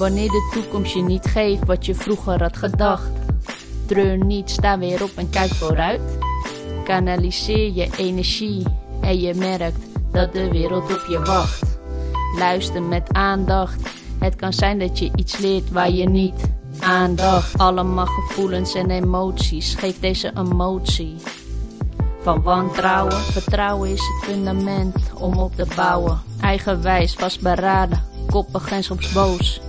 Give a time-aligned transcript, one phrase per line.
[0.00, 3.10] Wanneer de toekomst je niet geeft wat je vroeger had gedacht.
[3.86, 6.00] Treur niet, sta weer op en kijk vooruit.
[6.84, 8.66] Kanaliseer je energie
[9.00, 11.78] en je merkt dat de wereld op je wacht.
[12.38, 13.88] Luister met aandacht.
[14.18, 17.58] Het kan zijn dat je iets leert waar je niet aandacht.
[17.58, 19.74] Allemaal gevoelens en emoties.
[19.74, 21.16] Geef deze emotie.
[22.22, 26.20] Van wantrouwen, vertrouwen is het fundament om op te bouwen.
[26.40, 29.60] Eigenwijs, vastberaden, koppig en soms boos.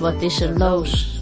[0.00, 1.20] Wat is er los?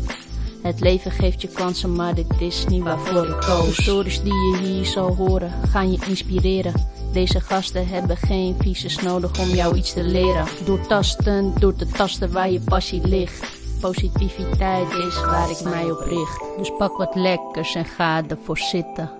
[0.62, 3.76] Het leven geeft je kansen, maar dit is niet waarvoor ik koos.
[3.76, 6.72] De stories die je hier zal horen, gaan je inspireren.
[7.12, 10.46] Deze gasten hebben geen visus nodig om jou iets te leren.
[10.64, 13.60] Door tasten, door te tasten waar je passie ligt.
[13.80, 16.42] Positiviteit is waar ik mij op richt.
[16.56, 19.10] Dus pak wat lekkers en ga ervoor zitten.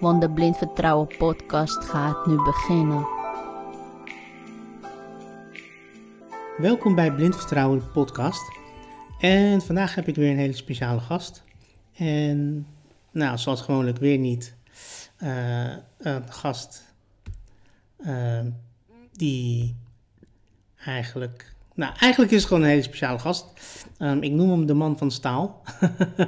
[0.00, 3.06] Want de Blind Vertrouwen podcast gaat nu beginnen.
[6.56, 8.64] Welkom bij Blind Vertrouwen podcast.
[9.20, 11.44] En vandaag heb ik weer een hele speciale gast.
[11.96, 12.66] En
[13.10, 14.54] nou, zoals gewoonlijk weer niet
[15.22, 16.94] uh, een gast
[17.98, 18.40] uh,
[19.12, 19.76] die
[20.84, 21.54] eigenlijk...
[21.74, 23.46] Nou, eigenlijk is het gewoon een hele speciale gast.
[23.98, 25.62] Um, ik noem hem de man van staal.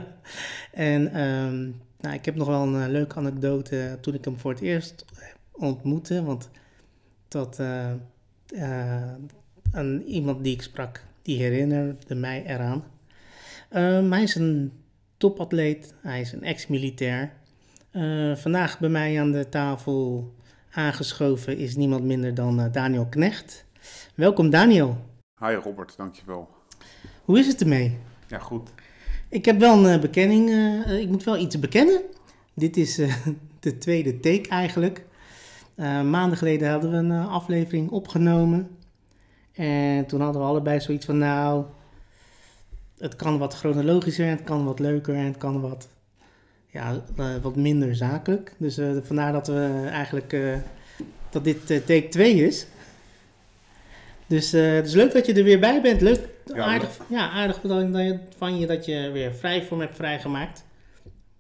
[0.73, 4.51] en um, nou, ik heb nog wel een uh, leuke anekdote toen ik hem voor
[4.51, 5.05] het eerst
[5.53, 6.25] ontmoette.
[6.25, 6.51] Want
[7.29, 7.59] dat
[9.71, 12.85] een, iemand die ik sprak, die herinnerde mij eraan.
[13.77, 14.73] Um, hij is een
[15.17, 17.33] topatleet, hij is een ex-militair.
[17.93, 20.33] Uh, vandaag bij mij aan de tafel
[20.71, 23.65] aangeschoven is niemand minder dan uh, Daniel Knecht.
[24.15, 24.97] Welkom Daniel.
[25.41, 26.49] Hi Robert, dankjewel.
[27.25, 27.99] Hoe is het ermee?
[28.29, 28.71] Ja, goed.
[29.29, 30.51] Ik heb wel een uh, bekenning,
[30.87, 32.03] ik moet wel iets bekennen.
[32.55, 32.95] Dit is
[33.61, 35.05] de tweede take eigenlijk.
[36.05, 38.78] maanden geleden hadden we een aflevering opgenomen.
[39.59, 41.65] En toen hadden we allebei zoiets van, nou,
[42.99, 45.89] het kan wat chronologischer, het kan wat leuker en het kan wat,
[46.67, 48.55] ja, uh, wat minder zakelijk.
[48.57, 50.57] Dus uh, vandaar dat we eigenlijk, uh,
[51.31, 52.67] dat dit take 2 is.
[54.27, 56.01] Dus het is leuk dat je er weer bij bent.
[56.01, 57.61] Leuk, ja, aardig, ja, aardig
[58.37, 60.65] van je dat je weer vrij voor me hebt vrijgemaakt.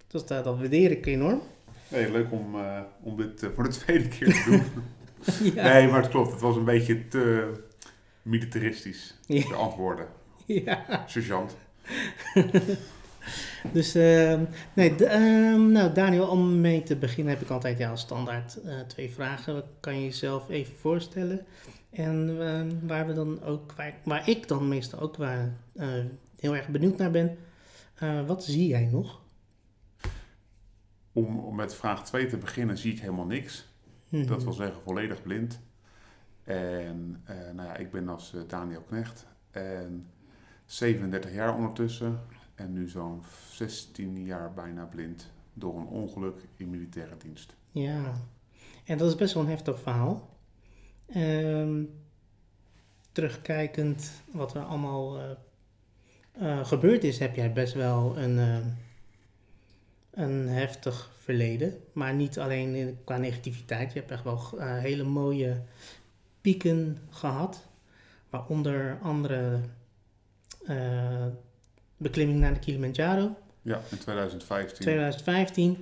[0.07, 1.43] Dus dat, dat waardeer ik enorm.
[1.89, 2.57] Nee, leuk om,
[3.03, 4.63] om dit voor de tweede keer te doen.
[5.55, 5.73] ja.
[5.73, 6.31] Nee, maar het klopt.
[6.31, 7.53] Het was een beetje te
[8.29, 10.07] militaristisch, de antwoorden.
[10.47, 11.05] Ja.
[11.07, 11.57] Sergeant.
[13.73, 14.41] dus, uh,
[14.73, 19.11] nee, uh, nou Daniel, om mee te beginnen heb ik altijd ja, standaard uh, twee
[19.11, 19.63] vragen.
[19.81, 21.47] Kan je jezelf even voorstellen?
[21.91, 25.89] En ehm, waar we dan ook, waar, waar, ik dan meestal ook waar, eh,
[26.37, 27.39] heel erg benieuwd naar ben,
[27.95, 29.21] eh, wat zie jij nog?
[31.13, 33.69] Om, om met vraag 2 te beginnen, zie ik helemaal niks.
[34.09, 34.29] Mm -hmm.
[34.29, 35.61] Dat wil zeggen volledig blind.
[36.49, 40.07] En uh, nou ja, ik ben als uh, Daniel Knecht en
[40.65, 42.21] 37 jaar ondertussen
[42.55, 47.55] en nu zo'n 16 jaar bijna blind door een ongeluk in militaire dienst.
[47.71, 48.13] Ja,
[48.85, 50.37] en dat is best wel een heftig verhaal.
[51.17, 51.91] Um,
[53.13, 55.21] terugkijkend wat er allemaal
[56.41, 58.39] uh, gebeurd is, heb jij best wel een,
[60.11, 61.81] een heftig verleden.
[61.93, 63.93] Maar niet alleen qua negativiteit.
[63.93, 65.63] Je hebt echt wel hele mooie
[66.41, 67.67] pieken gehad.
[68.31, 69.61] Waaronder andere
[70.69, 71.27] uh,
[71.97, 73.37] beklimming naar de Kilimanjaro.
[73.63, 74.81] Ja, in 2015.
[74.81, 75.77] 2015.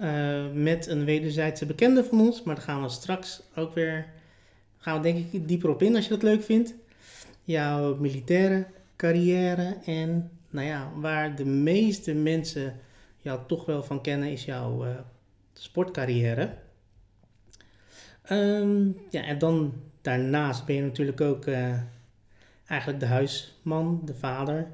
[0.00, 2.42] Uh, met een wederzijdse bekende van ons.
[2.42, 4.06] Maar daar gaan we straks ook weer...
[4.78, 6.74] Gaan we denk ik dieper op in als je dat leuk vindt.
[7.42, 9.76] Jouw militaire carrière.
[9.84, 12.80] En nou ja, waar de meeste mensen
[13.18, 14.90] jou toch wel van kennen is jouw uh,
[15.52, 16.54] sportcarrière.
[18.30, 19.72] Um, ja, en dan
[20.02, 21.74] daarnaast ben je natuurlijk ook uh,
[22.66, 24.66] eigenlijk de huisman, de vader.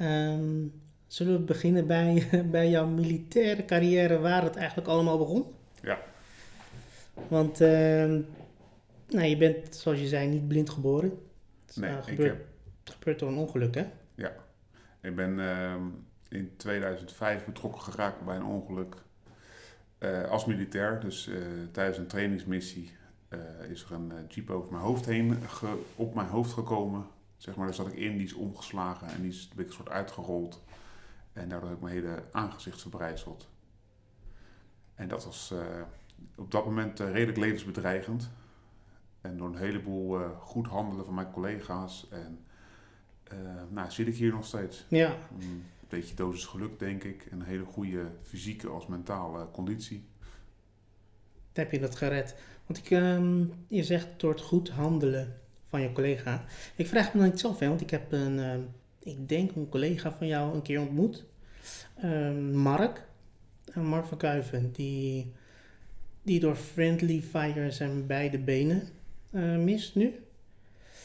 [0.00, 0.72] Um,
[1.06, 5.44] zullen we beginnen bij, bij jouw militaire carrière, waar het eigenlijk allemaal begon?
[5.82, 5.98] Ja.
[7.28, 7.68] Want uh,
[9.08, 11.18] nou, je bent, zoals je zei, niet blind geboren.
[11.66, 12.46] Het, nee, uh, gebeurt, ik heb...
[12.84, 13.86] het gebeurt door een ongeluk, hè?
[14.14, 14.32] Ja.
[15.00, 15.82] Ik ben ehm,
[16.28, 18.94] in 2005 betrokken geraakt bij een ongeluk
[19.98, 21.00] uh, als militair.
[21.00, 21.30] Dus
[21.72, 22.90] tijdens een trainingsmissie
[23.30, 27.06] uh, is er een uh, jeep over mijn hoofd heen, ge, op mijn hoofd gekomen.
[27.36, 30.64] Zeg maar, daar zat ik in, die is omgeslagen en die is een soort uitgerold.
[31.32, 33.48] En daardoor heb ik mijn hele aangezicht verbrijzeld.
[34.94, 35.82] En dat was uh,
[36.36, 38.30] op dat moment redelijk levensbedreigend.
[39.20, 42.08] En door een heleboel goed handelen van mijn collega's.
[42.10, 42.44] En
[43.68, 44.84] nou, zit ik hier nog steeds.
[44.88, 45.16] Ja.
[45.40, 47.26] Een beetje dosis geluk, denk ik.
[47.30, 50.08] En een hele goede fysieke als mentale conditie.
[51.52, 52.36] heb je dat gered.
[52.66, 55.34] Want ik, um, je zegt door het goed handelen
[55.68, 56.44] van je collega.
[56.76, 58.58] Ik vraag me dan zelf, hè, want ik heb een, eh,
[58.98, 61.24] ik denk een collega van jou een keer ontmoet.
[61.96, 63.02] Ehm, Mark,
[63.72, 65.32] eh, Mark van Kuiven, die,
[66.22, 68.82] die door friendly fire zijn beide benen
[69.30, 70.14] eh, mist nu.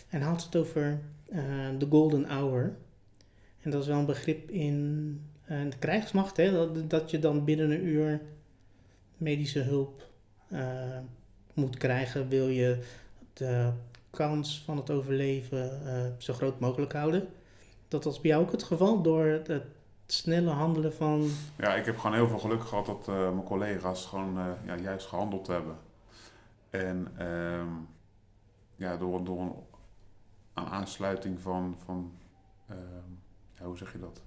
[0.09, 2.75] En had het over eh, de golden hour.
[3.61, 7.45] En dat is wel een begrip in eh, de krijgsmacht, hè, dat, dat je dan
[7.45, 8.21] binnen een uur
[9.17, 10.09] medische hulp
[10.47, 10.97] eh,
[11.53, 12.83] moet krijgen, wil je
[13.33, 13.71] de
[14.09, 17.27] kans van het overleven eh, zo groot mogelijk houden.
[17.87, 19.63] Dat was bij jou ook het geval door het
[20.05, 21.29] snelle handelen van.
[21.57, 24.77] Ja, ik heb gewoon heel veel geluk gehad dat eh, mijn collega's gewoon eh, ja,
[24.77, 25.75] juist gehandeld hebben.
[26.69, 27.69] En ehm,
[28.75, 32.11] ja, door, door een, aansluiting van, van
[32.67, 34.21] ehm, hoe zeg je dat?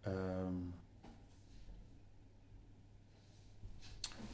[0.00, 0.54] Ehm,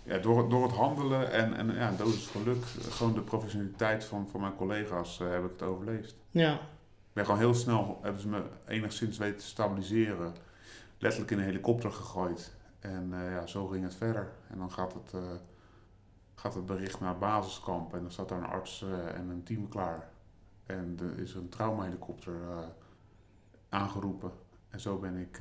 [0.04, 4.28] ja, door, door het handelen en, en ja, een dosis geluk, gewoon de professionaliteit van,
[4.28, 6.16] van mijn collega's, eh, heb ik het overleefd.
[6.30, 10.34] Ja, Ik ben gewoon heel snel, hebben ze me enigszins weten te stabiliseren.
[10.98, 12.54] Letterlijk in een helikopter gegooid.
[12.78, 14.32] En eh, ja, zo ging het verder.
[14.50, 15.20] En dan gaat het, eh,
[16.34, 17.94] gaat het bericht naar basiskamp.
[17.94, 18.84] En dan staat daar een arts
[19.14, 20.08] en een team klaar.
[20.66, 22.58] En er is een traumahelikopter eh
[23.68, 24.32] aangeroepen.
[24.68, 25.38] En zo ben ik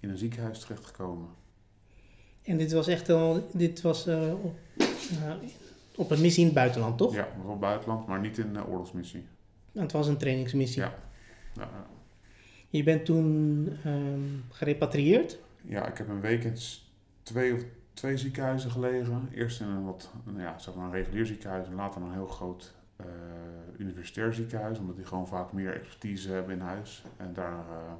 [0.00, 1.28] in een ziekenhuis terechtgekomen.
[2.44, 3.48] En dit was echt al.
[3.52, 5.32] Dit was eh, op, eh,
[5.96, 7.14] op een missie in het buitenland, toch?
[7.14, 9.26] Ja, wel buitenland, maar niet in uh, oorlogsmissie.
[9.72, 10.82] Het was een trainingsmissie.
[10.82, 10.94] Ja.
[12.68, 14.20] Je bent toen ehm,
[14.50, 15.38] gerepatrieerd.
[15.62, 16.92] Ja, ik heb een week in s-
[17.22, 17.60] twee, of
[17.92, 19.28] twee ziekenhuizen gelegen.
[19.34, 22.26] Eerst in een wat, nou ja, zeg maar een regulier ziekenhuis en later een heel
[22.26, 23.06] groot eh,
[23.78, 24.78] universitair ziekenhuis.
[24.78, 27.02] Omdat die gewoon vaak meer expertise hebben in huis.
[27.16, 27.92] En daar eh,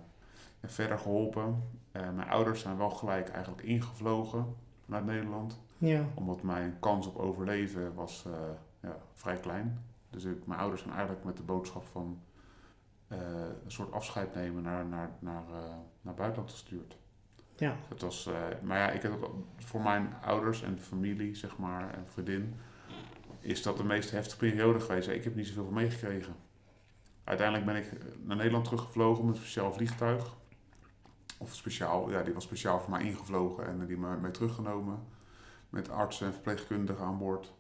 [0.67, 1.63] verder geholpen.
[1.93, 4.57] Eh, mijn ouders zijn wel gelijk eigenlijk ingevlogen
[4.87, 5.61] naar Nederland.
[5.79, 8.33] Ja, Omdat mijn kans op overleven was eh,
[8.81, 9.85] ja, vrij klein.
[10.11, 12.21] Dus ik, mijn ouders zijn eigenlijk met de boodschap van
[13.09, 13.19] eh,
[13.65, 15.43] een soort afscheid nemen naar, naar, naar,
[16.03, 16.97] naar buitenland gestuurd.
[17.57, 18.29] ja, Het was,
[18.63, 22.55] maar ja, ik heb voor mijn ouders en familie, zeg maar, en vriendin,
[23.41, 25.09] is dat de meest heftige periode geweest.
[25.09, 26.35] Ik heb niet zoveel van meegekregen.
[27.25, 27.91] Uiteindelijk ben ik
[28.23, 30.37] naar Nederland teruggevlogen met een speciaal vliegtuig.
[31.39, 34.99] Of speciaal, ja, die was speciaal voor mij ingevlogen en die me mee teruggenomen.
[35.69, 37.53] Met artsen en verpleegkundigen aan boord.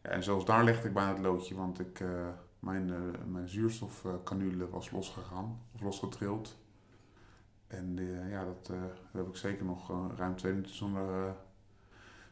[0.00, 2.28] En zelfs daar legde ik bijna het loodje, want ik, eh,
[2.58, 6.56] mijn, eh, mijn zuurstofcanule was losgegaan, of losgetrild.
[7.68, 8.82] En eh, ja, dat eh,
[9.12, 11.34] heb ik zeker nog ruim twee minuten zonder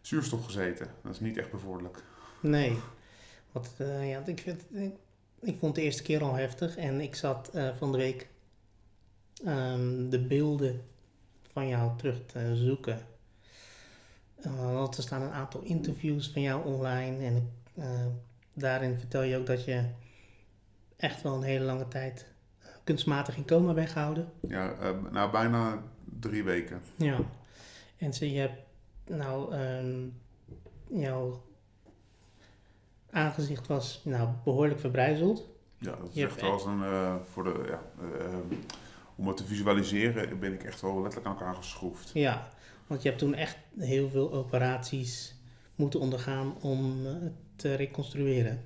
[0.00, 0.86] zuurstof gezeten.
[1.02, 2.02] Dat is niet echt bevorderlijk.
[2.40, 2.78] nee.
[3.78, 4.40] Eh, ja, ik,
[4.70, 4.92] ik,
[5.40, 6.76] ik vond de eerste keer al heftig.
[6.76, 8.28] En ik zat van de week
[9.44, 10.80] ehm, de beelden
[11.52, 12.98] van jou terug te zoeken.
[14.36, 17.24] Eh, want er staan een aantal interviews van jou online.
[17.24, 18.06] En eh,
[18.52, 19.84] daarin vertel je ook dat je
[20.96, 22.26] echt wel een hele lange tijd
[22.58, 24.32] eh, kunstmatig in coma bent gehouden.
[24.48, 24.74] Ja,
[25.10, 25.82] nou bijna
[26.20, 26.80] drie weken.
[26.96, 27.18] Ja.
[27.96, 28.62] En ze, je hebt
[29.06, 30.08] nou, ehm,
[30.88, 31.42] jouw
[33.10, 35.48] aangezicht was nou behoorlijk verbrijzeld.
[35.78, 38.54] Ja, dat is Je echt wel een, voor de, ja, eh, ehm,
[39.16, 42.10] om het te visualiseren ben ik echt wel letterlijk aan elkaar geschroefd.
[42.14, 42.48] Ja,
[42.86, 45.34] want je hebt toen echt heel veel operaties
[45.74, 47.12] moeten ondergaan om eh,
[47.56, 48.64] te reconstrueren.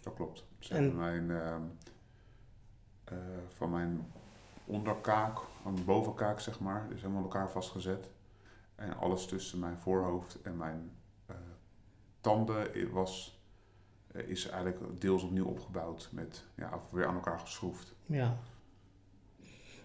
[0.00, 0.44] Dat klopt.
[0.58, 1.62] Ze En- mijn, ehm,
[3.04, 3.16] eh,
[3.56, 4.06] van mijn
[4.64, 8.10] onderkaak, aan de bovenkaak zeg maar, is helemaal aan elkaar vastgezet.
[8.74, 10.90] En alles tussen mijn voorhoofd en mijn
[11.26, 11.36] eh,
[12.20, 13.40] tanden was,
[14.12, 17.94] is eigenlijk deels opnieuw opgebouwd met ja, weer aan elkaar geschroefd.
[18.06, 18.36] Ja,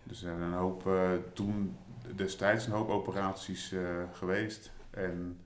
[0.07, 1.77] Dus er zijn een hoop, eh, toen
[2.15, 4.71] destijds een hoop operaties eh, geweest.
[4.89, 5.39] En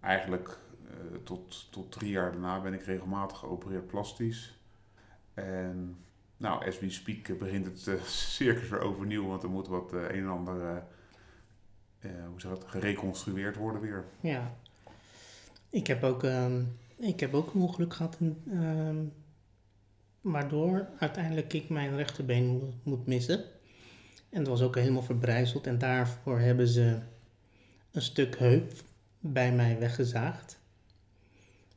[0.00, 4.58] eigenlijk eh, tot, tot drie jaar daarna ben ik regelmatig geopereerd plastisch.
[5.34, 5.96] En
[6.36, 10.28] nou, as we speak begint het circus weer overnieuw, want er moet wat een en
[10.28, 10.82] ander
[11.98, 14.04] eh, hoe je dat, gereconstrueerd worden weer.
[14.20, 14.56] ja.
[15.70, 16.62] Ik heb ook, ehm,
[16.96, 18.18] ik heb ook een ongeluk gehad,
[18.50, 19.04] ehm,
[20.20, 23.44] waardoor uiteindelijk ik mijn rechterbeen mo- moet missen.
[24.34, 26.98] En het was ook helemaal verbrijzeld en daarvoor hebben ze
[27.90, 28.72] een stuk heup
[29.18, 30.58] bij mij weggezaagd.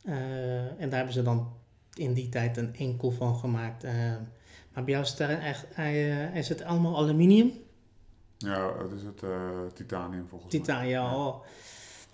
[0.04, 1.54] Eh, en daar hebben ze dan
[1.94, 3.84] in die tijd een enkel van gemaakt.
[3.84, 3.94] Eh,
[4.74, 7.52] maar bij jou is het, echt, eh, is het allemaal aluminium?
[8.38, 9.24] Ja, het is het
[9.76, 10.62] titanium volgens mij.
[10.62, 11.16] Titaan, ja.
[11.16, 11.46] oh.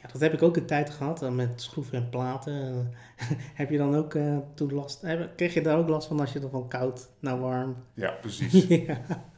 [0.01, 2.91] Ja, dat heb ik ook een tijd gehad, eh, met schroeven en platen.
[3.59, 4.17] heb je dan ook
[4.53, 7.39] toen last, heb, kreeg je daar ook last van als je er van koud naar
[7.39, 7.75] warm?
[7.93, 8.67] Ja, precies.
[8.87, 9.31] ja.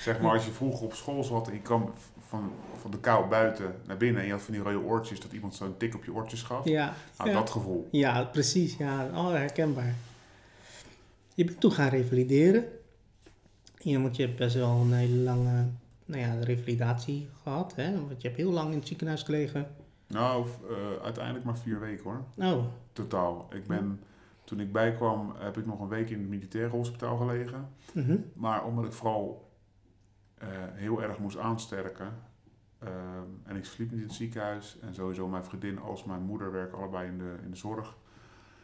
[0.00, 1.90] Zeg maar, als je vroeger op school zat en je kwam
[2.26, 5.32] van, van de kou buiten naar binnen en je had van die rode oortjes dat
[5.32, 6.64] iemand zo'n tik op je oortjes gaf.
[6.64, 7.36] Ja, Nou, ja.
[7.36, 7.88] dat gevoel.
[7.90, 8.76] ja, precies.
[8.76, 9.94] Ja, oh, herkenbaar.
[11.34, 12.64] Je bent toen gaan revalideren.
[13.78, 15.66] Ja, want je hebt best wel een hele lange
[16.04, 17.74] nou ja, revalidatie gehad.
[17.74, 17.92] Hè?
[17.92, 19.66] Want je hebt heel lang in het ziekenhuis gelegen.
[20.06, 22.24] Nou, eh, uiteindelijk maar vier weken hoor.
[22.36, 23.48] Oh, Totaal.
[23.52, 24.00] Ik ben,
[24.44, 27.68] toen ik bijkwam, heb ik nog een week in het militaire hospitaal gelegen.
[27.92, 28.16] mhm.
[28.32, 29.49] Maar omdat ik vooral
[30.40, 32.12] eh, heel erg moest aansterken.
[32.78, 32.92] ehm,
[33.44, 34.76] en ik sliep niet in het ziekenhuis.
[34.82, 37.96] En sowieso mijn vriendin als mijn moeder werken allebei in de, in de zorg.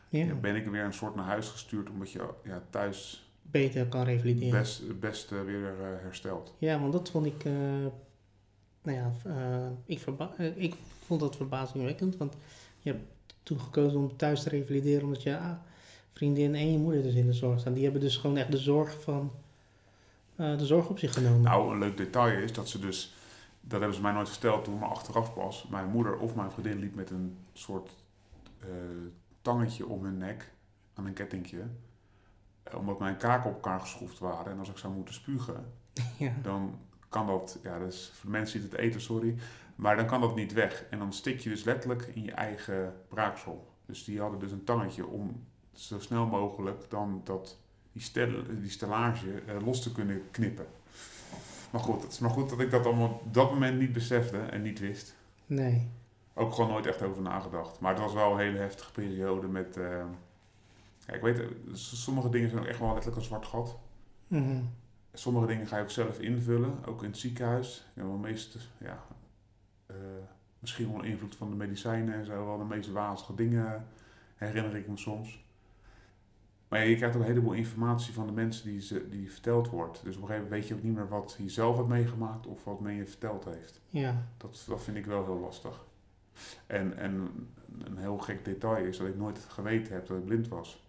[0.09, 0.25] ja.
[0.25, 1.91] Ja, ben ik weer een soort naar huis gestuurd.
[1.91, 4.59] Omdat je ja, thuis beter kan revalideren.
[4.61, 6.55] best, het beste weer eh, herstelt.
[6.59, 7.53] Ja, want dat vond ik, eh,
[8.83, 10.03] nou ja, eh, ik,
[10.37, 12.37] eh, ik vond dat verbazingwekkend, want
[12.81, 13.05] je hebt
[13.43, 15.53] toen gekozen om thuis te revalideren omdat je ah,
[16.13, 17.73] vriendin en je moeder dus in de zorg staan.
[17.75, 19.46] Die hebben dus gewoon echt de zorg van, eh,
[20.37, 21.41] de zorg op zich genomen.
[21.41, 23.15] Nou, een leuk detail is dat ze dus,
[23.61, 26.79] dat hebben ze mij nooit verteld toen, maar achteraf pas, mijn moeder of mijn vriendin
[26.79, 27.91] liep met een soort
[28.61, 28.69] eh,
[29.43, 30.53] tangetje om hun nek,
[30.95, 31.63] aan een kettingje,
[32.63, 34.53] eh, omdat mijn kaken op elkaar geschroefd waren.
[34.53, 35.73] En als ik zou moeten spugen,
[36.19, 36.33] ja.
[36.43, 36.79] dan
[37.09, 39.37] kan dat, ja, dus voor de mensen die het eten, sorry,
[39.75, 40.85] maar dan kan dat niet weg.
[40.91, 43.75] En dan stik je dus letterlijk in je eigen braaksel.
[43.87, 47.59] Dus die hadden dus een tangetje om zo snel mogelijk dan dat,
[47.97, 50.67] die, stel, die stellage eh, los te kunnen knippen.
[51.71, 54.39] Maar goed, het is maar goed dat ik dat allemaal op dat moment niet besefte
[54.39, 55.15] en niet wist.
[55.47, 55.89] Nee.
[56.35, 57.81] Ook gewoon nooit echt over nagedacht.
[57.81, 59.77] Maar het was wel een hele heftige periode met...
[59.77, 60.05] eh,
[61.07, 63.79] ja, ik weet, sommige dingen zijn ook echt wel letterlijk een zwart gat.
[64.29, 64.63] Mhm.
[65.13, 67.87] Sommige dingen ga je ook zelf invullen, ook in het ziekenhuis.
[67.95, 69.05] Ja, wel meest, ja,
[69.87, 69.97] eh,
[70.59, 73.87] misschien wel invloed van de medicijnen en zo, wel de meest wazige dingen
[74.35, 75.45] herinner ik me soms.
[76.69, 80.01] Maar je krijgt ook een heleboel informatie van de mensen die, ze, die verteld wordt.
[80.05, 82.47] Dus op een gegeven moment weet je ook niet meer wat je zelf hebt meegemaakt
[82.47, 83.81] of wat men je verteld heeft.
[83.91, 84.27] Ja.
[84.37, 85.85] Dat, dat vind ik wel heel lastig.
[86.67, 87.31] En, en
[87.85, 90.85] een heel gek detail is dat ik nooit geweten heb dat ik blind was.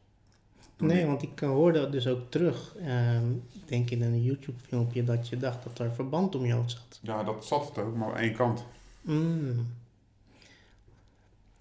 [0.75, 4.23] Toen Nee, ik- want ik eh, hoorde dus ook terug, ehm, ik denk in een
[4.23, 6.99] YouTube filmpje, dat je dacht dat er verband om je hoofd zat.
[7.01, 8.65] Ja, dat zat het ook, maar aan één kant.
[9.01, 9.67] Mm.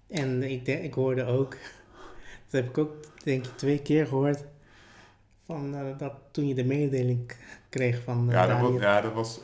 [0.07, 1.57] En ik, ik hoorde ook,
[2.49, 4.45] dat heb ik ook denk ik twee keer gehoord,
[5.45, 7.31] van, eh, dat toen je de mededeling
[7.69, 9.39] kreeg van eh, Ja, dat was, ja, dat was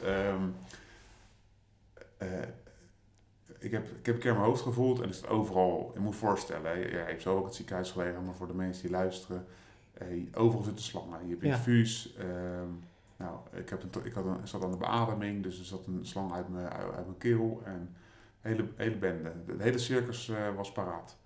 [3.63, 6.13] ik, heb, ik heb een keer mijn hoofd gevoeld en het is overal, je moet
[6.13, 8.81] je voorstellen, hè, ja, je hebt zo ook het ziekenhuis gelegen, maar voor de mensen
[8.81, 9.45] die luisteren,
[9.93, 11.19] eh, overal zitten slangen.
[11.23, 11.55] Je hebt Ja.
[11.55, 12.69] infuus, ehm,
[13.17, 16.05] nou, ik, heb een, ik had een, zat aan de beademing, dus er zat een
[16.05, 17.95] slang uit mijn, uit, mijn keel en
[18.41, 19.31] hele, hele bende.
[19.45, 21.17] De, hele circus was paraat.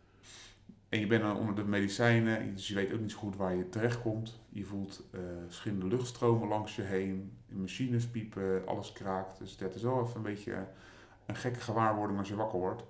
[0.89, 3.55] En je bent dan onder de medicijnen, dus je weet ook niet zo goed waar
[3.55, 4.39] je terecht komt.
[4.49, 9.37] Je voelt eh, verschillende luchtstromen langs je heen, machines piepen, alles kraakt.
[9.37, 10.67] Dus dat is wel even een beetje
[11.25, 12.83] een gekke gewaarwording als je wakker wordt.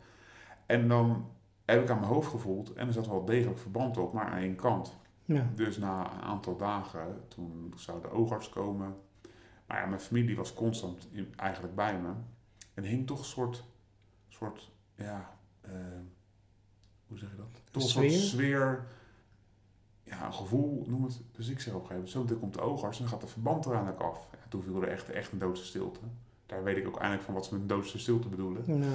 [0.66, 1.30] En dan
[1.66, 4.38] heb ik aan mijn hoofd gevoeld en er zat wel degelijk verband op, maar aan
[4.38, 4.98] één kant.
[5.26, 5.48] Ja.
[5.56, 8.96] Dus na een aantal dagen, toen zou de oogarts komen.
[9.68, 12.10] Maar ja, mijn familie was constant in- eigenlijk bij me.
[12.74, 13.64] En hing toch een soort,
[14.28, 15.72] soort ja, eh,
[17.08, 17.62] hoe zeg je dat?
[17.72, 18.22] Toch een soort sfeer?
[18.22, 18.88] sfeer,
[20.04, 21.22] ja, een gevoel, noem het.
[21.32, 23.22] Dus ik zeg op een gegeven moment, zo meteen komt de oogarts en dan gaat
[23.22, 24.28] de verband er eindelijk af.
[24.32, 26.00] Ja, toen viel er echt, echt een doodse stilte.
[26.46, 28.64] Daar weet ik ook eindelijk van wat ze met een doodse stilte bedoelen.
[28.80, 28.94] Nou,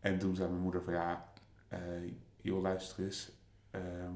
[0.00, 1.32] En toen zei mijn moeder van ja,
[1.68, 1.80] eh
[2.40, 3.30] joh luister eens,
[3.70, 4.12] ehm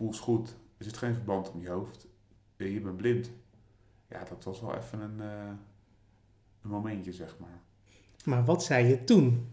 [0.00, 2.06] voel eens goed, er zit geen verband om je hoofd,
[2.56, 3.30] je bent blind.
[4.08, 5.52] Ja, dat was wel even een, eh,
[6.62, 7.60] een momentje zeg maar.
[8.24, 9.48] maar wat zei je toen?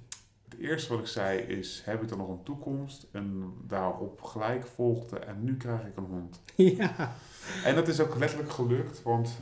[0.50, 3.08] Het eerste wat ik zei is, heb ik er nog een toekomst?
[3.12, 6.42] En daarop gelijk volgde, en nu krijg ik een hond.
[6.78, 7.14] ja.
[7.64, 9.40] En dat is ook letterlijk gelukt, want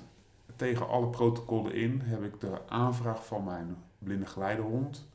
[0.56, 5.08] tegen alle protocollen in heb ik de aanvraag van mijn blinde geleidehond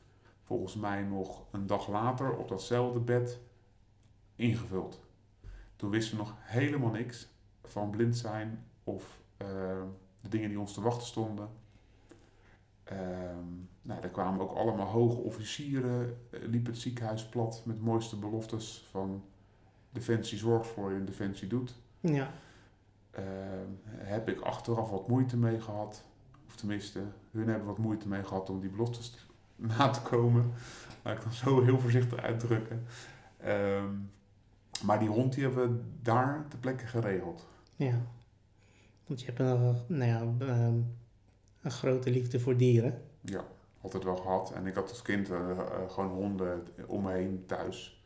[0.51, 3.39] volgens mij nog een dag later op datzelfde bed
[4.35, 5.01] ingevuld.
[5.75, 7.27] Toen wisten we nog helemaal niks
[7.63, 9.47] van blind zijn of eh,
[10.21, 11.49] de dingen die ons te wachten stonden.
[12.91, 13.45] Ehm,
[13.81, 18.87] nou, er kwamen ook allemaal hoge officieren, eh, liep het ziekenhuis plat met mooiste beloftes
[18.89, 19.23] van
[19.91, 21.75] Defensie zorgt voor je en Defensie doet.
[21.99, 22.31] Ja.
[23.11, 26.03] Ehm, heb ik achteraf wat moeite mee gehad.
[26.47, 26.99] Of tenminste,
[27.31, 29.17] hun hebben wat moeite mee gehad om die beloftes te-
[29.77, 30.51] na te komen.
[31.03, 32.83] Laat ik dan zo heel voorzichtig uitdrukken.
[33.37, 33.93] Ehm,
[34.85, 37.47] maar die hond die hebben we daar ter plekke geregeld.
[37.75, 38.01] Ja.
[39.07, 40.23] Want je hebt een, nou ja,
[41.61, 43.01] een grote liefde voor dieren.
[43.21, 43.45] Ja,
[43.81, 44.51] altijd wel gehad.
[44.51, 48.03] En ik had als kind eh, eh, gewoon honden om me heen thuis.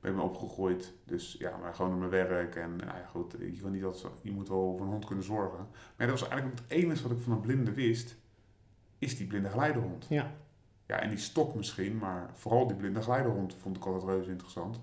[0.00, 0.92] Ben me opgegroeid.
[1.04, 2.54] Dus ja, maar gewoon naar mijn werk.
[2.54, 5.24] En nou ja, goed, je, kan niet dat, je moet wel voor een hond kunnen
[5.24, 5.66] zorgen.
[5.96, 8.16] Maar dat was eigenlijk het enige wat ik van een blinde wist.
[8.98, 10.06] is die blinde geleidehond.
[10.08, 10.32] Ja.
[10.86, 14.80] Ja, en die stok misschien, maar vooral die blinde geleidehond vond ik altijd reuze interessant.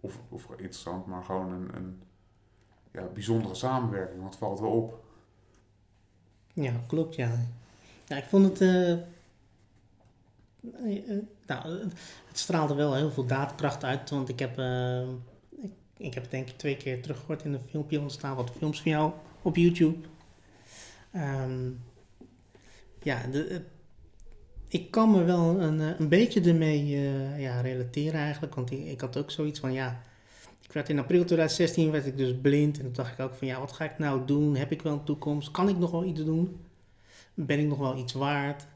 [0.00, 2.02] Of, of interessant, maar gewoon een, een
[2.92, 5.04] ja, bijzondere samenwerking, want het valt wel op.
[6.52, 7.46] Ja, klopt, ja.
[8.06, 8.60] Ja, ik vond het...
[8.60, 8.98] eh, eh,
[11.08, 11.78] eh, nou,
[12.28, 14.58] het straalde wel heel veel daadkracht uit, want ik heb...
[15.62, 18.50] ik, ik heb denk ik twee keer teruggehoord in een filmpje, want er staan wat
[18.56, 20.08] films van jou op YouTube.
[21.12, 21.70] Ehm,
[23.02, 23.62] ja, de,
[24.68, 26.86] ik kan me wel een, een beetje ermee
[27.40, 30.02] ja, relateren eigenlijk, want ik, ik had ook zoiets van, ja...
[30.72, 33.58] Werd in april 2016 werd ik dus blind en toen dacht ik ook van, ja,
[33.58, 34.56] wat ga ik nou doen?
[34.56, 35.50] Heb ik wel een toekomst?
[35.50, 36.60] Kan ik nog wel iets doen?
[37.34, 38.66] Ben ik nog wel iets waard?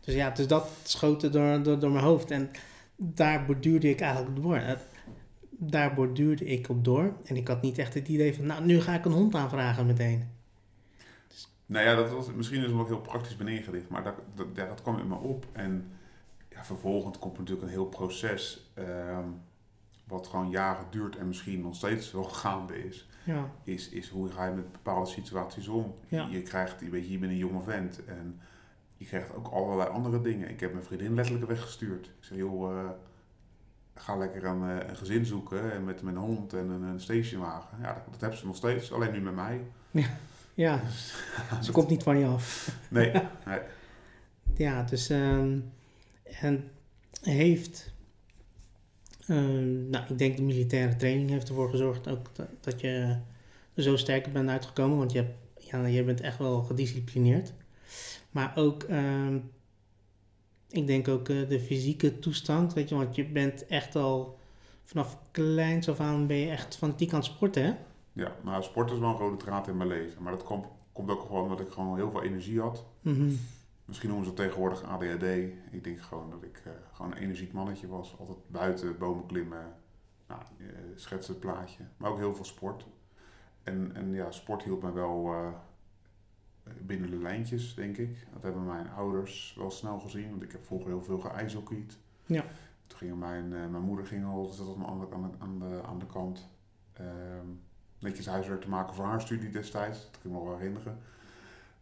[0.00, 2.30] Dus ja, dus dat schoot door, door, door mijn hoofd.
[2.30, 2.50] En
[2.96, 4.62] daar borduurde ik eigenlijk door.
[5.50, 7.16] Daar borduurde ik op door.
[7.24, 9.86] En ik had niet echt het idee van, nou, nu ga ik een hond aanvragen
[9.86, 10.36] meteen.
[11.66, 14.56] Nou ja, dat was, misschien is het ook heel praktisch ben ingericht, maar dat, dat,
[14.56, 15.46] dat kwam in me op.
[15.52, 15.90] En
[16.50, 19.28] ja, vervolgens komt natuurlijk een heel proces, ehm,
[20.08, 23.08] wat gewoon jaren duurt en misschien nog steeds wel gaande is.
[23.24, 25.94] Ja, Is, is hoe ga je met bepaalde situaties om?
[26.08, 26.28] Ja.
[26.30, 28.40] Je krijgt, je weet je, bent een jonge vent en
[28.96, 30.50] je krijgt ook allerlei andere dingen.
[30.50, 32.06] Ik heb mijn vriendin letterlijk weggestuurd.
[32.06, 32.90] Ik zeg, joh, eh,
[33.94, 37.00] ga lekker een, eh, een gezin zoeken en met, met een hond en een, een
[37.00, 37.78] stationwagen.
[37.80, 39.60] Ja, dat, dat hebben ze nog steeds, alleen nu met mij.
[40.54, 40.80] ja.
[41.62, 42.76] ze komt niet van je af.
[42.90, 43.12] Nee,
[43.46, 43.60] nee.
[44.56, 45.58] Ja, dus ehm,
[46.40, 46.70] en
[47.22, 47.92] heeft,
[49.28, 53.16] nou, ik denk de militaire training heeft ervoor gezorgd ook dat, dat je
[53.74, 57.52] er zo sterk bent uitgekomen, want je, hebt, ja, je bent echt wel gedisciplineerd.
[58.30, 59.38] Maar ook, ehm,
[60.70, 64.38] ik denk ook eh, de fysieke toestand, weet je, want je bent echt al
[64.82, 67.72] vanaf kleins af aan ben je echt fanatiek aan het sporten, hè?
[68.12, 70.22] Ja, nou, sport is wel een rode draad in mijn leven.
[70.22, 72.84] Maar dat komt, komt ook gewoon omdat ik gewoon heel veel energie had.
[73.00, 73.30] Mhm.
[73.88, 75.22] Misschien noemen ze het tegenwoordig ADHD.
[75.70, 78.18] Ik denk gewoon dat ik eh, gewoon een energiek mannetje was.
[78.18, 79.74] Altijd buiten, bomen klimmen,
[80.26, 81.82] nou, eh, schetsen het plaatje.
[81.96, 82.86] Maar ook heel veel sport.
[83.62, 85.52] En, en ja, sport hield me wel eh,
[86.82, 88.26] binnen de lijntjes, denk ik.
[88.32, 90.30] Dat hebben mijn ouders wel snel gezien.
[90.30, 91.98] Want ik heb vroeger heel veel geijshockeyd.
[92.26, 92.44] Ja.
[92.86, 95.98] Toen ging mijn, mijn moeder ging al, zat aan de, aan de, aan de, aan
[95.98, 96.48] de kant.
[96.92, 97.46] Ehm,
[97.98, 100.04] netjes huiswerk te maken voor haar studie destijds.
[100.04, 100.98] Dat kan ik me wel herinneren.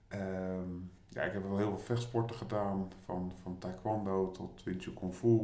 [0.09, 0.71] Ehm,
[1.16, 2.92] ja, ik heb wel heel veel vechtsporten gedaan.
[3.05, 5.40] Van, van taekwondo tot Chun Kung Fu.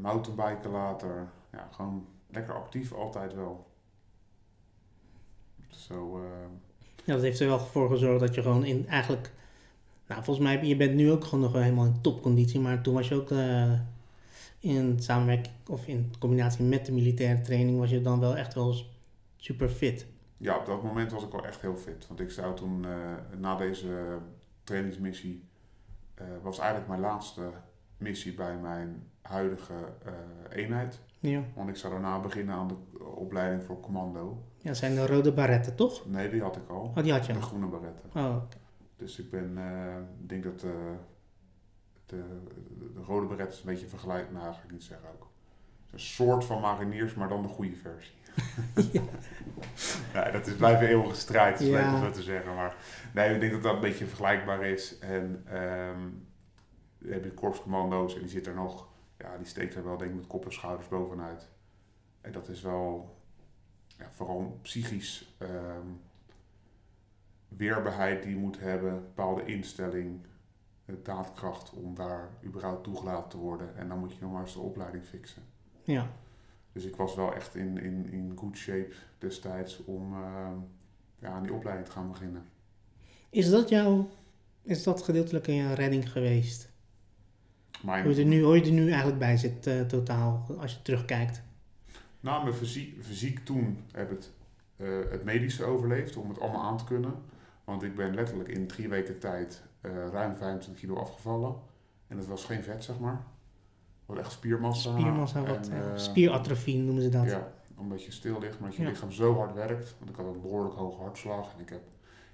[0.00, 1.28] mountainbiken later.
[1.52, 3.66] Ja, gewoon lekker actief altijd wel.
[5.68, 6.48] Zo, eh,
[7.04, 9.32] Ja, dat heeft er wel voor gezorgd dat je gewoon in eigenlijk...
[10.06, 12.60] Nou, volgens mij, je bent nu ook gewoon nog helemaal in topconditie.
[12.60, 13.72] Maar toen was je ook eh,
[14.58, 17.78] in samenwerking of in combinatie met de militaire training...
[17.78, 18.74] was je dan wel echt wel
[19.36, 20.06] super fit.
[20.36, 22.06] Ja, op dat moment was ik wel echt heel fit.
[22.06, 24.18] Want ik zou toen, eh, na deze
[24.64, 25.48] trainingsmissie...
[26.14, 27.50] eh, was eigenlijk mijn laatste
[27.96, 30.12] missie bij mijn huidige eh,
[30.62, 31.00] eenheid.
[31.18, 34.42] Ja, Want ik zou daarna beginnen aan de opleiding voor commando.
[34.58, 36.06] ja zijn de rode barretten, toch?
[36.06, 36.92] Nee, die had ik al.
[36.96, 37.44] Oh, die had je De al.
[37.44, 38.10] groene baretten.
[38.14, 38.36] Oh,
[38.96, 39.58] Dus ik ben,
[40.22, 40.94] ik denk dat de,
[42.06, 42.22] de
[43.06, 45.28] rode beret is een beetje vergelijk, nou ga ik niet zeggen ook.
[45.86, 48.14] Het is Een soort van mariniers, maar dan de goede versie.
[50.12, 52.54] Ja, dat is blijven eeuwige strijd, is leuk om zo te zeggen.
[52.54, 52.74] Maar
[53.14, 54.98] nee, ik denk dat dat een beetje vergelijkbaar is.
[54.98, 56.00] En ehm
[57.04, 60.10] dan heb je korpscommando's en die zit er nog, ja, die steekt er wel denk
[60.10, 61.48] ik met kop en schouders bovenuit.
[62.20, 63.16] En dat is wel,
[63.98, 65.88] ja, vooral psychisch ehm,
[67.48, 70.26] weerbaarheid die je moet hebben, bepaalde instelling,
[70.84, 73.76] daadkracht om daar überhaupt toegelaten te worden.
[73.76, 75.42] En dan moet je nog maar eens de opleiding fixen.
[75.82, 76.08] ja.
[76.74, 80.56] Dus ik was wel echt in, in, in good shape destijds om ehm,
[81.18, 82.44] ja, aan die opleiding te gaan beginnen.
[83.30, 84.08] Is dat jouw...
[84.62, 86.72] Is dat gedeeltelijk een redding geweest?
[87.82, 90.82] Hoe je er nu, hoe je er nu eigenlijk bij zit, eh, totaal, als je
[90.82, 91.42] terugkijkt?
[92.20, 94.32] Na mijn fysiek, fysiek toen heb ik het,
[94.76, 97.14] eh, het medische overleefd om het allemaal aan te kunnen.
[97.64, 101.54] Want ik ben letterlijk in drie weken tijd eh, ruim 25 kilo afgevallen.
[102.06, 103.24] En dat was geen vet, zeg maar.
[104.06, 104.98] Was echt spiermassa.
[104.98, 107.24] Spiermassa, wat, en, eh, eh, spieratrofie noemen ze dat.
[107.24, 108.88] Ja, omdat je stil ligt, maar dat je Ja.
[108.88, 109.94] lichaam zo hard werkt.
[109.98, 111.54] Want ik had een behoorlijk hoge hartslag.
[111.54, 111.82] En ik heb,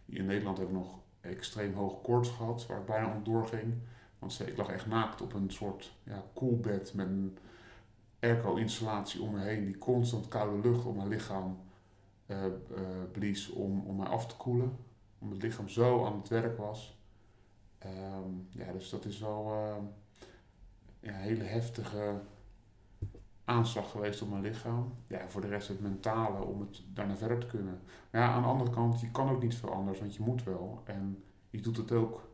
[0.06, 3.74] in Nederland heb ik nog extreem hoge koorts gehad, waar ik bijna om doorging.
[4.18, 7.38] Want ik lag echt naakt op een soort ja, koelbed met een
[8.20, 9.64] airco-installatie om me heen.
[9.64, 11.59] Die constant koude lucht op mijn lichaam
[12.26, 12.50] eh, eh,
[13.12, 14.76] blies om, om mij af te koelen.
[15.18, 16.98] Omdat het lichaam zo aan het werk was.
[17.78, 19.85] Ehm, ja, dus dat is wel ehm,
[21.00, 22.20] ja, een hele heftige
[23.44, 24.92] aanslag geweest op mijn lichaam.
[25.06, 27.80] Ja, voor de rest het mentale om het daarna verder te kunnen.
[28.10, 30.44] Maar ja, aan de andere kant, je kan ook niet veel anders, want je moet
[30.44, 30.82] wel.
[30.84, 32.28] En je doet het ook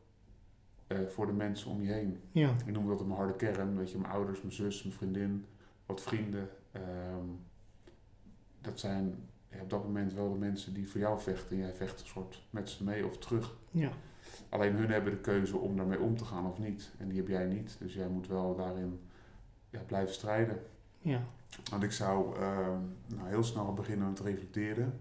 [0.86, 2.20] eh, voor de mensen om je heen.
[2.32, 5.46] Ja, Ik noem dat mijn harde kern, weet je, mijn ouders, mijn zus, mijn vriendin,
[5.86, 6.48] wat vrienden.
[6.72, 7.26] Ehm,
[8.60, 11.56] dat zijn ja, op dat moment wel de mensen die voor jou vechten.
[11.56, 13.56] En jij vecht een soort met ze mee of terug.
[13.70, 13.90] ja,
[14.48, 16.90] Alleen hun hebben de keuze om daarmee om te gaan of niet.
[16.98, 17.76] En die heb jij niet.
[17.78, 19.00] Dus jij moet wel daarin
[19.70, 20.62] ja, blijven strijden.
[21.00, 21.20] ja.
[21.70, 25.00] Want ik zou ehm, nou, heel snel beginnen met reflecteren.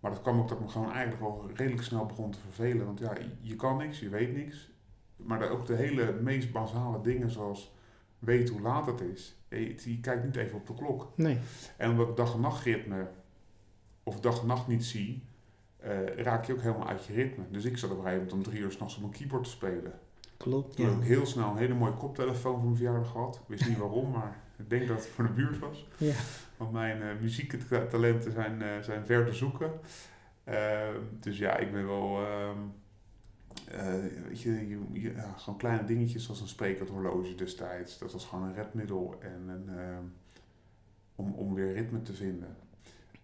[0.00, 2.86] Maar dat kwam ook dat ik me gewoon eigenlijk wel redelijk snel begon te vervelen.
[2.86, 4.70] Want ja, je kan niks, je weet niks.
[5.16, 7.74] Maar ook de hele meest basale dingen zoals
[8.18, 9.36] weet hoe laat het is.
[9.48, 11.12] Je, je kijkt niet even op de klok.
[11.14, 11.38] Nee,
[11.76, 13.08] En omdat ik dag- en nachtritme
[14.02, 15.22] of dag en nacht niet zie,
[15.88, 17.44] eh, raak je ook helemaal uit je ritme.
[17.50, 19.50] Dus ik zat op een gegeven moment om drie uur s'nachts op mijn keyboard te
[19.50, 19.92] spelen.
[20.36, 20.76] klopt.
[20.76, 20.90] Toen Ja.
[20.92, 23.34] heb ik heel snel een hele mooie koptelefoon voor mijn verjaardag gehad.
[23.36, 25.86] Ik wist niet waarom, maar ik denk dat het voor de buurt was.
[25.96, 26.12] Ja.
[26.56, 29.70] Want mijn eh muziektalenten zijn, eh, zijn ver te zoeken.
[30.44, 32.18] Ehm, dus ja, ik ben wel...
[32.26, 32.58] ehm,
[33.70, 33.94] eh,
[34.28, 37.98] weet je, je, je- ja, zo'n kleine dingetjes zoals een sprekend horloge destijds.
[37.98, 40.02] Dat was gewoon een redmiddel en een, ehm,
[41.14, 42.56] om, om weer ritme te vinden.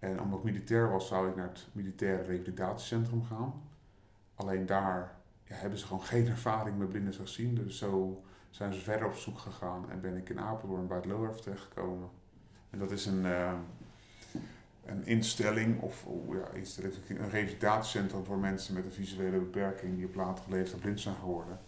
[0.05, 3.63] En omdat ik militair was, zou ik naar het militaire revalidatiecentrum gaan.
[4.35, 7.55] Alleen daar ja, hebben ze gewoon geen ervaring met blinden gezien.
[7.55, 11.07] Dus zo zijn ze verder op zoek gegaan en ben ik in Apeldoorn bij het
[11.07, 12.09] LORF terechtgekomen.
[12.71, 13.53] En dat is een, eh,
[14.85, 20.07] een instelling, of oh ja, instelling, een revalidatiecentrum voor mensen met een visuele beperking die
[20.07, 21.59] op latere leeftijd blind zijn geworden.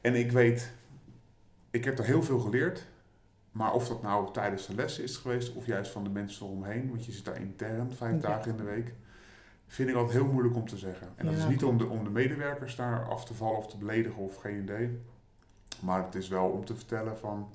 [0.00, 0.72] En ik weet,
[1.70, 2.86] ik heb er heel veel geleerd,
[3.58, 6.88] maar of dat nou tijdens de lessen is geweest of juist van de mensen eromheen,
[6.88, 8.94] want je zit daar intern vijf dagen in de week,
[9.66, 11.08] vind ik altijd heel moeilijk om te zeggen.
[11.16, 13.66] En dat Ja, is niet om de, om de medewerkers daar af te vallen of
[13.66, 14.98] te beledigen of geen idee.
[15.80, 17.50] Maar het is wel om te vertellen van,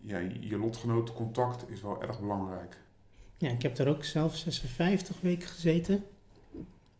[0.00, 2.76] ja, je lotgenotencontact is wel erg belangrijk.
[3.36, 6.04] Ja, ik heb er ook zelf 56 weken gezeten.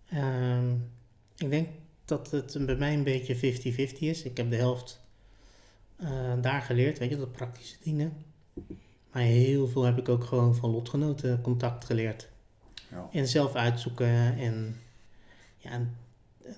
[0.09, 0.73] Ehm,
[1.37, 1.68] ik denk
[2.05, 4.23] dat het bij mij een beetje 50-50 is.
[4.23, 5.01] Ik heb de helft
[5.98, 8.12] eh, daar geleerd, weet je, de praktische dingen.
[9.12, 12.28] Maar heel veel heb ik ook gewoon van lotgenoten contact geleerd.
[12.90, 13.08] Ja.
[13.12, 14.76] En zelf uitzoeken en
[15.56, 15.96] ja, en,
[16.42, 16.50] eh,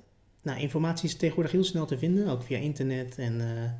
[0.42, 3.18] nou, informatie is tegenwoordig heel snel te vinden, ook via internet.
[3.18, 3.70] En, eh,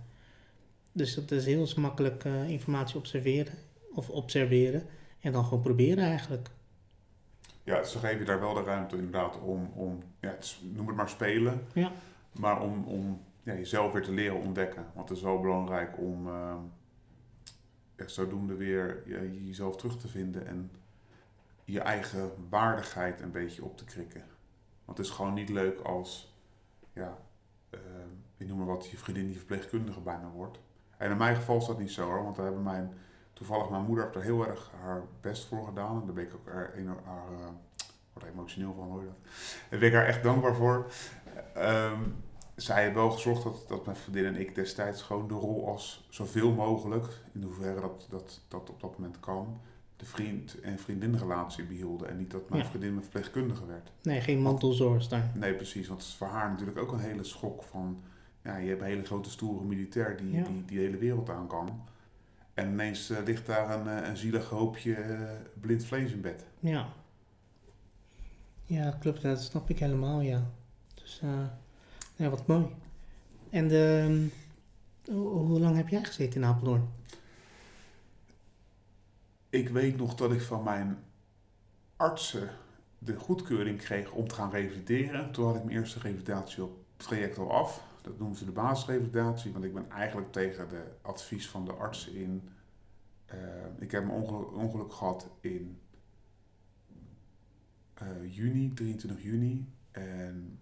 [0.93, 3.55] dus het is heel makkelijk informatie observeren
[3.95, 4.87] of observeren
[5.21, 6.51] en dan gewoon proberen eigenlijk.
[7.65, 10.97] Ja, dus dan geef je daar wel de ruimte inderdaad om, om ja, noem het
[10.97, 11.67] maar spelen.
[11.73, 11.93] Ja.
[12.33, 14.87] Maar om, om ja, jezelf weer te leren ontdekken.
[14.95, 16.57] Want het is wel belangrijk om eh,
[17.97, 19.03] ja, zodoende weer
[19.45, 20.71] jezelf terug te vinden en
[21.65, 24.25] je eigen waardigheid een beetje op te krikken.
[24.85, 26.37] Want het is gewoon niet leuk als,
[26.93, 27.19] ja,
[27.71, 27.81] eh,
[28.37, 30.59] ik noem maar wat, je vriendin die verpleegkundige bijna wordt.
[30.97, 32.93] En in mijn geval is dat niet zo hoor, want daar hebben mijn
[33.33, 36.01] toevallig mijn moeder heeft er heel erg haar best voor gedaan.
[36.01, 36.75] En daar ben ik ook haar,
[37.05, 37.43] haar
[38.23, 39.03] eh, emotioneel van, hoor?
[39.71, 40.91] Daar ben ik haar echt dankbaar voor.
[41.55, 42.03] Ehm,
[42.63, 46.07] zij heeft wel gezorgd dat, dat mijn vriendin en ik destijds gewoon de rol als
[46.11, 49.61] zoveel mogelijk, in hoeverre dat, dat, dat op dat moment kan,
[49.97, 52.09] de vriend- en vriendinrelatie behielden.
[52.09, 52.69] En niet dat mijn Ja.
[52.69, 53.91] vriendin mijn verpleegkundige werd.
[54.03, 55.31] Nee, geen mantelzorg daar.
[55.35, 55.89] Nee, precies.
[55.89, 58.03] Want het is voor haar natuurlijk ook een hele schok van...
[58.45, 60.43] Ja, je hebt een hele grote stoere militair die Ja.
[60.43, 61.83] die, die de hele wereld aan kan.
[62.55, 66.45] En ineens eh, ligt daar een, eh, een zielig hoopje eh, blind vlees in bed.
[66.59, 66.89] Ja.
[68.65, 69.23] Ja, klopt.
[69.23, 70.51] Dat snap ik helemaal, ja.
[70.95, 71.29] Dus, eh,
[72.21, 72.67] ja, wat mooi.
[73.51, 74.29] En de,
[75.05, 76.89] hoe, hoe lang heb jij gezeten in Apeldoorn?
[79.51, 80.99] Ik weet nog dat ik van mijn
[81.97, 82.51] artsen
[82.99, 85.33] de goedkeuring kreeg om te gaan revalideren.
[85.33, 87.83] Toen had ik mijn eerste revalidatie op traject al af.
[88.03, 92.15] Dat noemen ze de basisrevalidatie, want ik ben eigenlijk tegen de advies van de artsen
[92.15, 92.49] in.
[93.27, 93.37] eh,
[93.79, 95.79] ik heb een ongeluk, ongeluk gehad in
[97.95, 98.07] eh,
[98.37, 99.69] juni, 23 juni.
[99.91, 100.60] En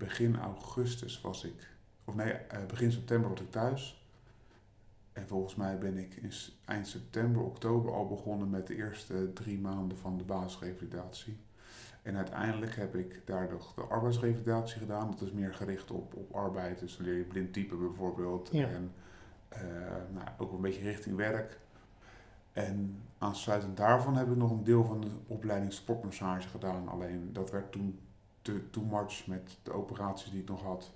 [0.00, 1.68] begin augustus was ik,
[2.04, 4.04] of nee, eh, begin september was ik thuis.
[5.12, 6.32] En volgens mij ben ik in
[6.64, 11.36] eind september, oktober al begonnen met de eerste drie maanden van de basisrevalidatie.
[12.02, 15.10] En uiteindelijk heb ik daar nog de arbeidsrevalidatie gedaan.
[15.10, 16.78] Dat is meer gericht op, op arbeid.
[16.78, 18.48] Dus dan leer je blind typen bijvoorbeeld.
[18.52, 18.68] Ja.
[18.68, 18.92] En
[19.48, 19.60] eh,
[20.10, 21.58] nou, ook een beetje richting werk.
[22.52, 26.88] En aansluitend daarvan heb ik nog een deel van de opleiding sportmassage gedaan.
[26.88, 27.98] Alleen dat werd toen
[28.42, 30.90] te too much met de operaties die ik nog had.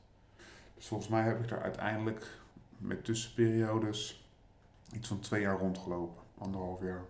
[0.74, 2.38] Dus volgens mij heb ik daar uiteindelijk
[2.78, 4.28] met tussenperiodes
[4.92, 6.22] iets van twee jaar rondgelopen.
[6.38, 7.04] Anderhalf jaar.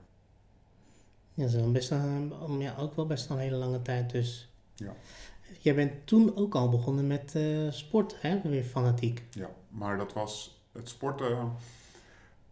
[1.35, 4.11] Ja, dat is wel best een, um, ja, ook wel best een hele lange tijd
[4.11, 4.53] dus.
[4.75, 4.95] Ja.
[5.61, 8.41] Jij bent toen ook al begonnen met eh, sport, hè?
[8.41, 9.23] Weer fanatiek.
[9.31, 11.53] Ja, maar dat was het sporten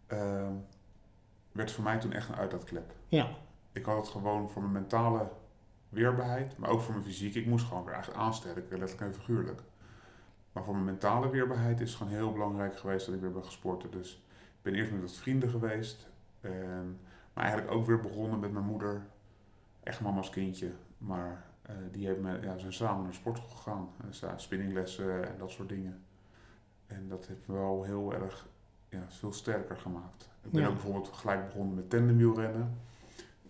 [0.07, 0.47] eh,
[1.51, 2.93] werd voor mij toen echt een uitlaatklep.
[3.07, 3.29] Ja,
[3.71, 5.29] Ik had het gewoon voor mijn mentale
[5.93, 7.35] weerbaarheid, maar ook voor mijn fysiek.
[7.35, 9.61] Ik moest gewoon weer eigenlijk aansterken, letterlijk en figuurlijk.
[10.51, 13.43] Maar voor mijn mentale weerbaarheid is het gewoon heel belangrijk geweest dat ik weer ben
[13.45, 13.91] gesporten.
[13.91, 16.07] Dus ik ben eerst met wat vrienden geweest.
[16.41, 16.99] En,
[17.33, 19.01] maar eigenlijk ook weer begonnen met mijn moeder.
[19.83, 20.71] Echt mama's kindje.
[20.97, 23.89] Maar eh, die heeft me, ja, zijn samen naar sport gegaan.
[24.35, 26.03] Spinninglessen en dat soort dingen.
[26.87, 28.47] En dat heeft me wel heel erg
[28.89, 30.29] ja, veel sterker gemaakt.
[30.43, 30.67] Ik ben Ja.
[30.67, 32.77] ook bijvoorbeeld gelijk begonnen met tandemwielrennen.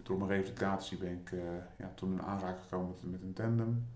[0.03, 1.39] Door mijn revalidatie ben ik eh,
[1.77, 3.87] ja, toen in aanraking gekomen met, met een tandem.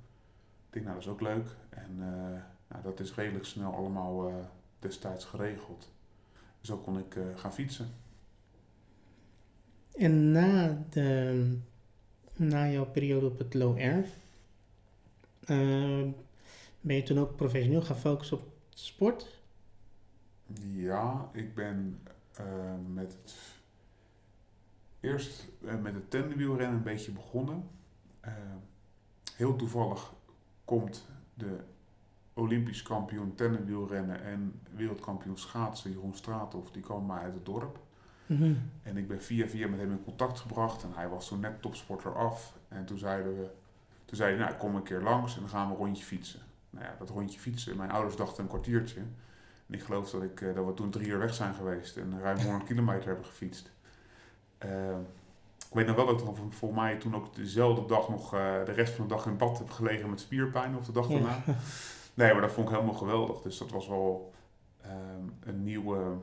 [0.67, 1.47] Ik denk, nou dat is ook leuk.
[1.69, 4.35] En eh, nou, dat is redelijk snel allemaal eh,
[4.79, 5.91] destijds geregeld.
[6.61, 7.87] Zo kon ik gaan fietsen.
[9.93, 11.57] En na, de,
[12.35, 14.05] na jouw periode op het Low Air,
[16.81, 19.39] ben je toen ook professioneel gaan focussen op sport?
[20.73, 21.99] Ja, ik ben
[22.93, 23.56] met het
[24.99, 27.69] eerst eh, met het tandemwielrennen een beetje begonnen.
[28.19, 28.33] Eh,
[29.35, 30.13] heel toevallig
[30.65, 31.59] komt de
[32.33, 37.79] Olympisch kampioen tandemwielrennen en wereldkampioen schaatsen Jeroen Straathoff, die kwam maar uit het dorp.
[38.25, 38.53] Mhm.
[38.83, 41.61] En ik ben via via met hem in contact gebracht en hij was toen net
[41.61, 42.57] topsporter af.
[42.67, 43.49] En toen zeiden we,
[44.05, 46.39] toen zei hij, nou kom een keer langs en dan gaan we een rondje fietsen.
[46.69, 48.99] Nou ja, dat rondje fietsen, mijn ouders dachten een kwartiertje.
[49.67, 52.19] En ik geloof dat, ik, eh, dat we toen drie uur weg zijn geweest en
[52.19, 53.71] ruim 100 kilometer hebben gefietst.
[54.57, 54.99] Ehm,
[55.69, 58.71] ik weet nog wel dat ik voor mij toen ook dezelfde dag nog eh, de
[58.71, 61.13] rest van de dag in bad heb gelegen met spierpijn of de dag Ja.
[61.13, 61.37] daarna.
[62.13, 63.41] Nee, maar dat vond ik helemaal geweldig.
[63.41, 64.31] Dus dat was wel
[64.81, 64.93] ehm,
[65.49, 66.15] een nieuwe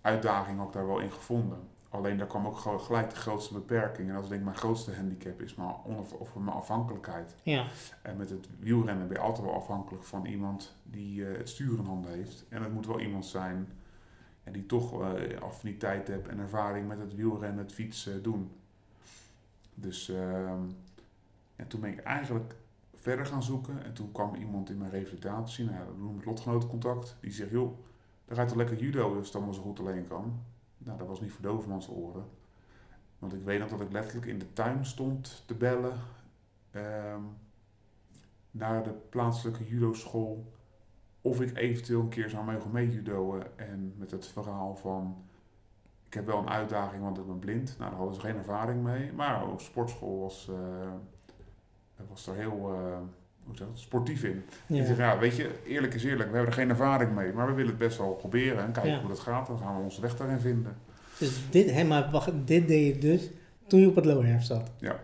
[0.00, 1.58] uitdaging ook daar wel in gevonden.
[1.88, 4.08] Alleen daar kwam ook gelijk de grootste beperking.
[4.08, 7.34] En dat is denk ik mijn grootste handicap, is mijn, onaf- of mijn afhankelijkheid.
[7.42, 7.64] Ja,
[8.02, 11.78] En met het wielrennen ben je altijd wel afhankelijk van iemand die eh, het stuur
[11.78, 12.44] in handen heeft.
[12.48, 13.68] En het moet wel iemand zijn
[14.44, 18.50] ja, die toch eh, affiniteit heeft en ervaring met het wielrennen, het fietsen doen.
[19.74, 20.62] Dus ehm,
[21.56, 22.54] en toen ben ik eigenlijk
[22.94, 23.84] verder gaan zoeken.
[23.84, 27.16] En toen kwam iemand in mijn revalidatie, nou, ja, dat noem ik lotgenotencontact.
[27.20, 27.78] Die zegt, joh,
[28.24, 30.40] daar gaat toch lekker judo als het allemaal zo goed alleen kan.
[30.78, 32.24] Nou, dat was niet voor dovermans oren.
[33.18, 35.98] Want ik weet nog dat ik letterlijk in de tuin stond te bellen.
[36.70, 37.20] ehm,
[38.50, 40.52] naar de plaatselijke judo-school.
[41.22, 43.42] Of ik eventueel een keer zou mogen meejudoën.
[43.56, 45.16] En met het verhaal van...
[46.06, 47.74] Ik heb wel een uitdaging, want ik ben blind.
[47.78, 49.12] Nou, daar hadden ze geen ervaring mee.
[49.12, 50.90] Maar ook sportschool was, eh,
[52.08, 52.98] was er heel eh,
[53.44, 54.44] hoe zeg dat, sportief in.
[54.66, 55.12] Ik zeg, ja.
[55.12, 56.28] ja, weet je, eerlijk is eerlijk.
[56.30, 57.32] We hebben er geen ervaring mee.
[57.32, 58.64] Maar we willen het best wel proberen.
[58.64, 59.00] En kijken Ja.
[59.00, 59.46] hoe dat gaat.
[59.46, 60.76] Dan gaan we onze weg daarin vinden.
[61.18, 63.30] Dus dit, hè, maar wacht, dit deed je dus
[63.66, 64.70] toen je op het Air zat?
[64.78, 65.00] Ja.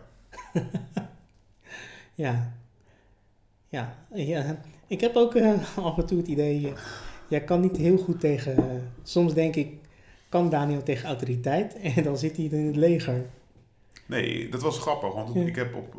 [2.14, 2.52] ja.
[3.68, 4.56] Ja, ja.
[4.88, 6.72] Ik heb ook eh, af en toe het idee, eh,
[7.28, 8.64] jij kan niet heel goed tegen, eh,
[9.02, 9.74] soms denk ik,
[10.28, 13.26] kan Daniel tegen autoriteit en dan zit hij in het leger.
[14.06, 15.40] Nee, dat was grappig, want Ja.
[15.40, 15.94] ik, heb op,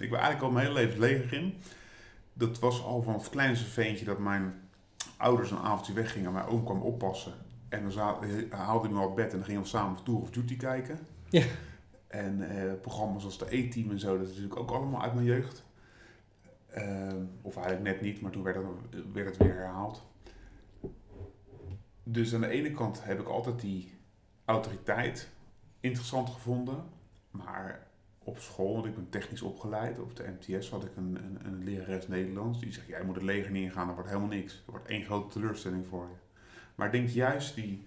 [0.00, 1.54] ik ben eigenlijk al mijn hele leven het leger in.
[2.32, 4.54] Dat was al van het kleinste veentje dat mijn
[5.16, 7.32] ouders een avondje weggingen en mijn oom kwam oppassen.
[7.68, 7.98] En dan
[8.50, 10.98] haalde hij me op bed en dan gingen we samen Tour of Duty kijken.
[11.28, 11.42] Ja.
[12.06, 12.48] En
[12.82, 15.65] programma's als de E-team en zo, dat is natuurlijk ook allemaal uit mijn jeugd.
[16.76, 20.06] Ehm, of eigenlijk net niet, maar toen werd het, werd het weer herhaald.
[22.02, 23.94] Dus aan de ene kant heb ik altijd die
[24.44, 25.28] autoriteit
[25.80, 26.84] interessant gevonden.
[27.30, 27.86] Maar
[28.18, 31.64] op school, want ik ben technisch opgeleid, op de MTS had ik een, een, een
[31.64, 32.60] lerares Nederlands.
[32.60, 34.54] Die zegt, jij moet het leger niet ingaan, dat wordt helemaal niks.
[34.54, 36.16] Dat wordt één grote teleurstelling voor je.
[36.74, 37.86] Maar ik denk juist die,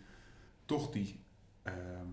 [0.66, 1.20] toch die
[1.64, 2.08] ehm,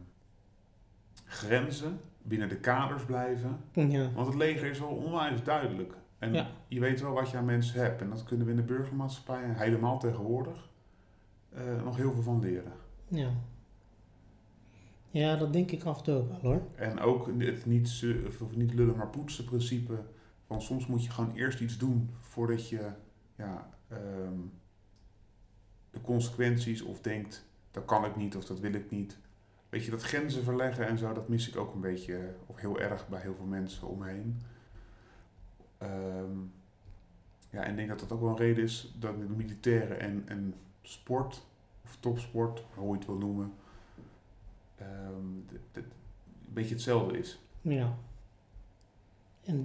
[1.24, 3.60] grenzen binnen de kaders blijven.
[3.72, 5.94] Ja, Want het leger is wel onwijs duidelijk.
[6.18, 6.48] En Ja.
[6.68, 8.00] je weet wel wat je aan mensen hebt.
[8.00, 10.68] En dat kunnen we in de burgermaatschappij, en helemaal tegenwoordig,
[11.52, 12.72] eh, nog heel veel van leren.
[13.08, 13.30] ja.
[15.10, 16.62] Ja, dat denk ik af en toe ook wel hoor.
[16.74, 18.02] En ook het niet,
[18.54, 20.02] niet lullen maar poetsen principe.
[20.46, 22.88] Van soms moet je gewoon eerst iets doen voordat je
[23.36, 24.38] ja, ehm,
[25.90, 29.18] de consequenties of denkt, dat kan ik niet of dat wil ik niet.
[29.68, 32.80] Weet je, dat grenzen verleggen en zo, dat mis ik ook een beetje, of heel
[32.80, 34.40] erg bij heel veel mensen omheen.
[35.78, 36.38] Ehm,
[37.50, 40.22] ja, en ik denk dat dat ook wel een reden is dat de militairen en,
[40.26, 41.42] en sport,
[41.84, 43.52] of topsport, hoe je het wil noemen,
[44.76, 45.26] ehm,
[45.72, 45.84] een
[46.48, 47.38] beetje hetzelfde is.
[47.60, 47.96] Ja.
[49.44, 49.62] En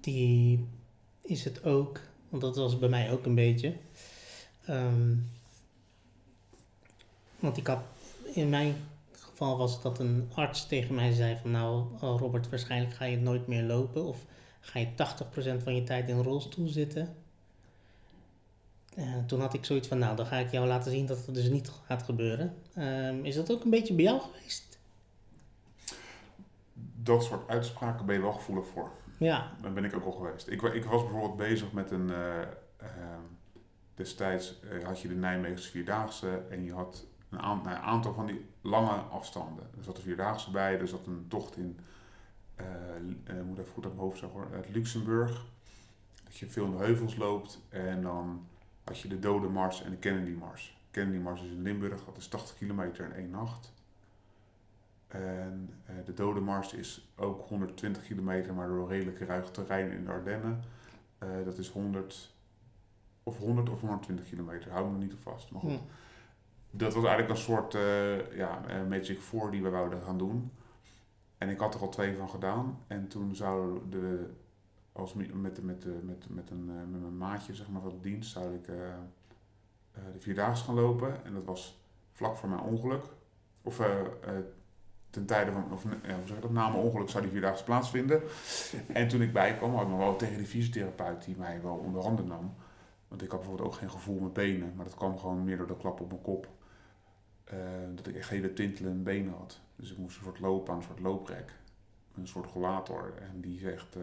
[0.00, 0.66] die
[1.22, 3.76] is het ook, want dat was bij mij ook een beetje.
[4.64, 5.14] Ehm,
[7.38, 7.82] want ik had,
[8.34, 8.74] in mijn
[9.36, 13.16] geval was dat een arts tegen mij zei van nou oh Robert, waarschijnlijk ga je
[13.16, 14.24] nooit meer lopen of
[14.60, 14.88] ga je
[15.58, 17.14] 80% van je tijd in een rolstoel zitten.
[18.94, 21.34] En toen had ik zoiets van nou dan ga ik jou laten zien dat het
[21.34, 22.54] dus niet gaat gebeuren.
[22.74, 24.78] Ehm, is dat ook een beetje bij jou geweest?
[27.02, 28.90] Dat soort uitspraken ben je wel gevoelig voor.
[29.18, 29.52] Ja.
[29.62, 30.48] Daar ben ik ook al geweest.
[30.48, 32.10] Ik, wa- ik was bijvoorbeeld bezig met een.
[32.10, 32.40] eh,
[32.76, 33.20] ehm,
[33.94, 38.26] destijds eh, had je de Nijmeegse Vierdaagse en je had een, aan- een aantal van
[38.26, 39.64] die lange afstanden.
[39.78, 41.78] Er zat een Vierdaagse bij, er zat een tocht in.
[42.54, 42.64] eh,
[43.46, 44.40] moet even goed uit mijn hoofd zeggen.
[44.50, 45.44] Het Luxemburg.
[46.24, 47.60] Dat je veel in de heuvels loopt.
[47.68, 48.46] En dan
[48.84, 50.78] had je de Dode Mars en de Kennedy Mars.
[50.90, 53.72] Kennedy Mars is in Limburg, dat is 80 kilometer in één nacht.
[55.08, 60.04] En eh, de Dode Mars is ook 120 kilometer, maar door redelijk ruig terrein in
[60.04, 60.62] de Ardennen.
[61.44, 62.34] Dat is 100
[63.22, 65.50] of 100 of 120 kilometer, hou me niet op vast.
[65.50, 65.76] Maar goed, Hm.
[66.70, 70.52] Dat was eigenlijk een soort eh, ja, eh, Magic 4 die we wouden gaan doen.
[71.38, 72.78] En ik had er al twee van gedaan.
[72.86, 74.30] En toen zou de,
[74.92, 78.00] als met, met, met, met, met, een, eh, met mijn maatje zeg maar, van de
[78.00, 78.64] dienst, zou ik
[80.12, 81.24] de Vierdaagse gaan lopen.
[81.24, 81.80] En dat was
[82.12, 83.04] vlak voor mijn ongeluk.
[83.62, 83.80] Of
[85.10, 88.22] ten tijde van, of, hoe zeg ik dat, na mijn ongeluk zou die Vierdaagse plaatsvinden.
[88.92, 92.02] En toen ik bijkwam, had ik nog wel tegen die fysiotherapeut die mij wel onder
[92.02, 92.54] handen nam.
[93.08, 95.66] Want ik had bijvoorbeeld ook geen gevoel met benen, maar dat kwam gewoon meer door
[95.66, 96.48] de klap op mijn kop.
[97.46, 97.56] Eh,
[97.94, 99.60] dat ik echt hele tintelende benen had.
[99.76, 101.52] Dus ik moest een soort lopen aan een soort looprek.
[102.16, 103.12] Een soort rollator.
[103.20, 104.02] En die zegt, eh,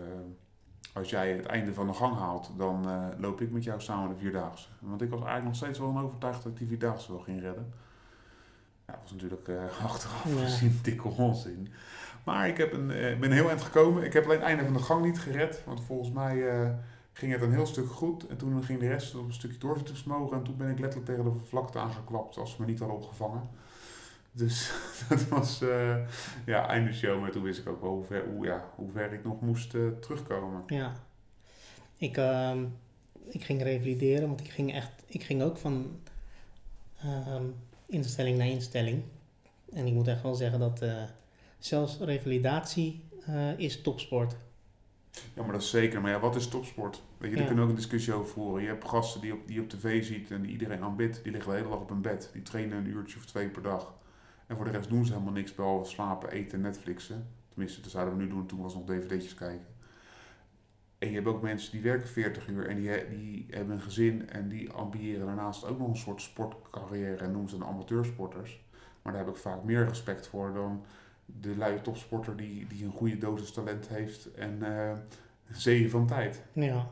[0.93, 4.10] als jij het einde van de gang haalt, dan eh, loop ik met jou samen
[4.10, 4.67] de Vierdaagse.
[4.79, 7.41] Want ik was eigenlijk nog steeds wel van overtuigd dat ik die Vierdaagse wel ging
[7.41, 7.73] redden.
[8.88, 9.49] Ja, dat was natuurlijk
[9.84, 10.43] achteraf Ja.
[10.43, 11.67] gezien dikke onzin.
[12.25, 12.88] Maar ik heb een,
[13.19, 14.03] ben heel eind gekomen.
[14.03, 15.63] Ik heb alleen het einde van de gang niet gered.
[15.65, 16.36] Want volgens mij
[17.13, 18.28] ging het een heel stuk goed.
[18.28, 20.38] En toen ging de rest op een stukje doorzittingsvermogen.
[20.38, 23.49] En toen ben ik letterlijk tegen de vlakte aangeklapt als ze me niet hadden opgevangen.
[24.32, 24.71] Dus
[25.10, 25.97] dat was eh,
[26.45, 27.21] ja, einde show.
[27.21, 29.73] Maar toen wist ik ook wel hoe ver, hoe, ja, hoe ver ik nog moest
[29.73, 30.63] eh, terugkomen.
[30.67, 30.93] Ja.
[31.97, 32.65] Ik, ehm,
[33.28, 35.99] ik ging revalideren, want ik ging echt, ik ging ook van
[37.02, 37.45] ehm,
[37.86, 39.04] instelling naar instelling.
[39.73, 41.04] En ik moet echt wel zeggen dat eh,
[41.60, 43.04] zelfs revalidatie
[43.58, 44.36] is topsport.
[45.36, 46.02] Ja, maar dat is zeker.
[46.02, 47.04] Maar ja, wat is topsport?
[47.17, 47.45] Weet je, daar Ja.
[47.45, 48.62] kunnen we ook een discussie over voeren.
[48.62, 51.23] Je hebt gasten die, op, die op tv ziet en die iedereen aanbidt.
[51.23, 52.30] Die liggen de hele dag op een bed.
[52.34, 53.93] Die trainen een uurtje of twee per dag.
[54.47, 57.28] En voor de rest doen ze helemaal niks behalve slapen, eten en Netflixen.
[57.49, 58.45] Tenminste, dat zouden we nu doen.
[58.45, 59.65] Toen was nog dvd'tjes kijken.
[60.97, 64.30] En je hebt ook mensen die werken 40 uur en die, die hebben een gezin
[64.30, 68.62] en die ambiëren daarnaast ook nog een soort sportcarrière en noemen ze dan amateursporters.
[69.02, 70.86] Maar daar heb ik vaak meer respect voor dan
[71.39, 74.98] de luie topsporter die, die een goede dosis talent heeft en eh
[75.48, 76.41] een zee van tijd.
[76.54, 76.89] Ja.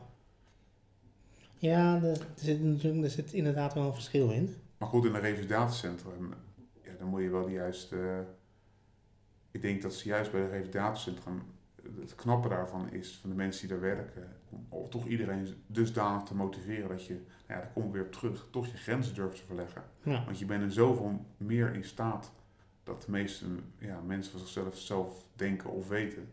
[1.54, 4.54] Ja, er, er zit, natuurlijk- er zit inderdaad wel een verschil in.
[4.78, 6.34] Maar goed, in een revalidatiecentrum,
[6.84, 8.24] ja, dan moet je wel de juiste...
[9.50, 11.42] ik denk dat ze juist bij een revalidatiecentrum,
[12.00, 14.28] het knappe daarvan is, van de mensen die daar werken,
[14.68, 18.12] om toch iedereen dusdanig te motiveren dat je, nou ja, daar kom ik weer op
[18.12, 19.82] terug, toch je grenzen durft te verleggen.
[20.02, 20.24] Ja.
[20.24, 22.32] Want je bent in zoveel meer in staat
[22.82, 23.46] dat de meeste
[23.78, 26.28] ja, mensen van zichzelf zelf denken of weten.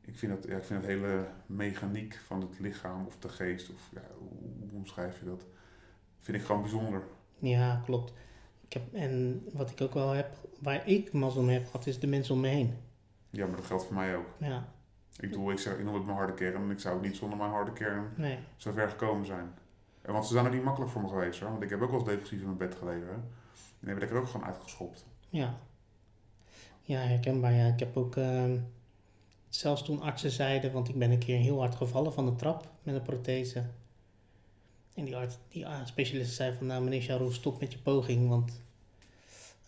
[0.00, 3.70] Ik vind, dat, ja, ik vind het hele mechaniek van het lichaam of de geest,
[3.70, 4.28] of ja, hoe,
[4.60, 5.46] hoe omschrijf je dat,
[6.20, 7.02] vind ik gewoon bijzonder.
[7.38, 8.12] Ja, klopt.
[8.60, 12.00] Ik heb, en wat ik ook wel heb, waar ik mazzel mee heb gehad, is
[12.00, 12.74] de mensen om me heen.
[13.30, 14.26] Ja, maar dat geldt voor mij ook.
[14.38, 14.68] Ja,
[15.16, 17.16] Ik bedoel, ik, zeg, ik noem het mijn harde kern en ik zou ook niet
[17.16, 18.38] zonder mijn harde kern nee.
[18.56, 19.54] zo ver gekomen zijn.
[20.02, 21.90] En want ze zijn ook niet makkelijk voor me geweest hoor, want ik heb ook
[21.90, 23.30] wel eens depressief in mijn bed gelegen.
[23.86, 25.04] En heb ik er ook gewoon uitgeschopt.
[25.28, 25.58] Ja.
[26.82, 27.52] Ja, herkenbaar.
[27.52, 27.66] Ja.
[27.66, 28.58] Ik heb ook, ehm,
[29.48, 32.68] zelfs toen artsen zeiden, want ik ben een keer heel hard gevallen van de trap
[32.82, 33.64] met een prothese.
[34.94, 38.28] En die, arts, die ah, specialist zei van, nou meneer Charou, stop met je poging,
[38.28, 38.60] want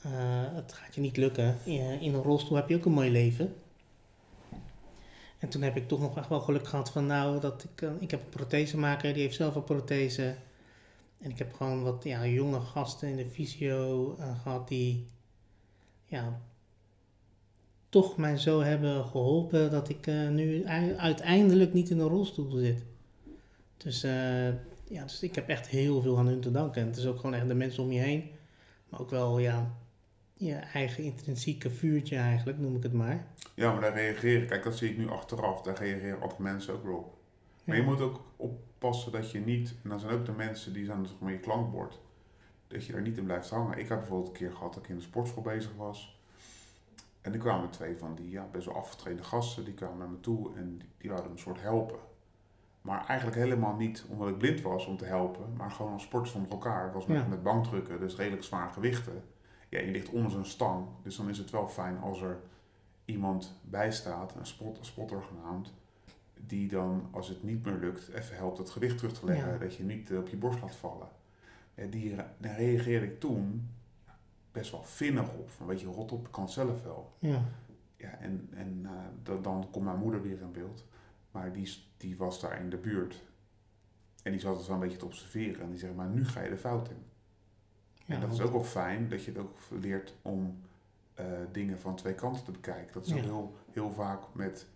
[0.02, 1.56] eh, het gaat je niet lukken.
[1.64, 3.54] In, in een rolstoel heb je ook een mooi leven.
[5.38, 7.90] En toen heb ik toch nog echt wel geluk gehad van, nou, dat ik, eh,
[7.98, 10.36] ik heb een prothesemaker, die heeft zelf een prothese.
[11.18, 15.06] En ik heb gewoon wat ja, jonge gasten in de fysio eh, gehad die
[16.04, 16.40] ja,
[17.88, 22.82] toch mij zo hebben geholpen dat ik eh, nu uiteindelijk niet in een rolstoel zit.
[23.76, 24.48] Dus, eh,
[24.88, 26.80] ja, dus ik heb echt heel veel aan hun te danken.
[26.80, 28.30] En het is ook gewoon echt de mensen om je heen.
[28.88, 29.74] Maar ook wel ja,
[30.34, 33.26] je eigen intrinsieke vuurtje eigenlijk, noem ik het maar.
[33.54, 36.84] Ja, maar daar reageren, kijk dat zie ik nu achteraf, daar reageren andere mensen ook
[36.84, 37.16] wel op.
[37.64, 38.20] Maar je moet ook
[38.78, 42.00] oppassen dat je niet, en dan zijn ook de mensen die zijn maar je klankbord,
[42.66, 43.78] dat je daar niet in blijft hangen.
[43.78, 46.20] Ik heb bijvoorbeeld een keer gehad dat ik in de sportschool bezig was.
[47.20, 50.20] En er kwamen twee van die ja, best wel afgetreden gasten, die kwamen naar me
[50.20, 51.98] toe en die, die wilden me een soort helpen.
[52.80, 56.34] Maar eigenlijk helemaal niet omdat ik blind was om te helpen, maar gewoon als sporters
[56.34, 56.84] onder elkaar.
[56.84, 57.26] Het was met, Ja.
[57.26, 59.24] met bankdrukken, dus redelijk zwaar gewichten.
[59.68, 62.40] Ja, je ligt onder zo'n stang, dus dan is het wel fijn als er
[63.04, 65.72] iemand bij staat, een, spot, een spotter genaamd,
[66.48, 69.58] die dan, als het niet meer lukt, even helpt het gewicht terug te leggen, Ja.
[69.58, 71.08] dat je niet eh, op je borst laat vallen.
[71.74, 73.68] Ja, die, daar reageerde ik toen
[74.52, 75.50] best wel vinnig op.
[75.50, 77.12] Van, weet je, rot op, ik kan zelf wel.
[77.18, 77.42] Ja,
[77.96, 78.90] ja, en, en uh,
[79.22, 80.84] dan, dan komt mijn moeder weer in beeld.
[81.30, 83.22] Maar die, die was daar in de buurt.
[84.22, 85.60] En die zat het wel een beetje te observeren.
[85.62, 87.02] En die zegt, maar nu ga je de fout in.
[88.04, 90.60] Ja, en dat is ook wel fijn, dat je het ook leert om
[91.20, 92.92] uh, dingen van twee kanten te bekijken.
[92.92, 94.66] Dat is ook heel, heel vaak met,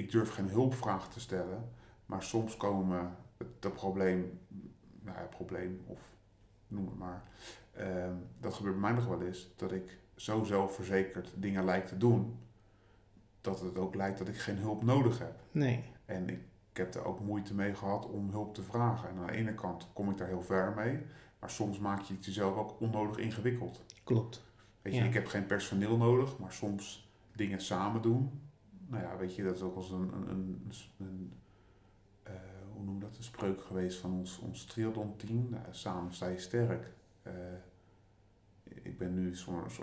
[0.00, 1.68] ik durf geen hulpvraag te stellen.
[2.06, 4.38] Maar soms komen het, probleem,
[5.00, 6.00] nou ja, probleem, of
[6.68, 7.22] noem het maar.
[7.78, 11.96] Uh, dat gebeurt bij mij nog wel eens, dat ik zo zelfverzekerd dingen lijkt te
[11.96, 12.38] doen,
[13.40, 15.40] dat het ook lijkt dat ik geen hulp nodig heb.
[15.50, 15.84] Nee.
[16.04, 16.40] En ik,
[16.70, 19.08] ik heb er ook moeite mee gehad om hulp te vragen.
[19.08, 20.98] En aan de ene kant kom ik daar heel ver mee,
[21.38, 23.84] maar soms maak je het jezelf ook onnodig ingewikkeld.
[24.04, 24.44] Klopt.
[24.82, 28.49] Weet je, ik heb geen personeel nodig, maar soms dingen samen doen.
[28.90, 31.32] Nou ja, weet je, dat is ook een, een, een, een
[32.26, 32.32] uh,
[32.74, 35.46] hoe noem dat, een spreuk geweest van ons, ons triathlon team.
[35.50, 36.92] Nou, samen sta je sterk.
[37.26, 37.32] Uh,
[38.82, 39.34] ik ben nu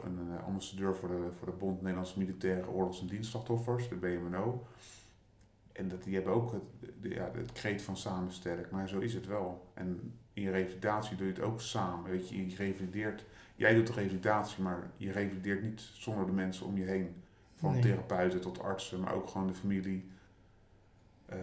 [0.03, 4.67] een eh, ambassadeur voor de, voor de Bond Nederlandse Militaire Oorlogs- en Dienstslachtoffers, de BMNO.
[5.71, 6.63] En dat, die hebben ook het,
[7.01, 9.71] ja, het kreet van samen sterk, maar zo is het wel.
[9.73, 12.11] En in je revalidatie doe je het ook samen.
[12.11, 16.65] Weet je, je revalideert, jij doet de revalidatie, maar je revalideert niet zonder de mensen
[16.65, 17.15] om je heen.
[17.59, 20.05] Van therapeuten tot artsen, maar ook gewoon de familie.
[21.33, 21.37] Uh,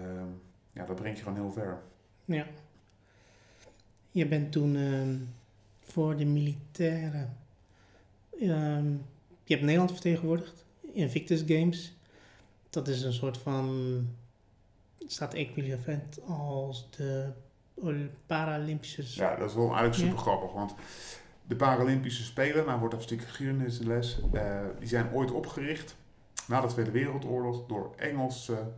[0.73, 1.83] ja, dat brengt je gewoon heel ver.
[2.25, 2.47] Ja.
[4.11, 5.17] Je bent toen uh,
[5.81, 7.37] voor de militairen
[8.41, 8.91] Ehm,
[9.45, 11.97] je hebt Nederland vertegenwoordigd, Invictus Games.
[12.71, 14.09] Dat is een soort van,
[15.07, 17.29] staat equivalent als de
[18.27, 19.03] Paralympische...
[19.15, 20.75] Ja, dat is wel eigenlijk super grappig, want
[21.47, 25.97] de Paralympische Spelen, nou wordt een stukje geschiedenisles, uh, die zijn ooit opgericht
[26.49, 28.72] na de Tweede Wereldoorlog door Engelse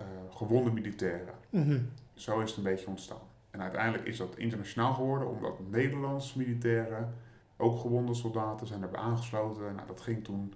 [0.00, 1.34] uh, gewonde militairen.
[1.50, 1.80] Mhm.
[2.14, 3.30] Zo is het een beetje ontstaan.
[3.50, 7.14] En uiteindelijk is dat internationaal geworden omdat Nederlandse militairen
[7.56, 9.74] ook gewonde soldaten zijn erbij aangesloten.
[9.74, 10.54] Nou, dat ging toen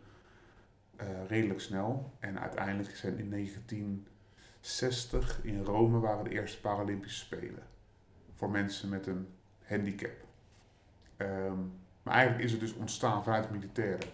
[1.00, 2.12] uh, redelijk snel.
[2.18, 7.62] En uiteindelijk zijn in 1960 in Rome waren de eerste Paralympische Spelen.
[8.34, 9.28] Voor mensen met een
[9.62, 10.24] handicap.
[11.16, 11.72] Um,
[12.02, 14.08] maar eigenlijk is het dus ontstaan vanuit militairen.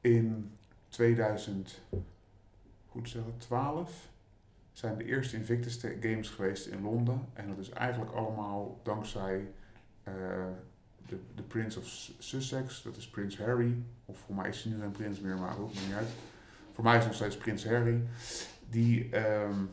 [0.00, 0.52] In
[0.90, 1.80] 2000,
[2.88, 4.08] goed zeggen, 12
[4.72, 7.28] zijn de eerste Invictus Games geweest in Londen.
[7.32, 9.50] En dat is eigenlijk allemaal dankzij
[10.08, 10.14] uh,
[11.06, 11.86] de, de Prince of
[12.18, 13.76] Sussex, dat is Prins Harry.
[14.04, 16.08] Of voor mij is hij nu geen prins meer, maar ook niet uit.
[16.72, 18.02] Voor mij is nog steeds Prins Harry.
[18.68, 19.70] Die um,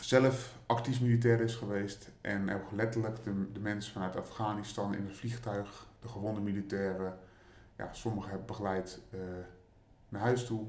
[0.00, 2.10] zelf actief militair is geweest.
[2.20, 7.18] En ook letterlijk de, de mensen vanuit Afghanistan in het vliegtuig, de gewonde militairen,
[7.76, 9.20] ja, sommigen hebben begeleid uh,
[10.08, 10.66] naar huis toe.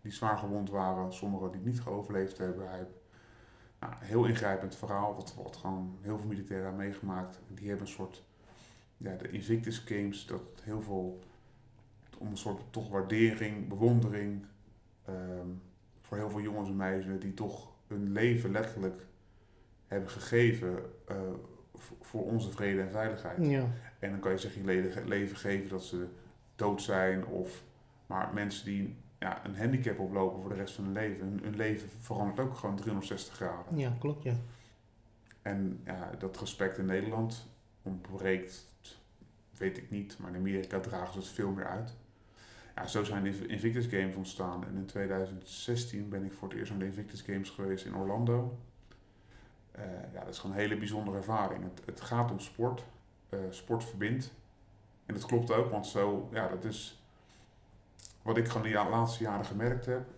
[0.00, 2.68] Die zwaar gewond waren, sommigen die niet geoverleefd hebben.
[2.68, 2.86] Hij
[3.80, 7.40] nou, een heel ingrijpend verhaal, wat, wat gewoon heel veel militairen hebben meegemaakt.
[7.48, 8.24] Die hebben een soort
[8.96, 11.20] ja, de Invictus Games, dat heel veel
[12.18, 14.46] om een soort toch waardering, bewondering
[15.08, 15.62] um,
[16.00, 19.06] voor heel veel jongens en meisjes die toch hun leven letterlijk
[19.86, 21.16] hebben gegeven uh,
[22.00, 23.46] voor onze vrede en veiligheid.
[23.46, 23.66] Ja.
[23.98, 26.06] En dan kan je zeggen je leven geven dat ze
[26.56, 27.62] dood zijn of
[28.10, 31.26] maar mensen die ja, een handicap oplopen voor de rest van hun leven.
[31.26, 33.78] Hun, hun leven verandert ook gewoon 360 graden.
[33.78, 34.34] Ja, klopt ja.
[35.42, 37.46] En ja, dat respect in Nederland
[37.82, 38.68] ontbreekt
[39.56, 41.96] weet ik niet, maar in Amerika dragen ze het veel meer uit.
[42.74, 44.66] Ja, zo zijn de Invictus Games ontstaan.
[44.66, 48.58] En in 2016 ben ik voor het eerst naar de Invictus Games geweest in Orlando.
[49.78, 51.62] Uh, ja, dat is gewoon een hele bijzondere ervaring.
[51.62, 52.84] Het, het gaat om sport.
[53.30, 54.32] Uh, sport verbindt.
[55.06, 56.99] En dat klopt ook, want zo, ja, dat is
[58.22, 60.08] wat ik gewoon de laatste jaren gemerkt heb.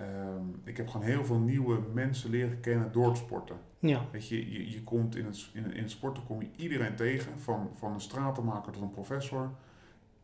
[0.00, 3.56] Um, ik heb gewoon heel veel nieuwe mensen leren kennen door het sporten.
[3.78, 4.04] Ja.
[4.12, 7.40] Weet je, je, je komt in het, in, in het sporten kom je iedereen tegen,
[7.40, 9.50] van, van een stratenmaker tot een professor.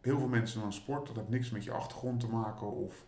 [0.01, 3.07] Heel veel mensen doen sport, dat heeft niks met je achtergrond te maken of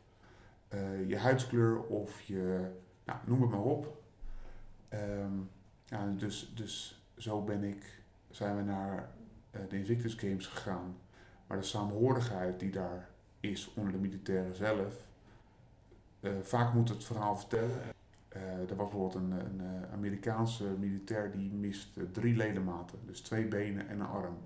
[0.74, 2.70] uh, je huidskleur of je,
[3.04, 4.02] nou, noem het maar op.
[4.90, 5.50] Um,
[5.84, 9.10] ja, dus, dus zo ben ik, zijn we naar
[9.52, 10.96] uh, de Invictus Games gegaan.
[11.46, 13.08] Maar de samenhorigheid die daar
[13.50, 15.06] is onder de militairen zelf,
[16.20, 17.80] uh, vaak moet het verhaal vertellen.
[18.36, 23.46] Uh, er was bijvoorbeeld een, een uh, Amerikaanse militair die miste drie ledematen, dus twee
[23.46, 24.36] benen en een arm.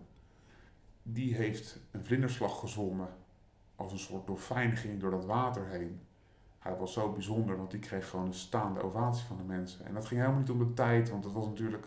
[1.03, 3.09] Die heeft een vlinderslag gezwommen
[3.77, 6.01] als een soort dolfijn door dat water heen.
[6.59, 9.87] Hij was zo bijzonder, want die kreeg gewoon een staande ovatie van de mensen.
[9.87, 11.87] En dat ging helemaal niet om de tijd, want dat was natuurlijk.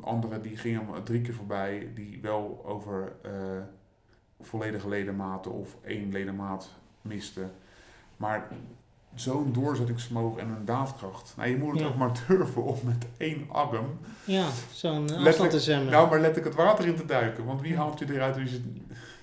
[0.00, 3.16] Anderen die gingen drie keer voorbij, die wel over
[4.40, 6.70] volledige ledematen of één ledemaat
[7.02, 7.50] misten.
[8.16, 8.48] Maar
[9.14, 11.34] zo'n doorzettingsvermogen en een daadkracht.
[11.36, 11.86] Nou, je moet het Ja.
[11.86, 13.98] ook maar durven om met één arm...
[14.24, 15.90] Ja, zo'n Letterlijk- afstand te zwemmen.
[15.92, 17.44] Nou, maar let ik het water in te duiken.
[17.44, 18.36] Want wie haalt je eruit?
[18.36, 18.62] Wie zit,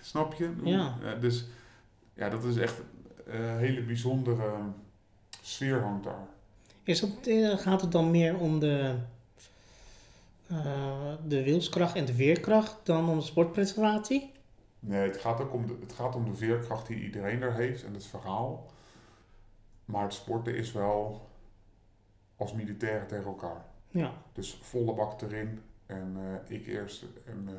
[0.02, 0.50] snap je?
[0.64, 0.96] Ja.
[1.22, 1.46] dus
[2.14, 2.76] ja, dat is echt
[3.28, 4.52] eh, hele bijzondere
[5.42, 6.28] sfeer hangt daar.
[6.84, 8.96] Is het, eh, gaat het dan meer om de,
[10.48, 10.58] eh,
[11.28, 14.32] de wilskracht en de veerkracht dan om de sportpresentatie?
[14.88, 17.84] Nee, het gaat ook om de, het gaat om de veerkracht die iedereen er heeft
[17.84, 18.66] en het verhaal.
[19.86, 21.30] Maar het sporten is wel
[22.36, 23.66] als militairen tegen elkaar.
[23.90, 27.06] Ja, Dus volle bak erin en eh, ik eerst.
[27.26, 27.54] En, eh,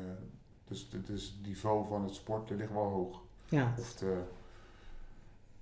[0.67, 3.21] dus, dus het niveau van het sporten ligt wel hoog.
[3.45, 3.73] ja.
[3.79, 4.23] Of de,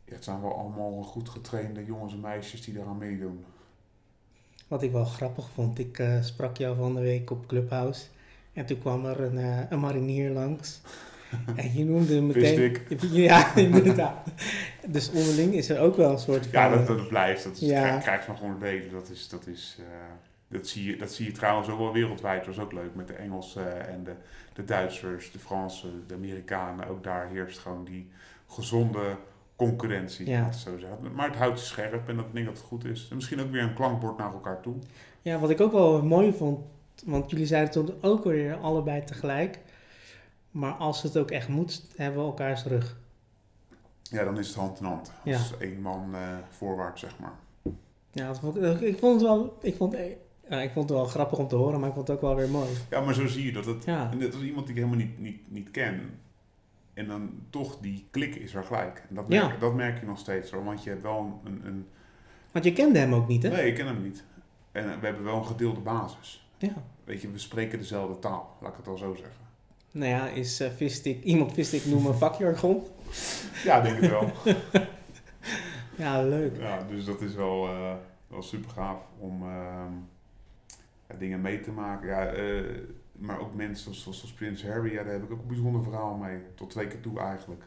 [0.06, 3.46] ja, het zijn wel allemaal goed getrainde jongens en meisjes die daaraan meedoen.
[4.68, 8.06] Wat ik wel grappig vond, ik eh, sprak jou van de week op Clubhouse.
[8.54, 10.82] En toen kwam er een, een marinier langs.
[11.56, 12.78] en je noemde meteen...
[13.12, 14.28] Ja, inderdaad.
[14.88, 16.62] Dus onderling is er ook wel een soort van...
[16.62, 17.44] Ja, dat, dat blijft.
[17.44, 17.82] Dat is, Ja.
[17.82, 18.60] krijg, krijg je maar gewoon.
[18.92, 19.86] Dat, is, dat, is, eh,
[20.48, 22.46] dat, zie je, dat zie je trouwens ook wel wereldwijd.
[22.46, 24.14] Dat is ook leuk met de Engelsen en de,
[24.54, 26.88] de Duitsers, de Fransen, de Amerikanen.
[26.88, 28.10] Ook daar heerst gewoon die
[28.48, 29.18] gezonde
[29.56, 30.30] concurrentie.
[30.30, 30.46] Ja.
[30.46, 31.14] het zo zeggen.
[31.14, 33.08] Maar het houdt je scherp en dat ik denk dat het goed is.
[33.10, 34.76] En misschien ook weer een klankbord naar elkaar toe.
[35.22, 36.60] Ja, wat ik ook wel mooi vond,
[37.06, 39.60] want jullie zeiden toen ook weer allebei tegelijk.
[40.56, 42.98] Maar als het ook echt moet, hebben we elkaars rug.
[44.02, 45.12] Ja, dan is het hand in hand.
[45.24, 45.38] Ja.
[45.38, 47.34] Als één man eh, voorwaarts, zeg maar.
[48.12, 49.94] Ja, dat vond, ik- ik vond het wel, ik vond,
[50.50, 52.36] ja, ik vond het wel grappig om te horen, maar ik vond het ook wel
[52.36, 52.70] weer mooi.
[52.90, 53.84] Ja, maar zo zie je dat het...
[53.86, 56.20] Ja, En dit is iemand die ik helemaal niet, niet, niet ken.
[56.94, 59.04] En dan toch, die klik is er gelijk.
[59.10, 59.48] En dat Ja.
[59.48, 60.64] merk, dat merk je nog steeds hoor.
[60.64, 61.62] Want je hebt wel een...
[61.66, 61.88] een
[62.52, 63.50] want je kende hem ook niet, hè?
[63.50, 64.24] nee, ik ken hem niet.
[64.72, 66.50] En eh, we hebben wel een gedeelde basis.
[66.58, 66.74] Ja.
[67.04, 68.58] Weet je, we spreken dezelfde taal.
[68.62, 69.44] Laat ik het al zo zeggen.
[69.96, 72.84] Nou ja, is eh vistik, iemand vistik noemen vakjargon?
[73.64, 74.32] Ja, ik denk het wel.
[75.98, 76.58] Ja, leuk.
[76.60, 77.94] ja, dus dat is wel, eh,
[78.28, 79.94] wel super gaaf om ehm,
[81.10, 82.08] ja, dingen mee te maken.
[82.08, 82.64] Ja, eh,
[83.12, 86.16] maar ook mensen zoals, zoals Prins Harry, ja, daar heb ik ook een bijzonder verhaal
[86.16, 86.38] mee.
[86.56, 87.64] Tot twee keer toe eigenlijk.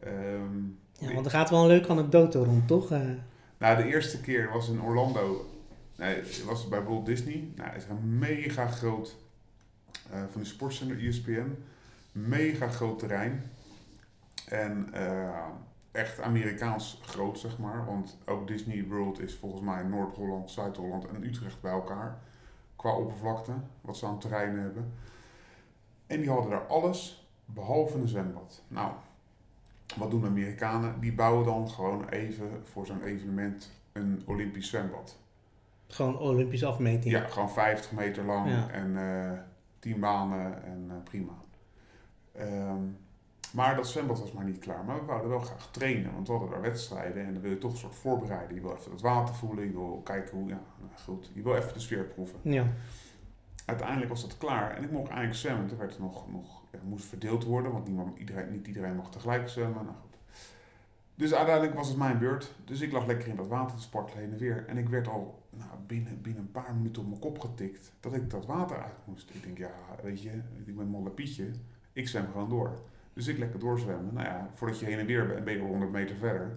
[0.00, 0.62] Ehm,
[0.98, 2.88] Ja, want er gaat wel een leuke anekdote rond, toch?
[3.58, 5.46] Nou, de eerste keer was in Orlando.
[5.96, 7.48] Nee, het was bij Walt Disney.
[7.54, 9.16] Nou, het is een mega groot.
[10.10, 11.64] Eh, van die sportzender E ESPN.
[12.12, 13.42] Mega groot terrein.
[14.48, 15.38] En eh,
[15.92, 17.84] echt Amerikaans groot, zeg maar.
[17.84, 22.18] Want ook Disney World is volgens mij Noord-Holland, Zuid-Holland en Utrecht bij elkaar.
[22.76, 24.92] Qua oppervlakte, wat ze aan het terrein hebben.
[26.06, 28.62] En die hadden daar alles behalve een zwembad.
[28.68, 28.92] Nou,
[29.96, 31.00] wat doen de Amerikanen?
[31.00, 35.18] Die bouwen dan gewoon even voor zo'n evenement een Olympisch zwembad.
[35.88, 37.14] gewoon Olympische afmeting.
[37.14, 38.68] Ja, gewoon 50 meter lang Ja.
[38.70, 39.38] en eh
[39.84, 41.32] 10 banen en eh, prima.
[42.32, 42.82] Ehm,
[43.52, 44.84] maar dat zwembad was maar niet klaar.
[44.84, 47.58] Maar we wouden wel graag trainen, want we hadden daar wedstrijden en dan wil je
[47.58, 48.54] toch een soort voorbereiden.
[48.54, 51.56] Je wil even het water voelen, je wil kijken hoe, ja, nou goed, je wil
[51.56, 52.38] even de sfeer proeven.
[52.42, 52.66] Ja.
[53.64, 55.66] Uiteindelijk was dat klaar en ik mocht eigenlijk zwemmen.
[55.66, 59.10] Toen werd het nog, nog ja, moest verdeeld worden, want niemand, iedereen, niet iedereen mag
[59.10, 59.84] tegelijk zwemmen.
[59.84, 60.18] Nou goed.
[61.14, 62.54] Dus uiteindelijk was het mijn beurt.
[62.64, 64.64] Dus ik lag lekker in dat water te spartelen heen en weer.
[64.68, 68.14] En ik werd al nou, binnen, binnen een paar minuten op mijn kop getikt dat
[68.14, 69.30] ik dat water uit moest.
[69.34, 70.30] Ik denk, ja, weet je,
[70.64, 71.50] ik ben Molle Pietje.
[71.92, 72.78] Ik zwem gewoon door.
[73.12, 74.14] Dus ik lekker doorzwemmen.
[74.14, 76.56] Nou ja, voordat je heen en weer bent, ben je al 100 meter verder.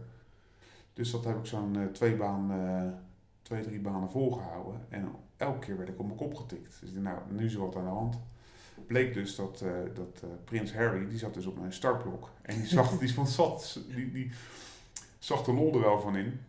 [0.93, 2.99] Dus dat heb ik zo'n eh, twee baan, eh,
[3.41, 4.85] twee, drie banen volgehouden.
[4.89, 6.77] En elke keer werd ik op mijn kop getikt.
[6.81, 8.19] Dus ik nou, nu is er wat aan de hand.
[8.87, 12.31] Bleek dus dat, eh, dat prins Harry, die zat dus op mijn startblok.
[12.41, 14.31] En die zag, die, vond, zat, die, die
[15.19, 16.39] zag de lol er wel van in.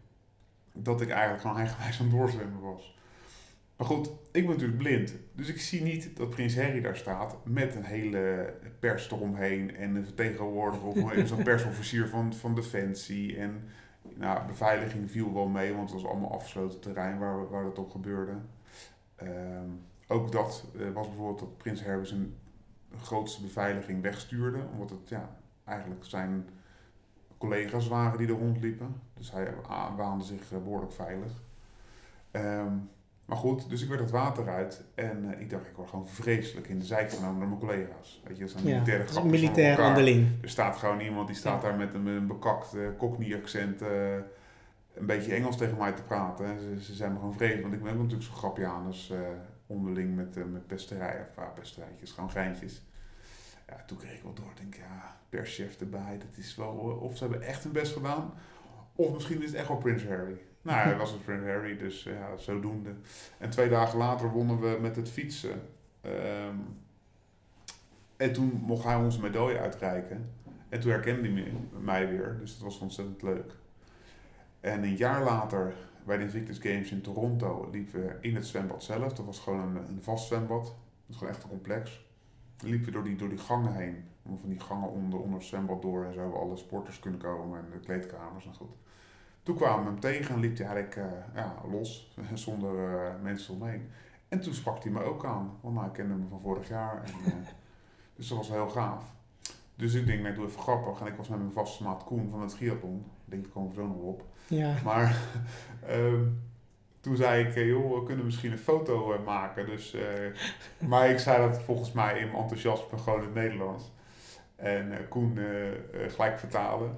[0.82, 2.96] Dat ik eigenlijk gewoon eigenwijs aan het doorzwemmen was.
[3.76, 5.14] Maar goed, ik ben natuurlijk blind.
[5.32, 9.76] Dus ik zie niet dat prins Harry daar staat met een hele pers eromheen.
[9.76, 13.36] En een vertegenwoordiger of zo'n persofficier van, van Defensie.
[13.36, 13.68] En
[14.14, 17.90] nou, beveiliging viel wel mee, want het was allemaal afgesloten terrein waar, waar dat op
[17.90, 18.32] gebeurde.
[19.16, 19.70] Ehm,
[20.08, 22.34] ook dat eh, was bijvoorbeeld dat Prins Harry zijn
[23.02, 26.48] grootste beveiliging wegstuurde, omdat het ja, eigenlijk zijn
[27.38, 28.94] collega's waren die er rondliepen.
[29.14, 29.54] Dus hij
[29.96, 31.32] waande zich eh, behoorlijk veilig.
[32.30, 32.72] Ehm,
[33.24, 36.08] maar goed, dus ik werd het water uit en eh, ik dacht, ik word gewoon
[36.08, 38.22] vreselijk in de zijk genomen door mijn collega's.
[38.26, 40.28] Weet je, dat zijn Ja, militaire is een militair onderling.
[40.42, 41.68] Er staat gewoon iemand die staat Ja.
[41.68, 43.80] daar met een, met een bekakt eh, Cockney-accent
[44.94, 46.46] een beetje Engels tegen mij te praten.
[46.46, 49.18] En Ze, ze zijn me gewoon vreemd, want ik ben ook natuurlijk zo'n grapjanus eh
[49.70, 52.82] onderling met, met pesterijen, of pesterijtjes, gewoon geintjes.
[53.68, 57.16] Ja, toen kreeg ik wel door, denk ja, perschef erbij, dat is wel, eh, of
[57.16, 58.32] ze hebben echt hun best gedaan,
[58.94, 60.40] of misschien is het echt wel Prins Harry.
[60.62, 62.94] Nou, hij was het Prins Harry, dus eh, ja, zodoende.
[63.38, 65.62] En twee dagen later wonnen we met het fietsen.
[66.00, 66.56] Ehm,
[68.16, 70.30] en toen mocht hij onze medaille uitreiken.
[70.68, 73.52] En toen herkende hij mij weer, dus dat was ontzettend leuk.
[74.60, 78.82] En een jaar later, bij de Invictus Games in Toronto, liepen we in het zwembad
[78.82, 79.12] zelf.
[79.12, 80.64] Dat was gewoon een, een vast zwembad.
[80.64, 80.74] Dat
[81.08, 82.06] is gewoon echt een complex.
[82.62, 84.04] Liepen we door die, door die gangen heen.
[84.24, 87.58] Van die gangen onder, onder het zwembad door en zo, waar alle sporters kunnen komen
[87.58, 88.76] en de kleedkamers en goed.
[89.42, 93.54] Toen kwamen we hem tegen en liep hij eigenlijk uh, ja, los, zonder uh, mensen
[93.54, 93.90] omheen.
[94.28, 97.02] En toen sprak hij me ook aan, want nou, ik kende hem van vorig jaar.
[97.04, 97.34] En, uh,
[98.16, 99.04] dus dat was heel gaaf.
[99.74, 101.00] Dus ik denk, nee, doe even grappig.
[101.00, 103.04] En ik was met mijn vaste maat Koen van het triathlon.
[103.24, 104.24] Ik denk, daar komen we zo nog op.
[104.46, 104.74] Ja.
[104.84, 105.22] Maar
[105.90, 106.40] um,
[107.00, 109.66] toen zei ik, joh, we kunnen misschien een foto uh, maken.
[109.66, 110.00] Dus, uh,
[110.88, 113.92] maar ik zei dat volgens mij in mijn enthousiasme gewoon in het Nederlands.
[114.56, 115.38] En uh, Koen
[116.08, 116.96] gelijk vertalen.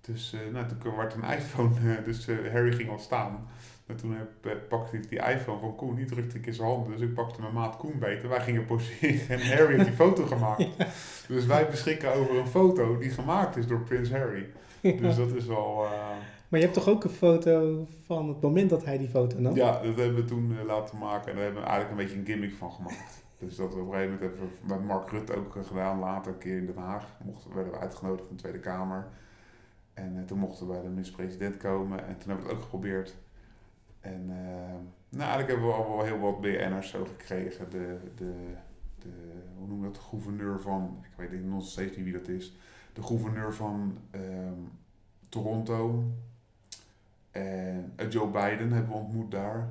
[0.00, 3.48] Dus nou, toen werd een iPhone, dus Harry ging al staan.
[3.86, 6.92] En toen heb, pakte ik die iPhone van Koen, die drukte ik in zijn handen.
[6.92, 8.28] Dus ik pakte mijn maat Koen beter.
[8.28, 10.66] Wij gingen poseren en Harry heeft die foto gemaakt.
[10.78, 10.86] Ja.
[11.28, 14.46] Dus wij beschikken over een foto die gemaakt is door Prins Harry.
[14.80, 15.86] Dus dat is wel...
[16.50, 19.54] Maar je hebt toch ook een foto van het moment dat hij die foto nam?
[19.54, 21.28] Ja, dat hebben we toen uh, laten maken.
[21.28, 23.24] En daar hebben we eigenlijk een beetje een gimmick van gemaakt.
[23.38, 25.98] Dus dat we op een gegeven moment hebben we met Mark Rutte ook gedaan.
[25.98, 29.08] Later een keer in Den Haag mochten, werden we uitgenodigd in de Tweede Kamer.
[29.94, 32.06] En uh, toen mochten we bij de minister-president komen.
[32.06, 33.16] En toen hebben we het ook geprobeerd.
[34.00, 34.26] En
[35.08, 37.70] nou, eigenlijk hebben we al wel heel wat BN'ers zo gekregen.
[37.70, 38.32] De, de,
[38.98, 39.12] de,
[39.58, 42.56] hoe noem je dat, de gouverneur van, ik weet nog steeds niet wie dat is.
[42.92, 44.70] De gouverneur van um,
[45.28, 46.04] Toronto.
[47.30, 49.68] En uh, Joe Biden hebben we ontmoet daar.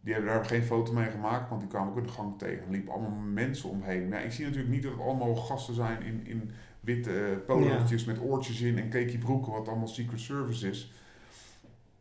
[0.00, 2.64] Die hebben daar geen foto mee gemaakt, want die kwamen ook in de gang tegen.
[2.64, 4.08] Er liepen allemaal mensen omheen.
[4.08, 6.50] Maar ja, ik zie natuurlijk niet dat het allemaal gasten zijn in, in
[6.80, 8.12] witte uh, polootjes ja.
[8.12, 10.92] met oortjes in en cakey broeken, wat allemaal Secret Service is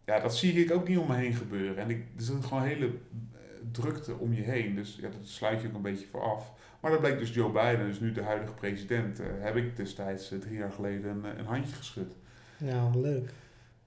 [0.06, 1.78] ja, dat zie ik ook niet om me heen gebeuren.
[1.78, 2.92] En ik, er zit gewoon een hele
[3.72, 4.76] drukte om je heen.
[4.76, 6.52] Dus ja, dat sluit je ook een beetje voor af.
[6.80, 10.58] Maar dat bleek dus Joe Biden, dus nu de huidige president, heb ik destijds drie
[10.58, 12.16] jaar geleden een, een, handje geschud.
[12.58, 13.34] Ja, leuk.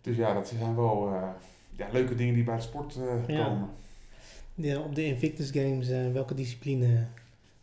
[0.05, 1.29] Dus ja, dat zijn wel uh,
[1.71, 2.95] ja, leuke dingen die bij de sport
[3.27, 3.45] ja.
[3.45, 3.71] komen.
[4.55, 7.07] Ja, op de Invictus Games, welke discipline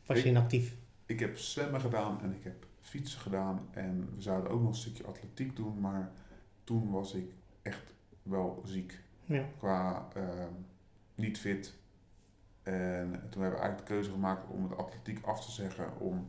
[0.05, 0.75] was ik, je in actief?
[1.05, 3.67] Ik heb zwemmen gedaan en ik heb fietsen gedaan.
[3.71, 6.11] En we zouden ook nog een stukje atletiek doen, maar
[6.63, 7.31] toen was ik
[7.61, 8.99] echt wel ziek.
[9.25, 9.45] Ja.
[9.57, 10.23] Qua uh,
[11.15, 11.73] niet fit.
[12.63, 15.99] En toen hebben we eigenlijk de keuze gemaakt om het atletiek af te zeggen.
[15.99, 16.27] Om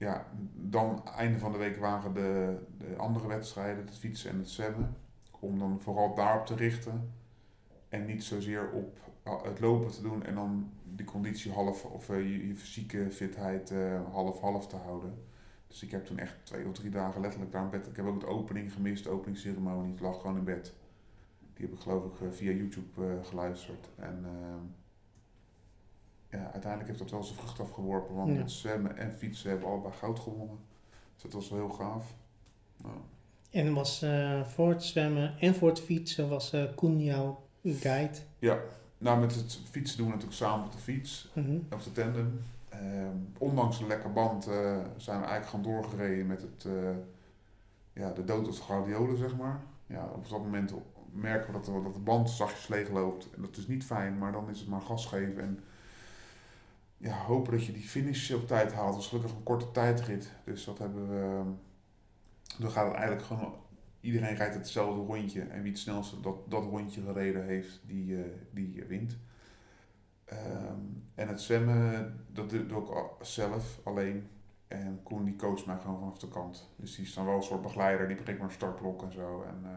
[0.00, 4.50] ja, dan einde van de week waren de, de andere wedstrijden, het fietsen en het
[4.50, 4.96] zwemmen.
[5.40, 7.12] Om dan vooral daarop te richten.
[7.88, 8.98] En niet zozeer op
[9.44, 13.74] het lopen te doen en dan die conditie half, of uh, je, je, fysieke fitheid
[14.10, 15.24] half-half uh, te houden.
[15.66, 17.86] Dus ik heb toen echt twee of drie dagen letterlijk daar in bed.
[17.86, 19.92] Ik heb ook de opening gemist, de openingsceremonie.
[19.92, 20.74] Ik lag gewoon in bed.
[21.54, 23.88] Die heb ik geloof ik eh, via YouTube geluisterd.
[23.96, 24.54] En uh,
[26.30, 28.14] ja, uiteindelijk heeft dat wel zijn vrucht afgeworpen.
[28.14, 28.46] Want ja.
[28.46, 30.58] zwemmen en fietsen hebben allebei goud gewonnen.
[31.14, 32.14] Dus dat was wel heel gaaf.
[32.76, 32.94] Nou.
[33.50, 38.18] En was uh, voor het zwemmen en voor het fietsen was Koen jouw guide?
[38.38, 38.58] Ja,
[38.98, 41.30] nou met het fietsen doen we natuurlijk samen op de fiets.
[41.34, 41.66] Mm -hmm.
[41.70, 42.42] Op de tandem.
[42.68, 44.44] Ehm, ondanks een lekker band
[44.96, 46.66] zijn we eigenlijk gaan doorgereden met het,
[47.92, 49.60] ja, de dood op de gladiolen, zeg maar.
[49.86, 50.72] Ja, op dat moment
[51.12, 53.30] merken we dat de, dat de band zachtjes leeg loopt.
[53.34, 55.42] En dat is niet fijn, maar dan is het maar gas geven.
[55.42, 55.60] En
[57.00, 58.92] ja, hopen dat je die finish op tijd haalt.
[58.92, 60.32] Dat is gelukkig een korte tijdrit.
[60.44, 61.52] Dus dat hebben we.
[62.58, 63.54] Dan gaat het eigenlijk gewoon.
[64.00, 65.40] Iedereen rijdt hetzelfde rondje.
[65.40, 69.16] En wie het snelste dat, dat rondje gereden heeft, die, uh, die wint.
[70.32, 74.28] Um, en het zwemmen, dat doe ik zelf alleen.
[74.68, 76.70] En Koen die coacht mij gewoon vanaf de kant.
[76.76, 79.42] Dus die is dan wel een soort begeleider, die brengt maar startblok en zo.
[79.42, 79.70] En uh,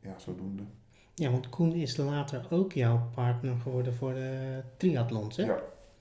[0.00, 0.62] ja, zodoende.
[1.18, 5.44] Ja, want Koen is later ook jouw partner geworden voor de triathlons, hè?
[5.44, 5.58] Ja.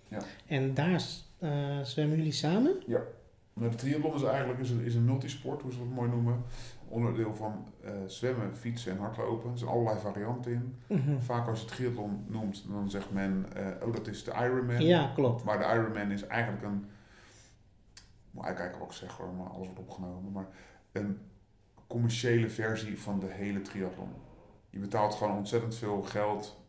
[0.08, 0.20] ja.
[0.48, 1.02] En daar
[1.40, 2.84] uh, zwemmen jullie samen?
[2.88, 3.02] Ja.
[3.54, 6.44] De triathlon is eigenlijk is een, is een multisport, hoe ze dat mooi noemen.
[6.88, 9.52] Onderdeel van uh, zwemmen, fietsen en hardlopen.
[9.52, 10.76] Er zijn allerlei varianten in.
[10.88, 11.22] Mm -hmm.
[11.22, 14.86] Vaak als je triathlon noemt, dan zegt men, uh, oh dat is de Ironman.
[14.86, 15.44] Ja, klopt.
[15.44, 16.86] Maar de Ironman is eigenlijk een,
[18.32, 20.32] moet kijken wat ik zeg hoor, maar alles wordt opgenomen.
[20.32, 20.48] Maar
[20.92, 21.20] een
[21.88, 24.10] commerciële versie van de hele triathlon.
[24.76, 26.64] Je betaalt gewoon ontzettend veel geld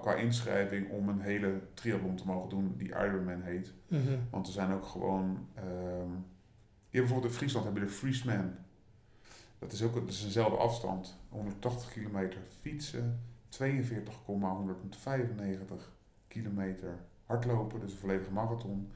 [0.00, 3.72] qua inschrijving om een hele triathlon te mogen doen die Ironman heet.
[3.88, 4.26] Mm -hmm.
[4.30, 5.48] Want er zijn ook gewoon...
[5.58, 6.26] Um,
[6.90, 8.54] je hebt bijvoorbeeld in Friesland heb je de Friesman.
[9.58, 11.16] Dat is ook dat is eenzelfde afstand.
[11.28, 15.92] 180 kilometer fietsen, 42,195
[16.28, 18.92] kilometer hardlopen, dus een volledige marathon.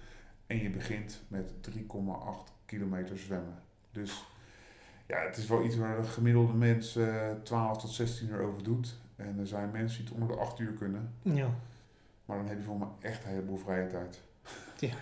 [0.47, 1.77] En je begint met 3,8
[2.67, 3.63] kilometer zwemmen.
[3.91, 4.25] Dus
[5.11, 8.63] ja, het is wel iets waar de gemiddelde mens uh, 12 tot 16 uur over
[8.63, 8.99] doet.
[9.17, 11.13] En er zijn mensen die het onder de 8 uur kunnen.
[11.23, 11.49] Ja.
[12.25, 14.23] Maar dan heb je voor me echt een heleboel vrije tijd.
[14.79, 14.95] Ja.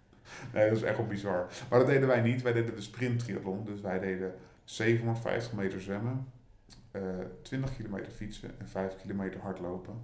[0.54, 1.46] nee, dat is echt wel bizar.
[1.70, 2.42] Maar dat deden wij niet.
[2.42, 3.64] Wij deden de sprint triathlon.
[3.64, 4.34] Dus wij deden
[4.64, 6.32] 750 meter zwemmen,
[6.92, 7.02] uh,
[7.42, 9.94] 20 kilometer fietsen en 5 kilometer hardlopen.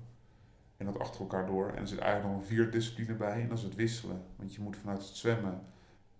[0.76, 1.68] En dat achter elkaar door.
[1.68, 3.40] En er zit eigenlijk nog een vierde discipline bij.
[3.40, 4.22] En dat is het wisselen.
[4.36, 5.60] Want je moet vanuit het zwemmen,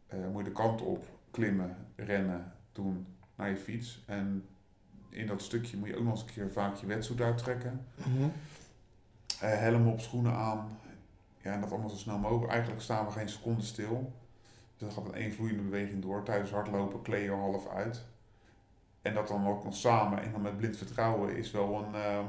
[0.07, 4.03] eh, moet je de kant op, klimmen, rennen, doen naar je fiets.
[4.07, 4.45] En
[5.09, 7.87] in dat stukje moet je ook nog eens een keer vaak je wetsuit uittrekken.
[9.41, 10.79] Eh, helm op, schoenen aan.
[11.43, 12.53] Ja, en dat allemaal zo snel mogelijk.
[12.53, 14.13] Eigenlijk staan we geen seconde stil.
[14.77, 16.23] Dus dan gaat een één vloeiende beweging door.
[16.23, 18.05] Tijdens hardlopen kleed je half uit.
[19.03, 21.95] En dat dan ook nog samen en dan met blind vertrouwen is wel een...
[21.95, 22.27] ehm,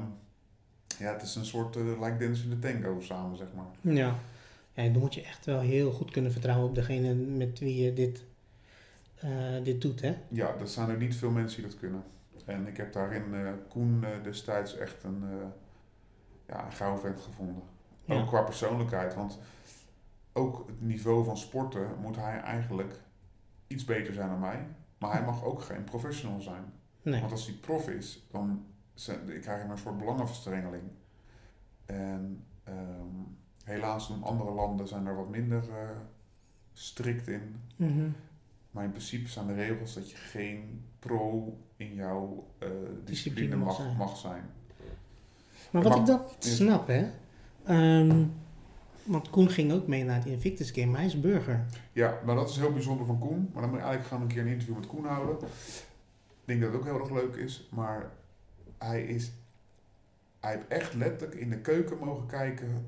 [0.98, 3.94] ja, het is een soort uh, like Dennis in de tango samen, zeg maar.
[3.94, 4.14] Ja.
[4.72, 7.92] ja, dan moet je echt wel heel goed kunnen vertrouwen op degene met wie je
[7.92, 8.24] dit, eh,
[9.62, 10.16] dit doet, hè?
[10.28, 12.04] Ja, er zijn er niet veel mensen die dat kunnen.
[12.44, 15.46] En ik heb daarin eh, Koen eh, destijds echt een, eh
[16.46, 17.62] ja, een gouden vent gevonden.
[18.04, 18.20] Ja.
[18.20, 19.14] Ook qua persoonlijkheid.
[19.14, 19.38] Want
[20.32, 23.00] ook het niveau van sporten moet hij eigenlijk
[23.66, 24.66] iets beter zijn dan mij.
[24.98, 26.72] Maar hij mag ook geen professional zijn.
[27.02, 27.20] Nee.
[27.20, 28.66] Want als hij prof is, dan
[29.26, 30.82] ik krijg je een soort belangenverstrengeling.
[31.86, 33.16] En ehm,
[33.64, 35.90] helaas doen andere landen zijn daar wat minder eh,
[36.72, 37.56] strikt in.
[37.76, 38.08] Mhm.
[38.74, 43.56] Maar in principe zijn de regels dat je geen pro in jouw eh, discipline Discipline
[43.56, 43.96] mag mag, zijn.
[43.96, 44.42] mag zijn.
[45.70, 46.24] Maar wat ik Ja.
[46.38, 47.06] snap, hè?
[47.64, 48.24] Ehm,
[49.04, 51.64] want Koen ging ook mee naar het Invictus Game, maar hij is burger.
[51.92, 53.50] Ja, maar dat is heel bijzonder van Koen.
[53.52, 55.36] Maar dan moet je eigenlijk gewoon een keer een interview met Koen houden.
[55.46, 57.68] Ik denk dat het ook heel erg leuk is.
[57.70, 58.10] Maar
[58.78, 59.32] hij is...
[60.40, 62.86] Hij heeft echt letterlijk in de keuken mogen kijken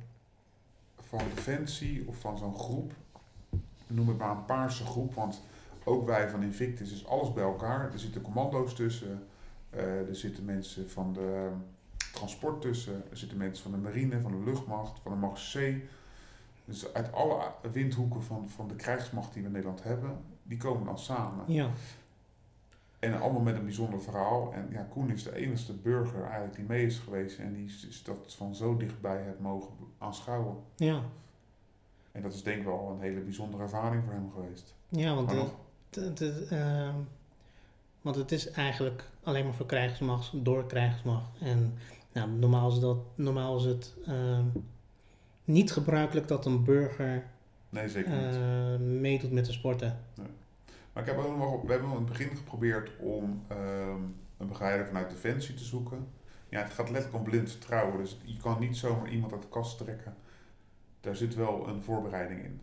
[1.08, 2.92] van Defensie of van zo'n groep.
[3.86, 5.14] Noem het maar een paarse groep.
[5.14, 5.42] Want
[5.86, 7.92] ook wij van Invictus is alles bij elkaar.
[7.92, 9.26] Er zitten commando's tussen.
[9.70, 11.50] eh, er zitten mensen van de
[12.12, 13.02] transport tussen.
[13.10, 15.84] Er zitten mensen van de marine, van de luchtmacht, van de marechaussee.
[16.64, 17.40] Dus uit alle
[17.72, 21.44] windhoeken van, van de krijgsmacht die we in Nederland hebben, die komen dan samen.
[21.52, 21.70] Ja.
[22.98, 24.52] En allemaal met een bijzonder verhaal.
[24.52, 28.02] En ja, Koen is de enige burger eigenlijk die mee is geweest en die is,
[28.04, 30.56] dat van zo dichtbij heeft mogen aanschouwen.
[30.76, 31.00] Ja.
[32.12, 34.74] En dat is denk ik wel een hele bijzondere ervaring voor hem geweest.
[34.88, 35.54] Ja, want, de- nog, ehm,
[38.00, 41.30] want het is eigenlijk alleen maar voor krijgsmacht, door krijgsmacht.
[41.40, 41.74] En
[42.12, 44.44] nou, normaal is, dat, normaal is het ehm,
[45.44, 47.26] niet gebruikelijk dat een burger
[47.68, 48.34] nee, zeker niet.
[48.34, 49.98] eh, meedoet met de sporten.
[50.92, 54.00] Maar ik heb ook nog, we hebben in het begin geprobeerd om ehm,
[54.36, 56.08] een begeleider vanuit Defensie te zoeken.
[56.48, 57.98] Ja, het gaat letterlijk om blind vertrouwen.
[57.98, 60.14] Dus je kan niet zomaar iemand uit de kast trekken.
[61.00, 62.60] Daar zit wel een voorbereiding in.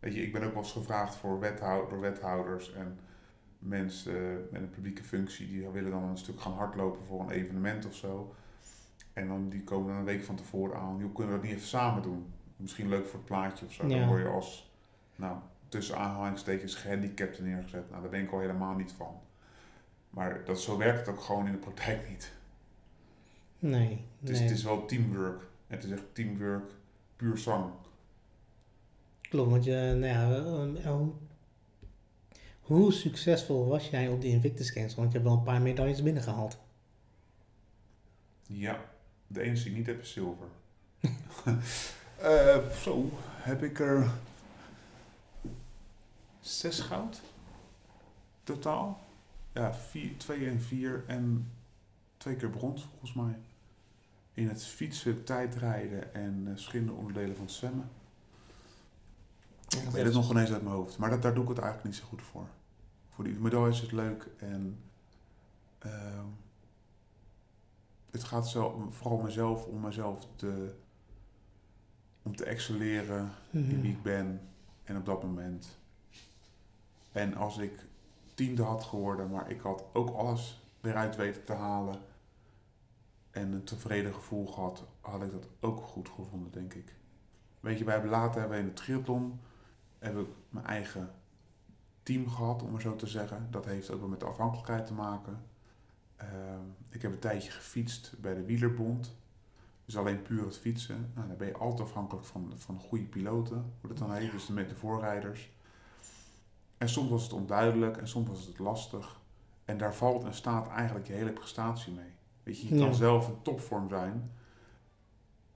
[0.00, 2.98] Weet je, ik ben ook wel eens gevraagd voor wethouder, door wethouders en
[3.58, 5.46] mensen met een publieke functie.
[5.46, 8.34] Die willen dan een stuk gaan hardlopen voor een evenement of zo.
[9.12, 11.00] En dan, die komen dan een week van tevoren aan.
[11.02, 12.32] Hoe kunnen we dat niet even samen doen?
[12.56, 13.86] Misschien leuk voor het plaatje of zo.
[13.86, 13.98] Ja.
[13.98, 14.72] Dan word je als,
[15.16, 15.36] nou,
[15.68, 17.90] tussen aanhalingstekens gehandicapten neergezet.
[17.90, 19.20] Nou, daar ben ik al helemaal niet van.
[20.10, 22.32] Maar dat, zo werkt het ook gewoon in de praktijk niet.
[23.58, 24.04] Nee.
[24.20, 24.48] Het is, nee.
[24.48, 25.42] het is wel teamwork.
[25.66, 26.70] Het is echt teamwork,
[27.16, 27.72] puur zang.
[29.30, 31.00] Klopt, want je, nou ja, eh, eh,
[32.60, 34.94] hoe, succesvol was jij op de Invictus Games?
[34.94, 36.58] Want je hebt wel een paar medailles binnengehaald.
[38.46, 38.84] Ja,
[39.26, 40.46] de enige die ik niet heb is zilver.
[42.20, 44.10] Eh, zo, heb ik er
[46.40, 47.20] zes goud
[48.42, 49.00] totaal.
[49.52, 51.50] Ja, vier, twee en vier en
[52.16, 53.38] twee keer brons volgens mij.
[54.34, 57.88] In het fietsen, tijdrijden en eh, verschillende onderdelen van zwemmen.
[59.70, 61.88] Ik weet het nog ineens uit mijn hoofd, maar dat, daar doe ik het eigenlijk
[61.88, 62.46] niet zo goed voor.
[63.08, 64.78] Voor die medailles is het leuk en
[65.78, 66.24] ehm,
[68.10, 70.74] het gaat zo, vooral mezelf, om mezelf te,
[72.22, 73.80] om te excelleren in Mhm.
[73.80, 74.40] wie ik ben
[74.84, 75.78] en op dat moment.
[77.12, 77.72] En als ik
[78.34, 81.96] tiende had geworden, maar ik had ook alles eruit weten te halen
[83.30, 86.94] en een tevreden gevoel gehad, had ik dat ook goed gevonden, denk ik.
[87.60, 89.40] Weet je, wij hebben later hebben we in de triathlon
[90.00, 91.10] heb ik mijn eigen
[92.02, 93.46] team gehad, om maar zo te zeggen.
[93.50, 95.42] Dat heeft ook wel met de afhankelijkheid te maken.
[96.16, 99.16] Ehm, ik heb een tijdje gefietst bij de Wielerbond.
[99.84, 101.10] Dus alleen puur het fietsen.
[101.14, 104.30] Nou, dan ben je altijd afhankelijk van, van goede piloten, hoe dat dan heet.
[104.30, 105.50] Dus met de voorrijders.
[106.78, 109.20] En soms was het onduidelijk en soms was het lastig.
[109.64, 112.12] En daar valt en staat eigenlijk je hele prestatie mee.
[112.42, 114.30] Weet je, je kan zelf in topvorm zijn.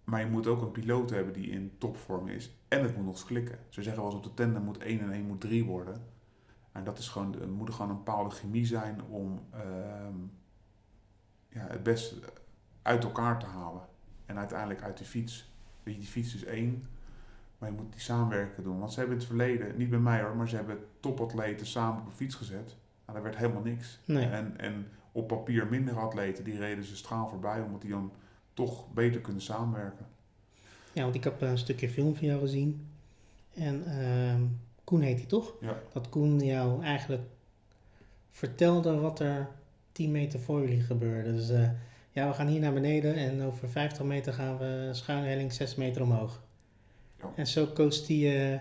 [0.05, 2.57] Maar je moet ook een piloot hebben die in topvorm is.
[2.75, 3.59] En het moet nog eens klikken.
[3.68, 6.03] Ze zeggen wel eens op de tender moet 1 en 1 moet 3 worden.
[6.72, 10.16] En dat is gewoon, er moet er gewoon een bepaalde chemie zijn om ehm,
[11.49, 12.16] ja, het beste
[12.83, 13.83] uit elkaar te halen.
[14.27, 15.53] En uiteindelijk uit die fiets.
[15.83, 16.87] Weet je, die fiets is één.
[17.59, 18.79] Maar je moet die samenwerken doen.
[18.79, 22.01] Want ze hebben in het verleden, niet bij mij hoor, maar ze hebben topatleten samen
[22.01, 22.77] op een fiets gezet.
[23.07, 24.01] Nou, daar werd helemaal niks.
[24.05, 24.27] Nee.
[24.27, 28.12] En, en op papier minder atleten, die reden ze straal voorbij, omdat die dan
[28.53, 30.07] toch beter kunnen samenwerken.
[30.95, 32.86] Ja, want ik heb een stukje film van jou gezien.
[33.55, 34.42] En ehm,
[34.84, 35.53] Koen heet hij toch?
[35.61, 35.78] Ja.
[35.92, 37.22] Dat Koen jou eigenlijk
[38.30, 39.49] vertelde wat er
[39.92, 41.34] 10 meter voor jullie gebeurde.
[41.34, 41.68] Dus eh,
[42.12, 45.74] ja, we gaan hier naar beneden en over 50 meter gaan we schuine helling 6
[45.74, 46.42] meter omhoog.
[47.20, 47.32] Ja.
[47.36, 48.53] En zo coacht hij...
[48.55, 48.61] eh,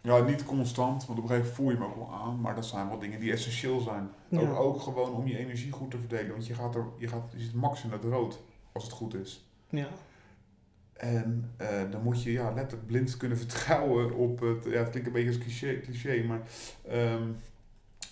[0.00, 2.40] Ja, niet constant, want op een gegeven moment voel je hem ook wel aan.
[2.40, 4.08] Maar dat zijn wel dingen die essentieel zijn.
[4.28, 4.40] Ja.
[4.40, 6.30] Ook, ook gewoon om je energie goed te verdelen.
[6.30, 8.40] Want je, gaat er, je, gaat, je zit max in het rood,
[8.72, 9.44] als het goed is.
[9.68, 9.88] ja,
[10.94, 14.64] En eh, dan moet je ja, letterlijk blind kunnen vertrouwen op het...
[14.64, 16.42] Ja, het klinkt een beetje als cliché, cliché maar
[16.88, 17.30] ehm,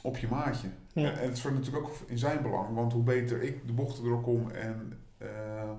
[0.03, 0.69] op je maatje.
[0.93, 1.13] Ja.
[1.13, 2.75] En het is natuurlijk ook in zijn belang.
[2.75, 5.71] Want hoe beter ik de bochten doorkom en eh,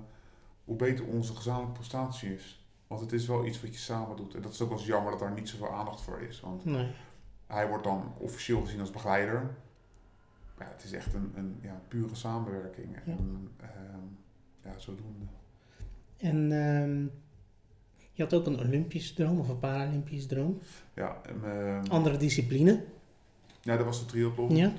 [0.64, 2.66] hoe beter onze gezamenlijke prestatie is.
[2.86, 4.34] Want het is wel iets wat je samen doet.
[4.34, 6.40] En dat is ook wel eens jammer dat daar niet zoveel aandacht voor is.
[6.40, 6.90] Want nee.
[7.46, 9.40] hij wordt dan officieel gezien als begeleider.
[10.56, 12.96] Maar ja, het is echt een, een ja, pure samenwerking.
[13.04, 13.12] Ja.
[13.12, 14.04] En ehm,
[14.62, 15.24] ja, zodoende.
[16.24, 17.02] En ehm,
[18.12, 20.58] je had ook een Olympisch droom of een Paralympisch droom.
[20.94, 22.84] Ja, en, ehm, Andere discipline.
[23.62, 24.56] ja, dat was de triathlon.
[24.56, 24.72] Ja.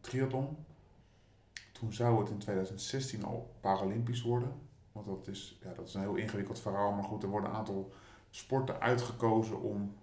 [0.00, 0.56] triathlon.
[1.72, 4.52] Toen zou het in 2016 al Paralympisch worden.
[4.92, 6.92] Want dat is, ja, dat is een heel ingewikkeld verhaal.
[6.92, 7.92] Maar goed, er worden een aantal
[8.30, 9.94] sporten uitgekozen om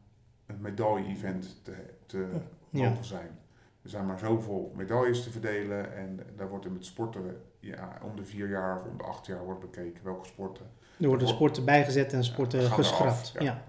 [0.46, 1.76] een medaille-event te,
[2.06, 2.90] te Ja.
[2.90, 3.40] mogen zijn.
[3.82, 5.96] Er zijn maar zoveel medailles te verdelen.
[5.96, 9.26] En daar wordt er met sporten ja, om de vier jaar of om de acht
[9.26, 10.66] jaar wordt bekeken welke sporten
[11.00, 13.32] Er worden sporten bijgezet en sporten Ja, geschrapt.
[13.34, 13.42] Ja.
[13.42, 13.64] ja.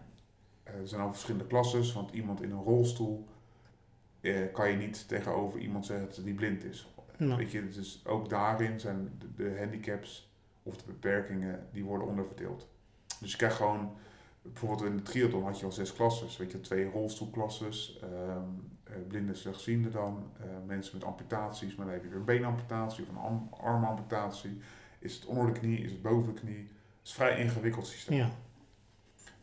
[0.62, 3.26] Eh, er zijn al verschillende klasses, want iemand in een rolstoel
[4.20, 6.94] eh, kan je niet tegenover iemand zeggen dat die blind is.
[7.16, 10.32] Nou, Weet je, dus ook daarin zijn de, de handicaps
[10.62, 12.68] of de beperkingen, die worden onderverdeeld.
[13.20, 13.92] Dus je krijgt gewoon,
[14.42, 16.36] bijvoorbeeld in de triathlon had je al zes klasses.
[16.36, 18.48] Weet je, twee rolstoelklasses, ehm
[18.90, 23.02] eh, blinde slechtzienden dan, eh, mensen met amputaties, maar dan heb je weer een beenamputatie
[23.04, 24.60] of een arm, armamputatie.
[24.98, 26.56] Is het onder de knie, is het boven de knie?
[26.58, 26.68] Het
[27.02, 28.16] is een vrij ingewikkeld systeem.
[28.18, 28.30] ja.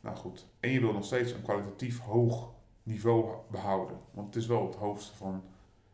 [0.01, 2.51] Nou goed, en je wil nog steeds een kwalitatief hoog
[2.83, 3.97] niveau behouden.
[4.11, 5.43] Want het is wel het hoogste van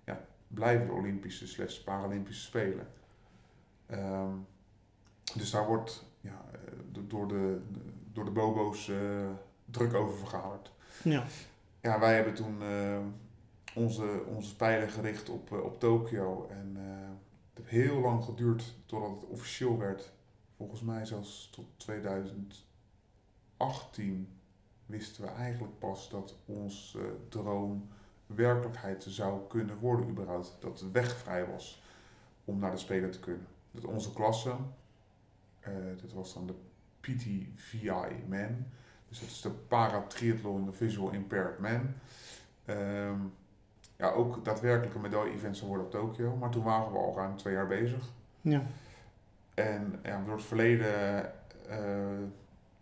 [0.05, 2.87] ja, blijvende Olympische slash Paralympische Spelen.
[3.85, 4.31] Ehm,
[5.35, 6.59] dus daar wordt ja, eh,
[6.91, 7.61] do- door, de,
[8.13, 8.91] door de bobo's
[9.65, 10.71] druk over vergaderd.
[11.03, 11.23] ja.
[11.81, 12.97] Ja, wij hebben toen eh,
[13.75, 16.47] onze, onze pijlen gericht op, eh, op Tokio.
[16.49, 16.83] En eh,
[17.53, 20.11] het heeft heel lang geduurd totdat het officieel werd.
[20.57, 24.37] Volgens mij zelfs tot 2018
[24.85, 27.87] wisten we eigenlijk pas dat onze eh, droom
[28.25, 30.57] werkelijkheid zou kunnen worden überhaupt.
[30.59, 31.81] Dat de weg vrij was
[32.45, 33.47] om naar de Spelen te kunnen.
[33.71, 34.55] Dat onze klasse,
[35.59, 36.55] eh dit was dan de
[36.99, 38.65] PTVI Man,
[39.09, 41.93] dus dat is de Paratriathlon Visual Impaired Man.
[42.65, 43.19] Ehm,
[44.03, 46.35] ja, ook daadwerkelijk een medaille-event zou worden op Tokio.
[46.35, 48.11] Maar toen waren we al ruim twee jaar bezig.
[48.41, 48.61] ja.
[49.53, 51.25] En ja, door het verleden,
[51.69, 51.77] eh,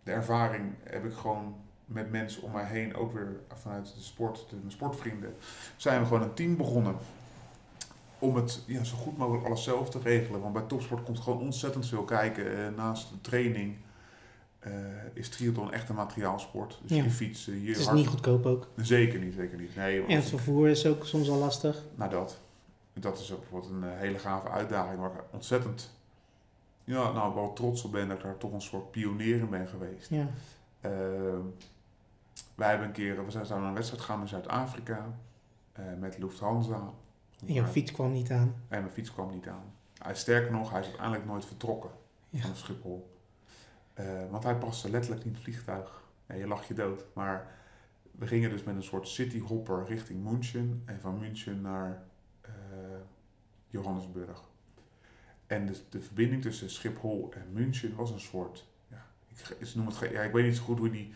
[0.02, 1.54] de ervaring, heb ik gewoon
[1.84, 5.34] met mensen om mij heen, ook weer vanuit de sport, de, mijn sportvrienden,
[5.76, 6.96] zijn we gewoon een team begonnen.
[8.18, 10.40] Om het ja, zo goed mogelijk alles zelf te regelen.
[10.40, 12.58] Want bij topsport komt gewoon ontzettend veel kijken.
[12.58, 13.76] Eh, naast de training
[14.62, 14.72] eh,
[15.12, 16.78] is triathlon echt een materiaalsport.
[16.82, 17.02] Dus Ja.
[17.04, 18.68] je fietsen, je Het is hard- niet goedkoop ook.
[18.76, 19.76] Zeker niet, zeker niet.
[19.76, 21.82] Nee, En het vervoer is ook soms al lastig.
[21.94, 22.38] nou dat.
[22.92, 25.90] Dat is ook een eh, hele gave uitdaging waar ik ontzettend
[26.84, 29.66] ja, nou, wel trots op ben dat ik daar toch een soort pionier in ben
[29.68, 30.08] geweest.
[30.10, 30.28] Ja.
[30.80, 31.40] Ehm,
[32.54, 35.06] wij hebben een keer, we zijn naar een wedstrijd gegaan in Zuid-Afrika
[35.72, 36.90] eh, met Lufthansa.
[37.46, 38.54] En jouw fiets kwam niet aan.
[38.68, 39.64] En mijn fiets kwam niet aan.
[39.98, 41.90] Hij, sterker nog, hij is uiteindelijk nooit vertrokken
[42.28, 42.40] Ja.
[42.40, 43.11] van Schiphol.
[44.02, 46.02] Eh, want hij paste letterlijk in het vliegtuig.
[46.26, 47.04] Ja, je lacht je dood.
[47.12, 47.46] Maar
[48.10, 50.82] we gingen dus met een soort cityhopper richting München.
[50.84, 52.02] En van München naar
[52.40, 52.52] eh,
[53.68, 54.42] Johannesburg.
[55.46, 58.66] En de, de verbinding tussen Schiphol en München was een soort...
[58.88, 59.06] Ja,
[59.58, 61.14] ik, noem het, ja, ik weet niet zo goed hoe je die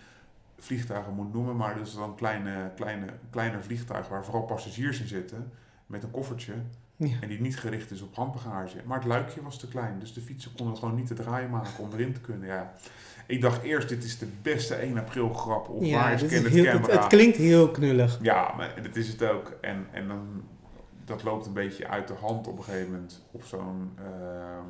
[0.59, 1.57] vliegtuigen moet noemen.
[1.57, 5.53] Maar dat is dan een kleine, kleine, kleiner vliegtuig waar vooral passagiers in zitten.
[5.87, 6.55] Met een koffertje.
[6.97, 7.16] Ja.
[7.20, 8.76] En die niet gericht is op handbagage.
[8.84, 9.99] Maar het luikje was te klein.
[9.99, 12.49] Dus de fietsen konden gewoon niet te draaien maken om erin te kunnen.
[12.49, 12.72] Ja.
[13.26, 15.68] Ik dacht eerst, dit is de beste 1 april grap.
[15.68, 17.01] Of waar is Kenneth heel, het, Camera?
[17.01, 18.18] het klinkt heel knullig.
[18.22, 19.53] Ja, maar dat is het ook.
[19.61, 20.44] En, en dan,
[21.05, 24.66] dat loopt een beetje uit de hand op een gegeven moment op zo'n ehm,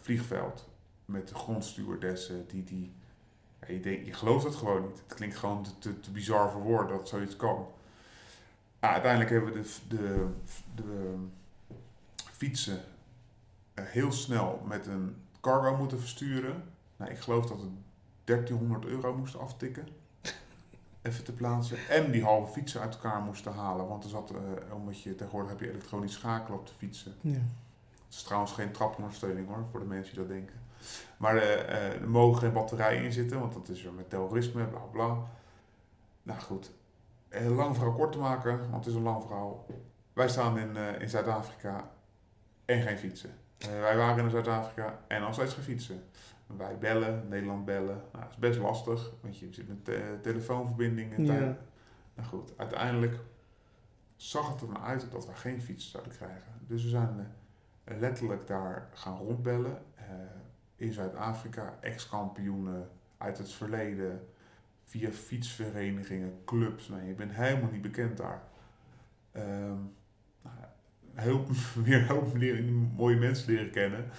[0.00, 0.68] vliegveld.
[1.04, 2.64] Met de grondstewardessen die...
[2.64, 2.92] die
[3.60, 5.02] ja, je, denkt, je gelooft het gewoon niet.
[5.06, 7.66] Het klinkt gewoon te, te, te bizar voor woorden dat zoiets kan.
[8.80, 10.26] Ah, uiteindelijk hebben we de, de,
[10.74, 11.14] de
[12.14, 12.80] fietsen
[13.74, 16.62] eh, heel snel met een cargo moeten versturen.
[16.96, 17.68] Nou, ik geloof dat we
[18.24, 19.88] 1300 euro moesten aftikken.
[21.02, 21.76] even te plaatsen.
[21.88, 23.88] En die halve fietsen uit elkaar moesten halen.
[23.88, 27.14] Want er zat, uh, omdat je tegenwoordig heb je elektronisch schakelen op de fietsen.
[27.20, 27.30] Ja.
[27.30, 30.54] Het is trouwens geen trapondersteuning hoor, voor de mensen die dat denken.
[31.16, 34.80] Maar uh, er mogen geen batterijen in zitten, want dat is weer met terrorisme, bla
[34.80, 35.16] bla.
[36.22, 36.70] Nou goed,
[37.30, 39.66] een lang verhaal kort te maken, want het is een lang verhaal.
[40.12, 41.90] Wij staan in, uh, in Zuid-Afrika
[42.64, 43.30] en geen fietsen.
[43.80, 46.02] wij waren in Zuid-Afrika en nog steeds geen fietsen.
[46.46, 48.02] Wij bellen, Nederland bellen.
[48.12, 51.24] Nou, dat is best lastig, want je zit met te telefoonverbindingen.
[51.24, 51.56] Ja.
[52.14, 53.18] Nou goed, uiteindelijk
[54.16, 56.52] zag het er maar uit dat we geen fietsen zouden krijgen.
[56.66, 57.32] Dus we zijn
[57.84, 59.82] letterlijk daar gaan rondbellen.
[59.98, 60.04] Uh,
[60.76, 64.28] in Zuid-Afrika, ex-kampioenen uit het verleden,
[64.90, 66.88] via fietsverenigingen, clubs.
[66.88, 68.42] Nee, je bent helemaal niet bekend daar.
[69.36, 69.92] Um,
[70.42, 70.56] nou,
[71.14, 71.46] heel,
[71.84, 72.28] weer heel
[72.96, 74.10] mooie mensen leren kennen.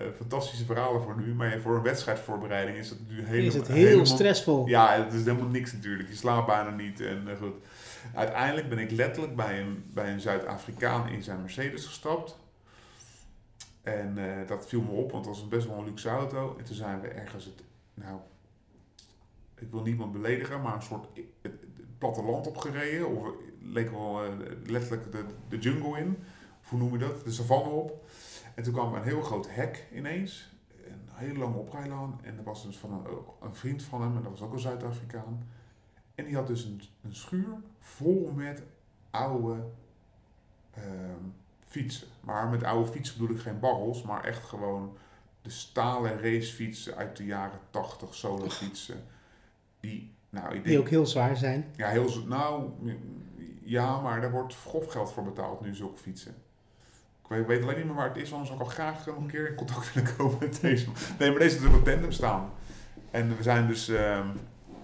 [0.00, 3.46] Uh, fantastische verhalen voor nu, maar voor een wedstrijdvoorbereiding is het nu helemaal...
[3.46, 4.66] Is het heel helemaal, stressvol.
[4.66, 6.08] Ja, het is helemaal niks natuurlijk.
[6.08, 7.54] Je slaapt bijna niet en uh, goed.
[8.14, 12.38] Uiteindelijk ben ik letterlijk bij een, bij een Zuid-Afrikaan in zijn Mercedes gestapt.
[13.82, 16.56] En uh, dat viel me op, want het was best wel een luxe auto.
[16.58, 17.62] En toen zijn we ergens het,
[17.94, 18.18] nou,
[19.54, 21.06] ik wil niemand beledigen, maar een soort
[21.42, 21.64] het
[21.98, 23.08] platteland opgereden.
[23.08, 24.32] Of leek wel uh,
[24.64, 26.18] letterlijk de, de jungle in.
[26.68, 27.24] Hoe noem je dat?
[27.24, 28.08] De savanne op.
[28.54, 30.52] En toen kwam er een heel groot hek ineens.
[30.84, 32.20] Een hele lange oprijlaan.
[32.22, 34.58] En dat was dus van een, een vriend van hem, en dat was ook een
[34.58, 35.48] Zuid-Afrikaan.
[36.14, 38.62] En die had dus een, een schuur vol met
[39.10, 39.64] oude.
[40.78, 40.84] Uh,
[41.74, 42.08] fietsen.
[42.20, 44.96] Maar met oude fietsen bedoel ik geen barrels, maar echt gewoon
[45.42, 49.04] de stalen racefietsen uit de jaren 80, solo fietsen.
[49.84, 51.64] Die, nou, ik denk, die ook heel zwaar zijn.
[51.76, 52.70] Ja, heel, nou,
[53.62, 56.34] ja, maar daar wordt grof geld voor betaald nu, zulke fietsen.
[57.28, 59.26] Ik weet, alleen niet meer waar het is, anders zou ik al graag nog een
[59.26, 60.86] keer in contact willen komen met deze.
[61.18, 62.50] Nee, maar deze natuurlijk op tandem staan.
[63.10, 63.96] En we zijn dus, uh,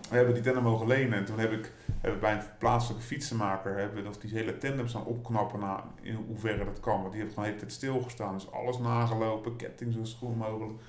[0.09, 3.76] we hebben die tandem mogen lenen en toen heb ik hebben bij een plaatselijke fietsenmaker
[3.76, 7.01] hebben we dat die hele tandem staan opknappen naar in hoeverre dat kan.
[7.01, 8.34] Want die heeft gewoon de hele tijd stilgestaan.
[8.34, 10.80] Dus alles nagelopen, ketting zo schoon mogelijk.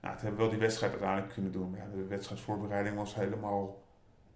[0.00, 1.70] Nou, het hebben we wel die wedstrijd uiteindelijk kunnen doen.
[1.70, 3.82] Maar ja, de wedstrijdvoorbereiding was helemaal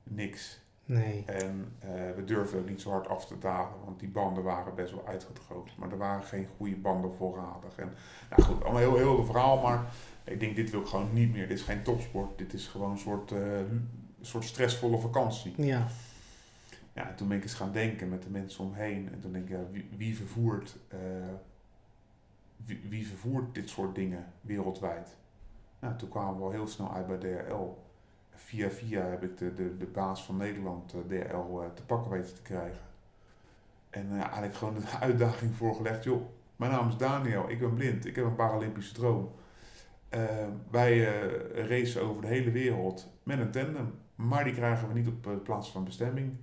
[0.02, 0.62] niks.
[0.86, 1.24] Nee.
[1.26, 4.74] En uh, we durfden ook niet zo hard af te dalen, want die banden waren
[4.74, 5.76] best wel uitgedroogd.
[5.76, 7.76] Maar er waren geen goede banden voorradig.
[7.76, 7.92] En
[8.30, 9.84] nou goed, allemaal heel, heel veel verhaal, maar
[10.24, 11.48] ik denk dit wil ik gewoon niet meer.
[11.48, 13.88] Dit is geen topsport, dit is gewoon een soort, uh, een
[14.20, 15.54] soort stressvolle vakantie.
[15.56, 15.86] Ja.
[16.94, 19.08] Ja, en toen ben ik eens gaan denken met de mensen omheen.
[19.12, 20.98] En toen denk ik, ja, wie, wie vervoert, uh,
[22.56, 25.16] wie, wie, vervoert dit soort dingen wereldwijd?
[25.97, 27.82] Toen kwamen we al heel snel uit bij DRL.
[28.30, 32.11] Via via heb ik de, de, de baas van Nederland, uh, DRL, uh, te pakken
[32.11, 32.85] weten te krijgen.
[33.91, 36.22] En eigenlijk gewoon de uitdaging voorgelegd, joh,
[36.57, 39.30] mijn naam is Daniel, ik ben blind, ik heb een Paralympische droom.
[40.70, 41.05] wij
[41.55, 45.70] racen over de hele wereld met een tandem, maar die krijgen we niet op plaats
[45.70, 46.37] van bestemming.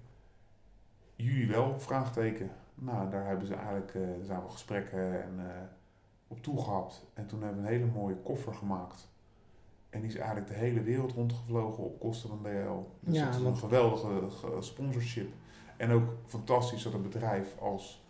[1.16, 1.80] Jullie wel?
[1.80, 2.52] Vraagteken.
[2.76, 5.46] Nou, daar hebben ze eigenlijk, uh, zijn we gesprekken en, uh,
[6.28, 7.06] op toegehad.
[7.14, 9.11] En toen hebben we een hele mooie koffer gemaakt.
[9.92, 12.90] En die is eigenlijk de hele wereld rondgevlogen op kosten van DL.
[13.00, 15.34] Dus Ja, dat is een geweldige ge- sponsorship.
[15.78, 18.04] En ook fantastisch dat een bedrijf als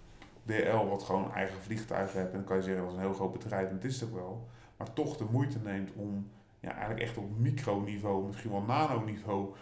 [0.46, 3.14] DL, wat gewoon eigen vliegtuigen heeft, en dan kan je zeggen dat is een heel
[3.14, 6.28] groot bedrijf, en dat is het ook wel, maar toch de moeite neemt om
[6.60, 9.54] ja, eigenlijk echt op microniveau, misschien wel nanoniveau,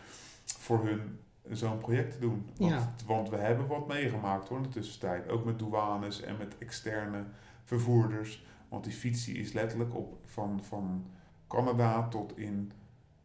[0.45, 2.49] voor hun zo'n project te doen.
[2.57, 2.93] Want, Ja.
[3.05, 5.29] want we hebben wat meegemaakt hoor in de tussentijd.
[5.29, 7.23] Ook met douanes en met externe
[7.63, 8.45] vervoerders.
[8.69, 11.05] Want die fiets die is letterlijk op, van, van
[11.49, 12.71] Canada tot in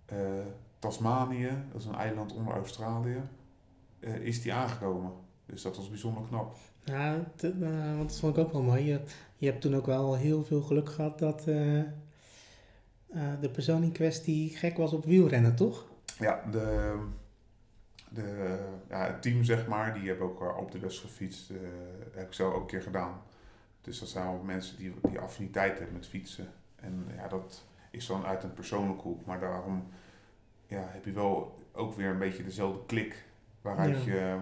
[0.06, 0.18] eh,
[0.78, 3.22] Tasmanië, dat is een eiland onder Australië,
[4.00, 5.12] eh, is die aangekomen.
[5.46, 6.56] Dus dat was bijzonder knap.
[6.84, 8.84] Ja, het, eh, want dat vond ik ook wel mooi.
[8.84, 9.00] Je,
[9.36, 11.44] je hebt toen ook wel heel veel geluk gehad dat
[13.40, 15.86] de persoon in kwestie gek was op wielrennen, toch?
[16.18, 16.98] Ja, de,
[18.08, 18.58] de,
[18.88, 21.48] ja, het team zeg maar, die hebben ook op de bus gefietst.
[22.12, 23.22] heb ik zelf ook een keer gedaan.
[23.80, 26.48] Dus dat zijn wel mensen die, die affiniteit hebben met fietsen.
[26.76, 27.64] En ja, dat
[27.94, 29.24] is dan uit een persoonlijke hoek.
[29.26, 29.86] Maar daarom
[30.66, 33.24] ja, heb je wel ook weer een beetje dezelfde klik
[33.62, 34.12] waaruit Ja.
[34.12, 34.38] je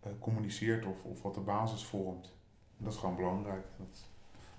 [0.00, 2.34] eh, communiceert of, of wat de basis vormt.
[2.76, 3.64] Dat is gewoon belangrijk.
[3.78, 4.08] Dat,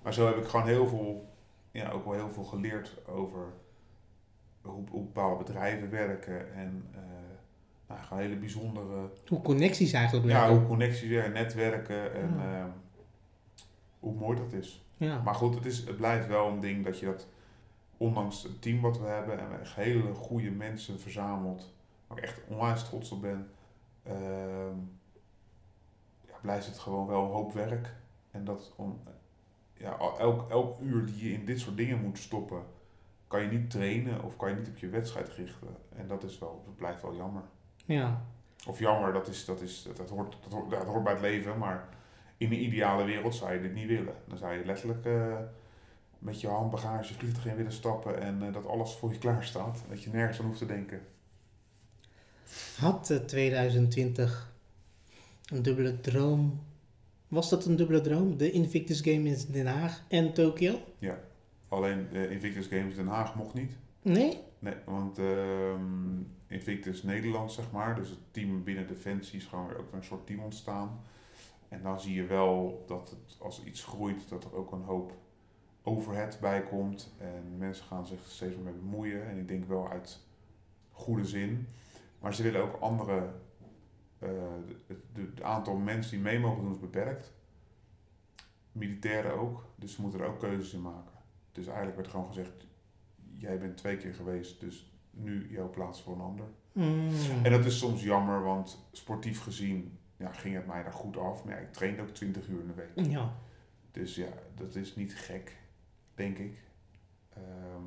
[0.02, 1.28] maar zo heb ik gewoon heel veel,
[1.70, 3.46] ja, ook wel heel veel geleerd over
[4.62, 7.00] hoe, hoe bepaalde bedrijven werken en eh,
[7.88, 10.56] nou, gewoon hele bijzondere Hoe connecties eigenlijk ja, werken.
[10.56, 12.58] hoe connecties weer, netwerken en Ja.
[12.58, 12.68] ehm,
[14.00, 14.84] hoe mooi dat is.
[14.96, 15.20] Ja.
[15.22, 17.26] Maar goed, het, is, het blijft wel een ding dat je dat,
[17.98, 21.74] ondanks het team wat we hebben en we echt hele goede mensen verzameld,
[22.06, 23.50] waar ik echt onwijs trots op ben,
[24.02, 24.76] ehm,
[26.26, 27.94] ja, blijft het gewoon wel een hoop werk.
[28.30, 29.00] En dat om,
[29.74, 32.62] ja, elk, elk uur die je in dit soort dingen moet stoppen,
[33.26, 35.76] kan je niet trainen of kan je niet op je wedstrijd richten.
[35.96, 37.42] En dat is wel, dat blijft wel jammer.
[37.84, 38.22] Ja.
[38.66, 41.58] Of jammer, dat, is, dat, is, dat, hoort, dat, hoort, dat hoort bij het leven,
[41.58, 41.88] maar
[42.36, 44.14] in een ideale wereld zou je dit niet willen.
[44.26, 45.36] Dan zou je letterlijk eh,
[46.18, 49.82] met je handbagage vliegtuig in willen stappen en eh, dat alles voor je klaar staat.
[49.88, 51.00] Dat je nergens aan hoeft te denken.
[52.78, 54.52] Had eh, 2020
[55.46, 56.60] een dubbele droom?
[57.28, 58.36] Was dat een dubbele droom?
[58.36, 60.80] De Invictus Game in Den Haag en Tokio?
[61.68, 63.72] Alleen de Invictus Games Den Haag mocht niet.
[64.02, 64.40] Nee?
[64.58, 69.78] Nee, want ehm, Invictus Nederland, zeg maar, dus het team binnen Defensie is gewoon weer
[69.78, 71.00] ook een soort team ontstaan.
[71.68, 75.12] En dan zie je wel dat het, als iets groeit, dat er ook een hoop
[75.88, 77.14] overhead bij komt.
[77.18, 79.28] En mensen gaan zich steeds meer mee bemoeien.
[79.28, 80.20] En ik denk wel uit
[80.90, 81.66] goede zin.
[82.18, 83.30] Maar ze willen ook andere.
[84.18, 84.28] eh,
[84.86, 87.32] het het aantal mensen die mee mogen doen is beperkt.
[88.72, 89.64] Militairen ook.
[89.76, 91.12] Dus ze moeten er ook keuzes in maken.
[91.52, 92.66] Dus eigenlijk werd gewoon gezegd:
[93.36, 96.46] jij bent twee keer geweest, dus nu jouw plaats voor een ander.
[96.72, 97.08] Mm.
[97.42, 101.44] En dat is soms jammer, want sportief gezien ja, ging het mij daar goed af.
[101.44, 103.10] Maar ja, ik trainde ook 20 uur in de week.
[103.10, 103.32] Ja.
[103.90, 105.56] Dus ja, dat is niet gek,
[106.18, 106.62] denk ik.
[107.34, 107.82] Ehm,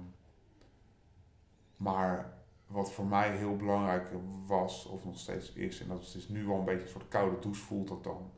[1.78, 2.34] maar
[2.68, 4.08] wat voor mij heel belangrijk
[4.46, 7.08] was, of nog steeds is, en dat is dus nu wel een beetje een soort
[7.08, 8.32] koude douche voelt dat dan.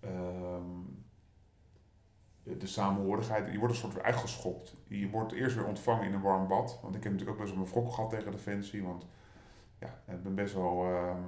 [0.00, 0.62] Ehm,
[2.42, 4.76] de, samenhorigheid, je wordt een soort weer uitgeschopt.
[4.88, 6.78] Je wordt eerst weer ontvangen in een warm bad.
[6.82, 8.82] Want ik heb natuurlijk ook best wel mijn wrok gehad tegen Defensie.
[8.82, 9.06] Want
[9.78, 11.22] ja, ik ben best wel, ehm,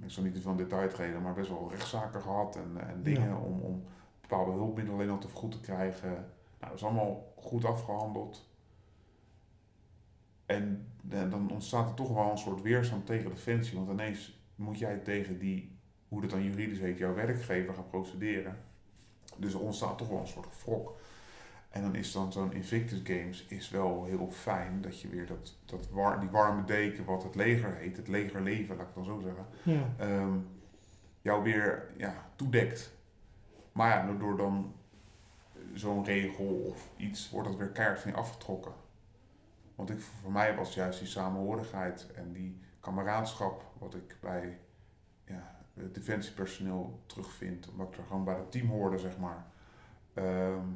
[0.00, 3.02] ik zal niet te veel in detail treden, maar best wel rechtszaken gehad en, en
[3.02, 3.36] dingen Ja.
[3.36, 3.84] om, om
[4.20, 6.30] bepaalde hulpmiddelen alleen al te vergoed te krijgen.
[6.58, 8.48] Nou, dat is allemaal goed afgehandeld.
[10.46, 13.76] En dan ontstaat er toch wel een soort weerstand tegen Defensie.
[13.78, 15.78] Want ineens moet jij tegen die,
[16.08, 18.56] hoe dat dan juridisch heet, jouw werkgever gaan procederen.
[19.36, 20.96] Dus er ontstaat toch wel een soort wrok.
[21.70, 25.56] En dan is dan zo'n Invictus Games is wel heel fijn dat je weer dat,
[25.64, 29.14] dat war, die warme deken, wat het leger heet, het legerleven, laat ik het dan
[29.14, 29.94] zo zeggen, Ja.
[29.98, 30.38] ehm,
[31.22, 32.94] jou weer ja, toedekt.
[33.72, 34.74] Maar ja, door dan
[35.78, 38.72] zo'n regel of iets, wordt dat weer keihard van je afgetrokken.
[39.74, 44.58] Want ik, voor mij was juist die samenhorigheid en die kameraadschap, wat ik bij
[45.24, 49.46] ja, het defensiepersoneel terugvind, omdat ik er gewoon bij het team hoorde, zeg maar,
[50.14, 50.66] ehm,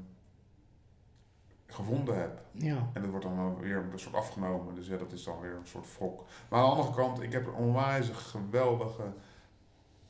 [1.66, 2.42] gevonden heb.
[2.52, 2.90] Ja.
[2.92, 4.74] En dat wordt dan weer een soort afgenomen.
[4.74, 6.24] Dus ja, dat is dan weer een soort wrok.
[6.48, 9.12] Maar aan de andere kant, ik heb er onwijs een geweldige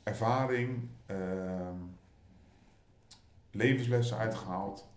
[0.03, 1.75] ervaring, ehm,
[3.51, 4.87] levenslessen uitgehaald.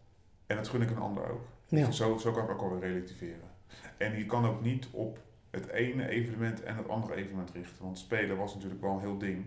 [0.46, 1.46] En dat gun ik een ander ook.
[1.68, 1.86] Ja.
[1.86, 3.50] Dus zo, zo kan ik ook alweer relativeren.
[3.96, 5.18] En je kan ook niet op
[5.50, 7.84] het ene evenement en het andere evenement richten.
[7.84, 9.44] Want spelen was natuurlijk wel een heel ding.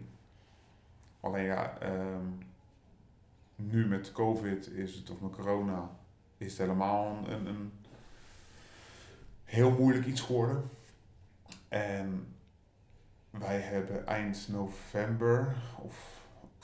[1.19, 2.25] Alleen ja, ehm,
[3.55, 5.89] nu met COVID is het, of met corona,
[6.37, 7.71] is het helemaal een, een, een
[9.43, 10.69] heel moeilijk iets geworden.
[11.67, 12.35] En
[13.29, 16.16] wij hebben eind november of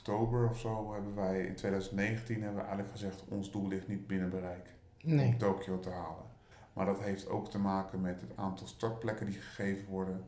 [0.07, 4.07] oktober of zo, hebben wij in 2019 hebben we eigenlijk gezegd, ons doel ligt niet
[4.07, 5.27] binnen bereik Nee.
[5.27, 6.23] om Tokio te halen.
[6.73, 10.23] Maar dat heeft ook te maken met het aantal startplekken die gegeven worden.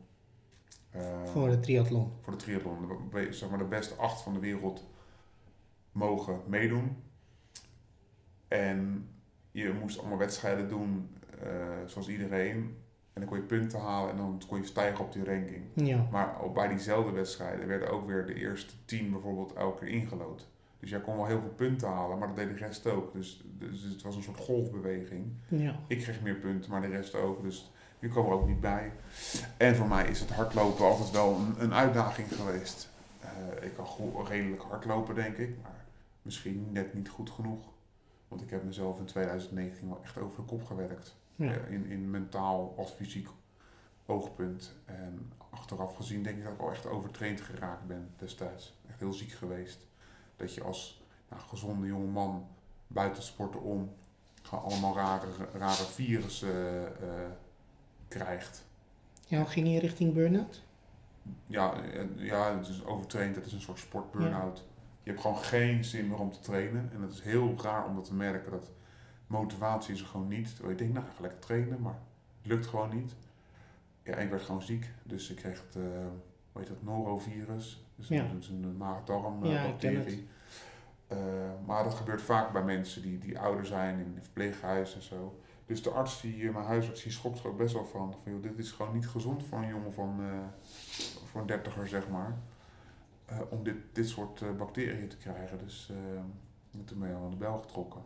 [0.90, 2.12] Eh, Voor de triathlon.
[2.20, 2.88] voor de triathlon.
[3.10, 4.86] De, zeg maar de beste acht van de wereld
[5.92, 6.96] mogen meedoen.
[8.48, 9.08] En
[9.50, 11.48] je moest allemaal wedstrijden doen eh,
[11.86, 12.76] zoals iedereen.
[13.16, 15.64] En dan kon je punten halen en dan kon je stijgen op die ranking.
[15.74, 16.06] Ja.
[16.10, 20.48] Maar ook bij diezelfde wedstrijden werden ook weer de eerste tien bijvoorbeeld elke keer ingelood.
[20.80, 23.12] Dus jij kon wel heel veel punten halen, maar dat deed de rest ook.
[23.12, 25.26] Dus, dus het was een soort golfbeweging.
[25.48, 25.76] Ja.
[25.86, 27.42] Ik kreeg meer punten, maar de rest ook.
[27.42, 28.92] Dus nu kwam er ook niet bij.
[29.56, 32.90] En voor mij is het hardlopen altijd wel een, een uitdaging geweest.
[33.20, 35.56] Eh, ik kan goed, redelijk hardlopen, denk ik.
[35.62, 35.84] Maar
[36.22, 37.62] misschien net niet goed genoeg.
[38.28, 41.16] Want ik heb mezelf in 2019 wel echt over de kop gewerkt.
[41.36, 41.52] Ja.
[41.52, 43.28] Eh, in, in mentaal als fysiek
[44.06, 44.74] oogpunt.
[44.84, 48.78] En achteraf gezien denk ik dat ik al echt overtraind geraakt ben destijds.
[48.88, 49.86] Echt heel ziek geweest.
[50.36, 52.48] Dat je als nou, gezonde jonge man
[52.86, 53.94] buiten sporten om
[54.42, 57.30] gewoon allemaal rare, rare virussen eh,
[58.08, 58.66] krijgt.
[59.26, 60.62] Ja, ging je richting burn-out?
[61.46, 64.64] Ja, eh, ja, het is overtraind, het is een soort sportburn-out.
[65.02, 66.90] Je hebt gewoon geen zin meer om te trainen.
[66.94, 68.70] En het is heel raar om dat te merken dat
[69.26, 70.48] motivatie is er gewoon niet.
[70.54, 71.98] Terwijl je denkt, nou, ik ga lekker trainen, maar
[72.42, 73.14] het lukt gewoon niet.
[74.02, 74.90] Ja, ik werd gewoon ziek.
[75.02, 75.82] Dus ik kreeg het, eh,
[76.52, 77.84] hoe heet dat, norovirus.
[77.96, 78.22] Dus Ja.
[78.32, 80.24] dat is een maag-darm Ja, eh, ik
[81.66, 85.40] maar dat gebeurt vaak bij mensen die, die ouder zijn in een verpleeghuis en zo.
[85.66, 88.14] Dus de arts, die, eh, mijn huisarts, die schokt er ook best wel van.
[88.22, 90.38] van joh, dit is gewoon niet gezond voor een jongen van, eh,
[91.24, 92.36] voor een dertiger, zeg maar.
[93.48, 95.58] om dit, dit soort bacteriën te krijgen.
[95.58, 95.92] Dus
[96.84, 98.02] toen ben al aan de bel getrokken.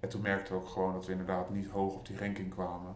[0.00, 2.94] En toen merkten we ook gewoon dat we inderdaad niet hoog op die ranking kwamen.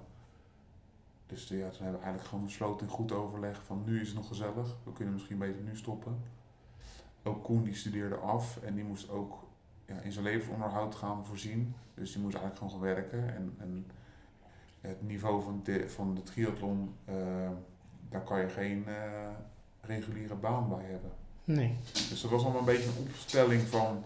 [1.26, 4.16] Dus ja, toen hebben we eigenlijk gewoon besloten in goed overleg van nu is het
[4.16, 4.76] nog gezellig.
[4.84, 6.18] We kunnen misschien beter nu stoppen.
[7.22, 9.44] Ook Koen die studeerde af en die moest ook
[9.86, 11.74] ja, in zijn levensonderhoud gaan voorzien.
[11.94, 13.34] Dus die moest eigenlijk gewoon gaan werken.
[13.34, 13.86] En, en
[14.80, 17.14] het niveau van de, van de triathlon, eh,
[18.08, 18.94] daar kan je geen eh,
[19.80, 21.10] reguliere baan bij hebben.
[21.44, 21.76] Nee.
[21.92, 24.04] Dus dat was allemaal een beetje een opstelling van.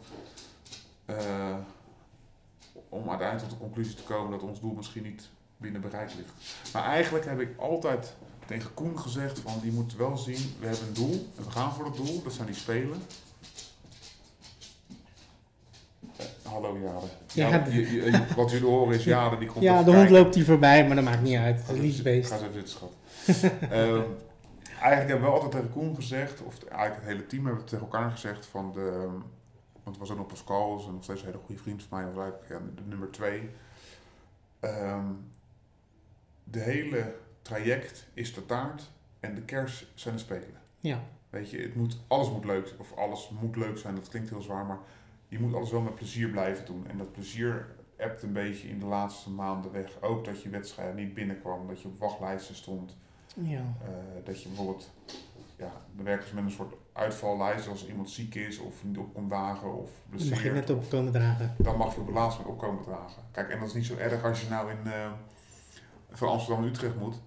[1.05, 1.57] eh,
[2.89, 6.33] om uiteindelijk tot de conclusie te komen dat ons doel misschien niet binnen bereik ligt.
[6.73, 8.15] Maar eigenlijk heb ik altijd
[8.47, 11.73] tegen Koen gezegd van die moet wel zien, we hebben een doel en we gaan
[11.73, 13.03] voor dat doel, dat zijn die spelen.
[16.17, 17.07] Eh, hallo Jade.
[17.33, 20.45] Ja, je- je- wat jullie horen is Jade, die komt Ja, de hond loopt hier
[20.45, 21.67] voorbij, maar dat maakt niet uit.
[21.67, 22.29] Het is beest.
[22.31, 22.93] Ga eens even zitten, schat.
[23.71, 24.01] Ehm,
[24.81, 27.85] eigenlijk hebben we altijd tegen Koen gezegd, of eigenlijk het hele team hebben we tegen
[27.85, 29.09] elkaar gezegd van de...
[29.89, 32.13] Want het was ook nog Pascal, is nog steeds een hele goede vriend van mij,
[32.13, 33.51] was eigenlijk ja, de nummer twee.
[34.61, 35.07] Ehm,
[36.45, 38.91] de hele traject is de taart
[39.21, 40.61] en de kers zijn de spelen.
[40.81, 41.01] Ja,
[41.31, 44.41] Weet je, het moet, alles moet leuk, of alles moet leuk zijn, dat klinkt heel
[44.41, 44.79] zwaar, maar
[45.29, 46.87] je moet alles wel met plezier blijven doen.
[46.87, 50.03] En dat plezier ebt een beetje in de laatste maanden weg.
[50.03, 52.97] Ook dat je wedstrijd niet binnenkwam, dat je op wachtlijsten stond.
[53.35, 53.77] ja.
[53.83, 54.91] Eh, dat je bijvoorbeeld,
[55.59, 59.15] ja, we werken dus met een soort uitvallijst als iemand ziek is of niet op
[59.15, 60.55] komt dagen of Dan mag je blesseert.
[60.55, 61.55] net op komen dragen.
[61.59, 63.23] Dan mag je op het laatste moment opkomen dragen.
[63.33, 65.11] Kijk, en dat is niet zo erg als je nou in, eh,
[66.11, 67.21] van Amsterdam naar Utrecht moet.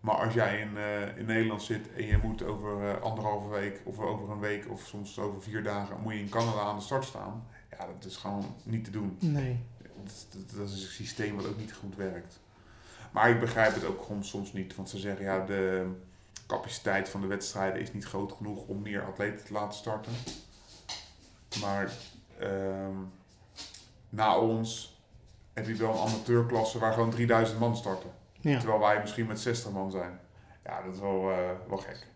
[0.00, 3.80] Maar als jij in, eh, in Nederland zit en je moet over eh, anderhalve week
[3.84, 6.82] of over een week of soms over vier dagen moet je in Canada aan de
[6.82, 7.46] start staan.
[7.70, 9.16] Ja, dat is gewoon niet te doen.
[9.20, 9.60] Nee.
[10.04, 12.40] Dat, dat, dat is een systeem wat ook niet goed werkt.
[13.12, 14.76] Maar ik begrijp het ook gewoon soms niet.
[14.76, 15.90] Want ze zeggen ja, de
[16.50, 20.12] capaciteit van de wedstrijden is niet groot genoeg om meer atleten te laten starten.
[21.60, 21.92] Maar
[22.38, 22.96] ehm,
[24.08, 24.98] na ons
[25.52, 28.10] heb je wel een amateurklasse waar gewoon 3000 man starten.
[28.40, 30.18] Ja, Terwijl wij misschien met 60 man zijn.
[30.64, 32.06] Ja, dat is wel, eh, wel gek.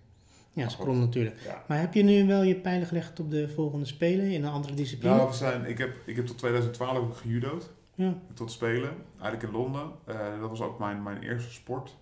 [0.52, 1.40] ja krom natuurlijk.
[1.44, 1.64] Ja.
[1.68, 4.74] Maar heb je nu wel je pijlen gelegd op de volgende Spelen in een andere
[4.74, 5.14] discipline?
[5.14, 7.70] Nou, we zijn, ik, heb, ik heb tot 2012 ook gejudo'd.
[7.94, 9.90] Ja, tot spelen, eigenlijk in Londen.
[10.04, 11.96] Eh, dat was ook mijn, mijn eerste sport.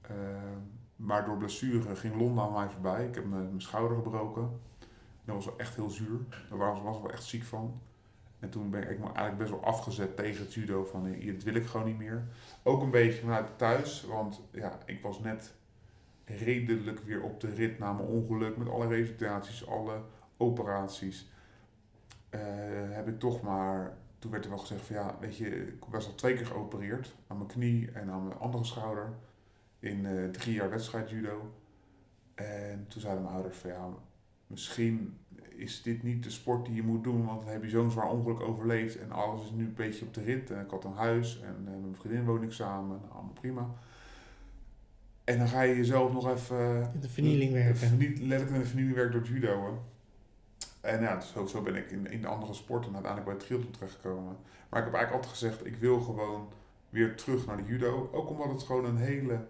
[0.00, 0.14] Eh,
[1.04, 3.06] maar door blessure ging Londen aan mij voorbij.
[3.06, 4.60] Ik heb mijn, schouder gebroken.
[5.24, 6.18] Dat was wel echt heel zuur.
[6.48, 7.80] Daar was, was wel echt ziek van.
[8.38, 10.84] En toen ben ik eigenlijk best wel afgezet tegen het judo.
[10.84, 12.24] Van eh, dit wil ik gewoon niet meer.
[12.62, 14.04] Ook een beetje vanuit thuis.
[14.04, 15.54] Want ja, ik was net
[16.24, 18.56] redelijk weer op de rit na mijn ongeluk.
[18.56, 20.00] Met alle revalidaties, alle
[20.36, 21.30] operaties.
[22.28, 22.40] Eh,
[22.90, 26.06] heb ik toch maar toen werd er wel gezegd van ja, weet je, ik was
[26.06, 29.12] al twee keer geopereerd aan mijn knie en aan mijn andere schouder
[29.84, 31.52] in eh, drie jaar wedstrijd judo.
[32.34, 33.88] En toen zeiden mijn ouders van ja,
[34.46, 35.18] misschien
[35.56, 38.10] is dit niet de sport die je moet doen, want dan heb je zo'n zwaar
[38.10, 40.50] ongeluk overleefd en alles is nu een beetje op de rit.
[40.50, 43.32] En ik had een huis en eh, met mijn vriendin woon ik samen, nou, allemaal
[43.40, 43.70] prima.
[45.24, 47.76] En dan ga je jezelf nog even de vernieling werken.
[47.76, 49.64] Verniet, letterlijk in de vernieling werken door het judo.
[49.64, 49.72] Hè.
[50.90, 53.46] En ja, dus zo, zo ben ik in, in de andere sporten uiteindelijk bij het
[53.46, 54.36] triathlon terechtgekomen.
[54.68, 56.48] Maar ik heb eigenlijk altijd gezegd, ik wil gewoon
[56.88, 58.10] weer terug naar de judo.
[58.12, 59.46] Ook omdat het gewoon een hele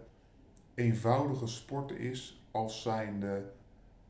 [0.75, 3.51] eenvoudige sport is als zijnde...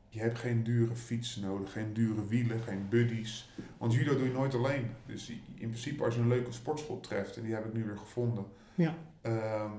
[0.08, 3.50] Je hebt geen dure fietsen nodig, geen dure wielen, geen buddies.
[3.78, 4.90] Want judo doe je nooit alleen.
[5.06, 7.98] Dus in principe als je een leuke sportschool treft, en die heb ik nu weer
[7.98, 8.44] gevonden...
[8.74, 8.94] Ja.
[9.20, 9.70] ehm,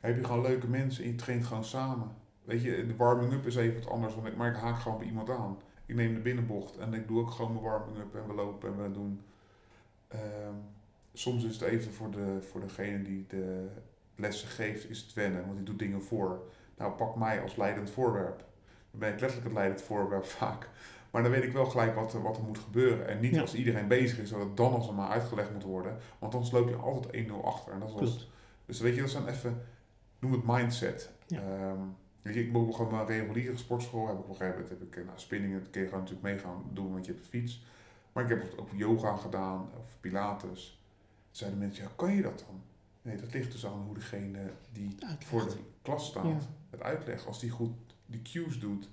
[0.00, 2.10] heb je gewoon leuke mensen en je traint gewoon samen.
[2.44, 5.06] Weet je, de warming-up is even wat anders, want ik, maar ik haak gewoon bij
[5.06, 5.58] iemand aan.
[5.86, 8.82] Ik neem de binnenbocht en ik doe ook gewoon mijn warming-up en we lopen en
[8.82, 9.20] we doen.
[10.08, 10.54] ehm,
[11.12, 13.68] soms is het even voor, de, voor degene die de
[14.18, 16.42] lessen geeft, is het wennen, want die doet dingen voor.
[16.76, 18.38] Nou, pak mij als leidend voorwerp.
[18.90, 20.68] Dan ben ik letterlijk het leidend voorwerp vaak.
[21.10, 23.08] Maar dan weet ik wel gelijk wat, er- wat er moet gebeuren.
[23.08, 23.40] En niet Ja.
[23.40, 25.98] als iedereen bezig is, dat het dan als maar uitgelegd moet worden.
[26.18, 27.72] Want anders loop je altijd 1-0 achter.
[27.72, 28.30] En dat is
[28.66, 29.62] dus weet je, dat zijn even,
[30.18, 31.10] noem het mindset.
[31.26, 31.40] Ja.
[31.40, 31.78] Ehm,
[32.22, 34.88] weet je, ik moet gewoon mijn reguliere sportschool, heb ik op een gegeven moment, heb
[34.88, 37.24] ik, eh, nou, spinning, dat kun je gewoon natuurlijk mee gaan doen, want je hebt
[37.24, 37.64] een fiets.
[38.12, 40.82] Maar ik heb ook yoga gedaan, of pilates.
[41.24, 42.62] Toen zeiden mensen, ja, kan je dat dan?
[43.02, 45.24] Nee, dat ligt dus aan hoe degene die Uitlegt.
[45.24, 46.38] voor de klas staat, Ja.
[46.70, 47.26] het uitlegt.
[47.26, 47.72] Als die goed
[48.06, 48.88] die cues doet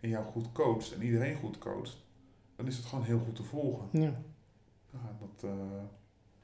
[0.00, 1.96] en jou goed coacht en iedereen goed coacht,
[2.56, 3.88] dan is het gewoon heel goed te volgen.
[4.00, 4.20] Ja.
[4.90, 5.82] Ja, dat, eh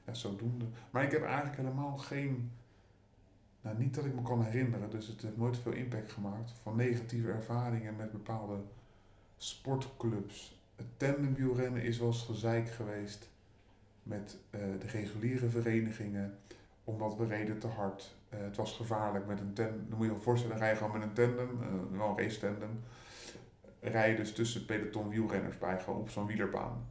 [0.05, 0.65] ja, zodoende.
[0.91, 2.51] Maar ik heb eigenlijk helemaal geen,
[3.61, 6.75] nou niet dat ik me kan herinneren, dus het heeft nooit veel impact gemaakt, van
[6.75, 8.57] negatieve ervaringen met bepaalde
[9.37, 10.59] sportclubs.
[10.75, 13.29] Het tandemwielrennen is wel eens gezeik geweest
[14.03, 16.37] met eh, de reguliere verenigingen,
[16.89, 18.15] omdat we reden te hard.
[18.29, 20.91] Eh, het was gevaarlijk met een tandem, dan moet je je voorstellen, rij je gewoon
[20.91, 22.79] met een tandem, eh, wel een race tandem,
[23.79, 26.87] rij je dus tussen peloton wielrenners bij, gewoon op zo'n wielerbaan.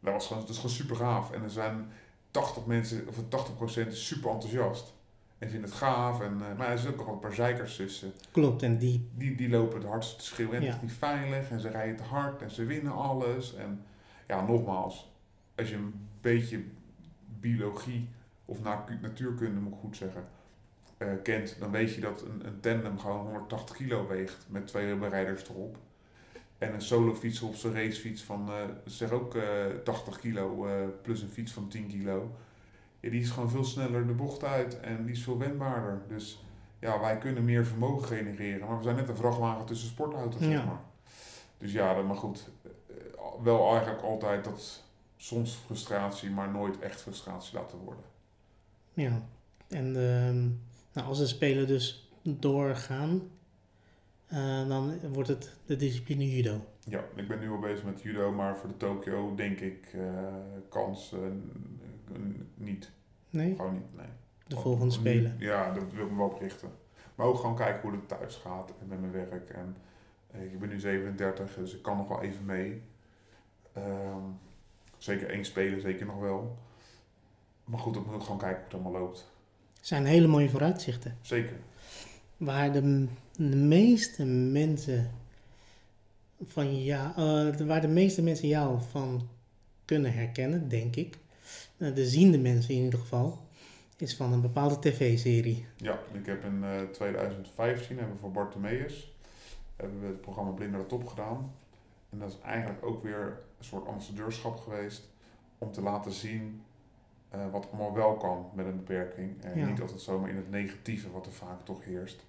[0.00, 1.32] Dat was gewoon, dat is gewoon super gaaf.
[1.32, 1.88] En er zijn
[2.30, 4.94] 80 mensen, of 80% is super enthousiast.
[5.38, 6.20] En vindt het gaaf.
[6.20, 8.12] En, eh, maar er zitten ook nog een paar zeikers tussen.
[8.30, 10.56] Klopt, en die, Die, die lopen het hardst te schreeuwen.
[10.56, 10.66] En Ja.
[10.66, 11.50] het is niet veilig.
[11.50, 12.42] En ze rijden te hard.
[12.42, 13.54] En ze winnen alles.
[13.54, 13.82] En
[14.28, 15.12] ja, nogmaals.
[15.56, 16.64] Als je een beetje
[17.40, 18.08] biologie
[18.46, 20.28] of na- natuurkunde, moet ik goed zeggen,
[20.98, 25.08] eh, kent, dan weet je dat een, een tandem gewoon 180 kilo weegt met twee
[25.08, 25.76] rijders erop.
[26.58, 28.54] En een solofiets op zijn racefiets van, eh
[28.84, 30.66] zeg ook eh 80 kilo
[31.02, 32.30] plus een fiets van 10 kilo.
[33.00, 36.00] Ja, die is gewoon veel sneller de bocht uit en die is veel wendbaarder.
[36.08, 36.44] Dus
[36.78, 40.50] ja, wij kunnen meer vermogen genereren, maar we zijn net een vrachtwagen tussen sportauto's, Ja.
[40.50, 40.80] zeg maar.
[41.58, 42.48] Dus ja, maar goed.
[43.42, 44.82] Wel eigenlijk altijd dat
[45.16, 48.04] soms frustratie, maar nooit echt frustratie laten worden.
[48.96, 49.22] Ja.
[49.68, 50.40] En ehm,
[50.92, 53.22] nou, als de spelen dus doorgaan,
[54.26, 56.60] eh, dan wordt het de discipline judo.
[56.84, 60.24] Ja, ik ben nu al bezig met judo, maar voor de Tokio denk ik eh,
[60.68, 61.18] kans eh,
[62.54, 62.90] niet.
[63.30, 63.54] Nee?
[63.56, 64.06] Gewoon niet, nee.
[64.46, 65.36] De Want volgende nu- spelen.
[65.38, 66.68] Ja, dat wil ik me wel op richten.
[67.14, 69.50] Maar ook gewoon kijken hoe het thuis gaat en met mijn werk.
[69.50, 69.76] En
[70.42, 72.82] ik ben nu 37, dus ik kan nog wel even mee.
[73.72, 74.22] Ehm,
[74.98, 76.58] zeker één spelen, zeker nog wel.
[77.66, 79.30] Maar goed, ik moet ook gewoon kijken hoe het allemaal loopt.
[79.80, 81.16] zijn hele mooie vooruitzichten.
[81.20, 81.56] Zeker.
[82.36, 83.06] Waar de,
[83.36, 85.10] de meeste mensen
[86.44, 87.10] van jou,
[87.58, 89.28] eh, waar de meeste mensen jou van
[89.84, 91.18] kunnen herkennen, denk ik.
[91.76, 93.44] eh, de ziende mensen in ieder geval,
[93.96, 95.66] is van een bepaalde tv-serie.
[95.76, 99.14] Ja, ik heb in eh 2015 hebben we voor Bartemeus
[99.76, 101.52] hebben we het programma Blind naar de Top gedaan.
[102.10, 105.08] En dat is eigenlijk ook weer een soort ambassadeurschap geweest
[105.58, 106.62] om te laten zien
[107.30, 109.42] eh, wat allemaal wel kan met een beperking.
[109.44, 109.66] En Ja.
[109.66, 112.24] niet altijd zomaar in het negatieve wat er vaak toch heerst.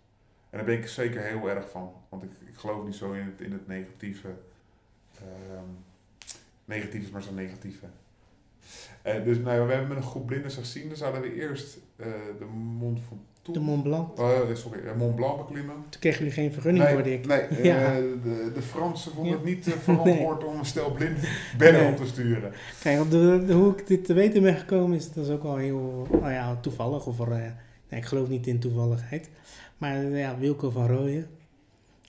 [0.49, 3.25] En daar ben ik zeker heel erg van, want ik, ik geloof niet zo in
[3.25, 4.27] het, in het negatieve.
[5.17, 5.69] Ehm
[6.65, 7.85] negatief is maar zo negatieve.
[9.01, 10.87] Eh, dus nou, we hebben met een groep blinden gezien.
[10.87, 12.05] Dan zouden we eerst eh,
[12.39, 13.21] de Mont Ventoux,
[13.53, 14.17] De Mont Blanc.
[14.17, 15.75] eh, sorry, eh, Mont Blanc beklimmen.
[15.89, 17.25] Toen kregen jullie geen vergunning, nee, hoorde ik.
[17.27, 17.39] Nee,
[17.71, 19.37] eh, de, de Fransen vonden Ja.
[19.37, 21.17] het niet eh, verantwoord om een stel blind
[21.57, 21.91] bedden Nee.
[21.91, 22.51] op te sturen.
[22.81, 25.43] Kijk, op de, de- hoe ik dit te weten ben gekomen is dat is ook
[25.43, 27.05] wel heel nou ja, toevallig.
[27.07, 27.51] Of nee,
[27.89, 29.29] ik geloof niet in toevalligheid.
[29.77, 31.27] Maar ja, Wilco van Rooyen.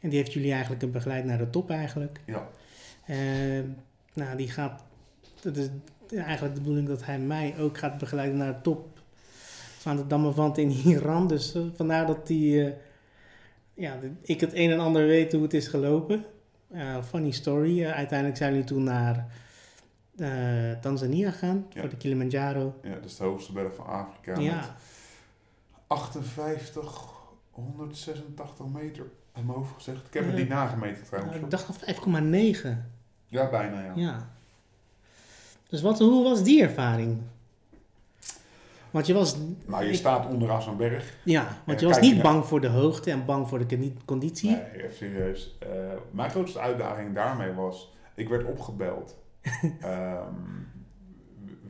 [0.01, 2.21] En die heeft jullie eigenlijk begeleid naar de top eigenlijk.
[2.27, 2.49] Ja,
[4.15, 4.85] nou, die gaat...
[5.41, 5.69] Dat is
[6.15, 8.98] eigenlijk de bedoeling dat hij mij ook gaat begeleiden naar de top
[9.89, 11.27] van de Dammevant in Iran.
[11.27, 12.73] Dus eh, vandaar dat die, eh,
[13.75, 16.25] ja, ik het een en ander weet hoe het is gelopen.
[17.09, 17.83] Funny story.
[17.85, 19.27] Eh, uiteindelijk zijn jullie toen naar
[20.81, 21.81] Tanzania gegaan Ja.
[21.81, 22.75] voor de Kilimanjaro.
[22.83, 24.33] ja, dat is de hoogste berg van Afrika.
[24.33, 24.77] Met Ja,
[25.87, 27.09] 58,
[27.51, 30.07] 186 meter uit mijn hoofd gezegd.
[30.07, 31.37] Ik heb het niet nagemeten trouwens.
[31.37, 32.91] ik dacht al 5,9.
[33.27, 33.93] Ja, bijna ja.
[33.97, 34.29] Ja.
[35.69, 37.19] Dus wat, hoe was die ervaring?
[38.91, 39.37] Want je was,
[39.67, 41.17] Nou, je ik- staat onderaan zo'n berg.
[41.25, 43.67] ja, want je was je niet naar- bang voor de hoogte en bang voor de
[43.67, 44.51] condi- conditie.
[44.51, 45.57] Nee, even serieus.
[45.59, 45.69] Eh,
[46.11, 49.17] mijn grootste uitdaging daarmee was, ik werd opgebeld
[49.81, 50.35] ehm,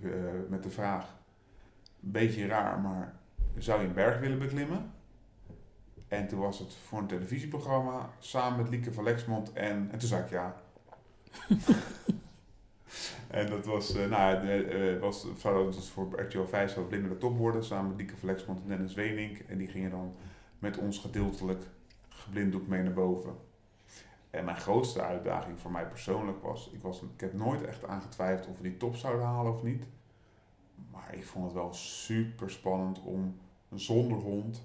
[0.03, 0.11] eh,
[0.49, 1.05] met de vraag,
[2.03, 3.15] een beetje raar, maar
[3.59, 4.90] zou je een berg willen beklimmen?
[6.09, 10.09] En toen was het voor een televisieprogramma samen met Lieke van Lexmond en, en toen
[10.09, 10.55] zei ik ja.
[13.28, 16.89] en dat was, eh, nou, de, eh, was, dat was voor RTL 5 zou het
[16.89, 19.39] Blinden de Top worden, samen met Lieke van Lexmond en Dennis Wenink.
[19.39, 20.15] En die gingen dan
[20.59, 21.62] met ons gedeeltelijk
[22.09, 23.36] geblinddoek mee naar boven.
[24.31, 28.48] En mijn grootste uitdaging voor mij persoonlijk was, ik, was, ik heb nooit echt aangetwijfeld
[28.48, 29.85] of we die top zouden halen of niet.
[30.90, 33.39] Maar ik vond het wel super spannend om
[33.74, 34.62] zonder hond,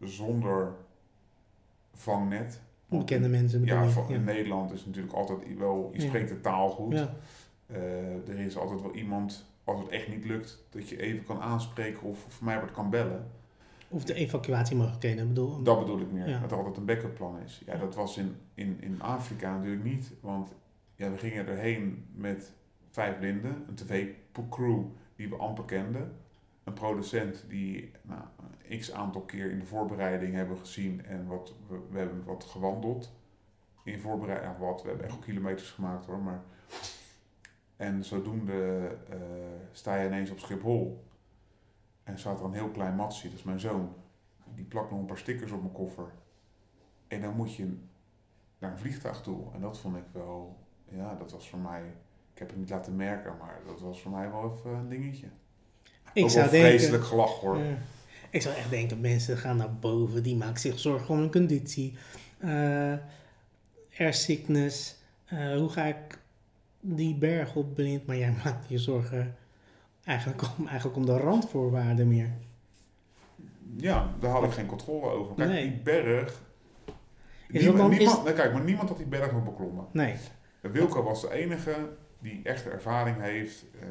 [0.00, 0.72] zonder
[1.94, 2.60] vangnet.
[2.86, 6.92] Want Bekende mensen ja, in Nederland is natuurlijk altijd wel, je spreekt de taal goed.
[6.92, 7.14] Ja.
[7.72, 11.40] Eh, er is altijd wel iemand, als het echt niet lukt, dat je even kan
[11.40, 13.30] aanspreken of voor mij wordt kan bellen.
[13.88, 15.22] Of de evacuatiemogelijkheden.
[15.22, 16.40] Ik bedoel, Dat bedoel ik meer, Ja.
[16.40, 17.62] dat er altijd een backup plan is.
[17.66, 20.52] Ja, dat was in, in, in Afrika natuurlijk niet, want
[20.96, 22.52] ja, we gingen erheen met
[22.90, 24.82] vijf blinden, een tv-crew
[25.16, 26.12] die we amper kenden,
[26.64, 28.20] een producent die nou,
[28.68, 32.44] een x aantal keer in de voorbereiding hebben gezien en wat, we, we hebben wat
[32.44, 33.12] gewandeld
[33.84, 36.42] in voorbereiding, wat, we hebben echt kilometers gemaakt hoor, maar
[37.80, 39.16] en zodoende eh,
[39.72, 41.04] sta je ineens op Schiphol
[42.02, 43.94] en staat er een heel klein matsie, dat is mijn zoon.
[44.54, 46.12] Die plakt nog een paar stickers op mijn koffer.
[47.08, 47.76] En dan moet je
[48.58, 49.52] naar een vliegtuig toe.
[49.54, 50.56] En dat vond ik wel,
[50.88, 51.82] ja, dat was voor mij,
[52.32, 55.26] ik heb het niet laten merken, maar dat was voor mij wel even een dingetje.
[56.12, 56.70] ik Ook zou wel denken...
[56.70, 57.58] vreselijk gelach hoor.
[57.58, 57.76] Ja.
[58.30, 61.96] Ik zou echt denken, mensen gaan naar boven, die maken zich zorgen om hun conditie.
[62.38, 62.94] Eh
[63.98, 64.96] air sickness.
[65.24, 66.18] eh, hoe ga ik
[66.80, 68.06] die berg op blind?
[68.06, 69.36] Maar jij maakt je zorgen
[70.04, 72.30] eigenlijk om, eigenlijk om de randvoorwaarden meer.
[73.76, 75.34] Ja, daar had ik geen controle over.
[75.34, 75.68] Kijk, Nee.
[75.70, 76.42] die berg...
[77.48, 79.84] Is niemand, is- nee, kijk, maar niemand had die berg nog beklommen.
[79.92, 80.14] Nee.
[80.60, 81.88] Wilco was de enige
[82.18, 83.64] die echte ervaring heeft.
[83.80, 83.88] Eh,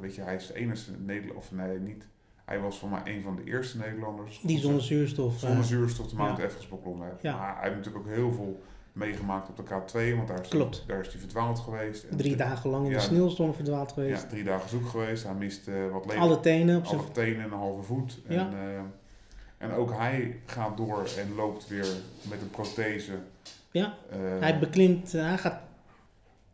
[0.00, 2.06] weet je, hij is de enige Nederlander, of nee, niet.
[2.44, 4.40] Hij was voor mij een van de eerste Nederlanders.
[4.40, 5.38] Die zonder zuurstof.
[5.38, 6.44] zonder eh, zuurstof de Mount ja.
[6.44, 7.22] Everest beklommen heeft.
[7.22, 7.36] Ja.
[7.36, 8.62] Maar hij heeft natuurlijk ook heel veel
[8.92, 10.76] meegemaakt op de K2, want daar is, Klopt.
[10.76, 12.04] Hij, daar is hij verdwaald geweest.
[12.04, 12.96] En drie dagen lang in Ja.
[12.96, 14.22] de sneeuwstorm verdwaald geweest.
[14.22, 15.24] Ja, drie dagen zoek geweest.
[15.24, 16.20] Hij mist eh, wat leven.
[16.22, 17.00] Alle tenen op zijn...
[17.00, 18.20] alle tenen en een halve voet.
[18.28, 18.38] Ja.
[18.48, 18.80] En, eh,
[19.58, 21.86] en ook hij gaat door en loopt weer
[22.28, 23.12] met een prothese.
[23.70, 25.12] Ja, Eh, hij beklimt...
[25.12, 25.60] hij gaat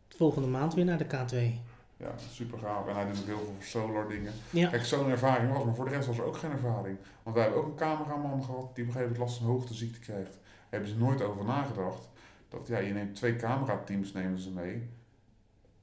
[0.09, 1.65] volgende maand weer naar de K2.
[1.97, 2.87] Ja, super gaaf.
[2.87, 4.31] En hij doet ook heel veel solar dingen.
[4.49, 4.69] Ja.
[4.69, 6.97] Kijk, zo'n ervaring was, maar voor de rest was er ook geen ervaring.
[7.23, 9.99] Want wij hebben ook een cameraman gehad die op een gegeven moment last van hoogteziekte
[9.99, 10.31] krijgt.
[10.31, 12.09] Daar hebben ze nooit over nagedacht.
[12.49, 14.89] Dat ja, je neemt twee camerateams nemen ze mee.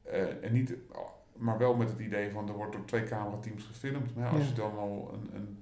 [0.02, 0.74] Eh, en niet,
[1.36, 4.14] maar wel met het idee van er wordt door twee camerateams gefilmd.
[4.14, 4.48] Maar ja, als Ja.
[4.48, 5.58] je dan al een, een,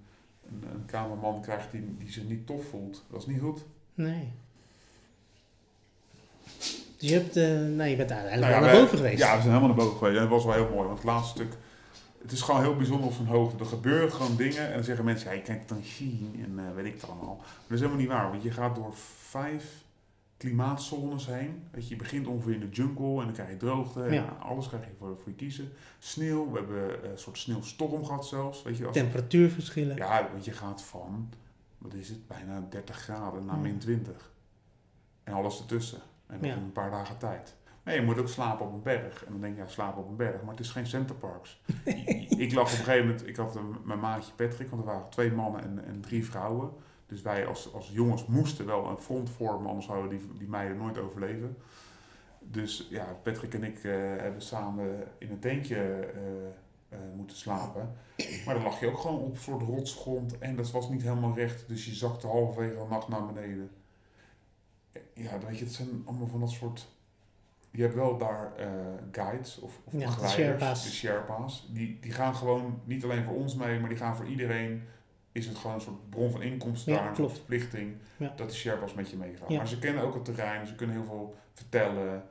[0.48, 3.64] een, een cameraman krijgt die, die zich niet tof voelt, dat is niet goed.
[3.94, 4.32] Nee.
[6.96, 7.34] Dus je hebt...
[7.76, 9.18] nee, je bent uiteindelijk Nou ja, naar boven geweest.
[9.18, 10.16] Ja, we zijn helemaal naar boven geweest.
[10.16, 10.86] En dat was wel heel mooi.
[10.86, 11.52] Want het laatste stuk...
[12.22, 13.58] Het is gewoon heel bijzonder op zo'n hoogte.
[13.58, 14.66] Er gebeuren gewoon dingen.
[14.66, 15.30] En dan zeggen mensen...
[15.30, 16.44] Ja, je het dan zien.
[16.44, 17.36] En eh, weet ik het allemaal.
[17.36, 18.30] Maar dat is helemaal niet waar.
[18.30, 19.82] Want je gaat door vijf
[20.43, 21.62] klimaatzones heen.
[21.70, 23.19] Weet je, je begint ongeveer in de jungle.
[23.19, 24.02] En dan krijg je droogte.
[24.02, 24.36] En Ja.
[24.40, 25.73] alles krijg je voor, voor je kiezen.
[25.98, 26.51] Sneeuw.
[26.51, 28.62] We hebben een soort sneeuwstorm gehad zelfs.
[28.62, 29.97] Weet je, als, Temperatuurverschillen.
[29.97, 31.28] ja, want je gaat van...
[31.78, 32.27] Wat is het?
[32.27, 34.31] Bijna 30 graden naar min 20.
[35.24, 36.01] En alles ertussen.
[36.27, 36.56] En dat Ja.
[36.56, 37.55] in een paar dagen tijd.
[37.82, 39.24] Maar je moet ook slapen op een berg.
[39.24, 40.40] En dan denk je, ja, slapen op een berg.
[40.43, 41.60] Maar het is geen centerparks.
[42.44, 45.09] ik lag op een gegeven moment, ik had een, mijn maatje Patrick, want er waren
[45.09, 46.70] twee mannen en, en drie vrouwen.
[47.12, 50.76] Dus wij als, als jongens moesten wel een front vormen, anders zouden die, die meiden
[50.76, 51.56] nooit overleven.
[52.39, 56.47] Dus ja, Patrick en ik eh, hebben samen in een tentje eh,
[56.89, 57.97] eh, moeten slapen.
[58.44, 61.34] Maar dan lag je ook gewoon op een soort rotsgrond en dat was niet helemaal
[61.34, 61.68] recht.
[61.68, 63.70] Dus je zakte halverwege de nacht naar beneden.
[65.14, 66.89] Ja, weet je, het zijn allemaal van dat soort...
[67.70, 68.52] Je hebt wel daar
[69.10, 70.82] guides of, of Ja, de begeleiders, Sherpa's.
[70.82, 71.68] de Sherpa's.
[71.70, 74.82] Die, die gaan gewoon niet alleen voor ons mee, maar die gaan voor iedereen.
[75.32, 78.32] Is het gewoon een soort bron van inkomsten Ja, daar, een verplichting, Ja.
[78.36, 79.46] dat de Sherpa's met je meegaan.
[79.52, 79.56] Ja.
[79.56, 82.24] Maar ze kennen ook het terrein, ze kunnen heel veel vertellen.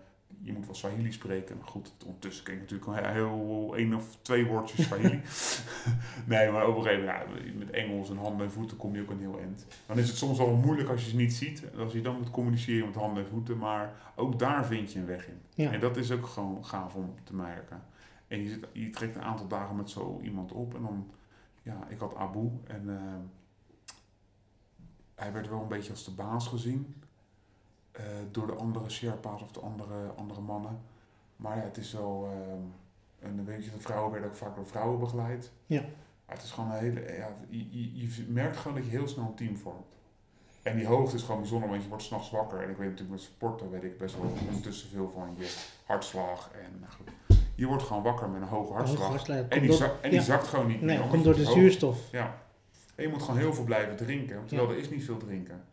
[0.43, 1.57] Je moet wel Swahili spreken.
[1.57, 5.21] Maar goed, ondertussen ken ik natuurlijk al heel één of twee woordjes Swahili.
[6.25, 9.01] nee, maar op een gegeven moment, ja, met Engels en handen en voeten kom je
[9.01, 9.65] ook een heel eind.
[9.85, 11.63] Dan is het soms wel moeilijk als je ze niet ziet.
[11.77, 13.57] Als je dan moet communiceren met handen en voeten.
[13.57, 15.67] Maar ook daar vind je een weg in.
[15.67, 17.83] En dat is ook gewoon gaaf om te merken.
[18.27, 20.75] En je, zit, je trekt een aantal dagen met zo iemand op.
[20.75, 21.11] En dan,
[21.61, 22.51] ja, ik had Abu.
[22.63, 23.95] En eh,
[25.15, 26.95] hij werd wel een beetje als de baas gezien.
[27.91, 30.79] eh, door de andere Sherpa's of de andere, andere mannen.
[31.35, 32.29] Maar ja, het is wel...
[32.31, 35.51] eh, en dan weet je, de vrouwen werden ook vaak door vrouwen begeleid.
[35.65, 35.81] Ja.
[36.25, 37.15] Maar het is gewoon een hele...
[37.17, 39.85] Ja, je, je, je merkt gewoon dat je heel snel een team vormt.
[40.63, 42.61] En die hoogte is gewoon bijzonder, want je wordt s'nachts wakker.
[42.63, 46.51] En ik weet natuurlijk met sporten weet ik best wel ondertussen veel van je hartslag.
[46.51, 49.27] En nou goed, je wordt gewoon wakker met een hoge hartslag.
[49.29, 50.25] En die, door- en die ja.
[50.25, 51.07] zakt gewoon niet Nee, meer.
[51.07, 52.11] komt door de hoog- zuurstof.
[52.11, 52.37] Ja.
[52.95, 54.45] En je moet gewoon heel veel blijven drinken.
[54.45, 55.63] Terwijl er is niet veel drinken.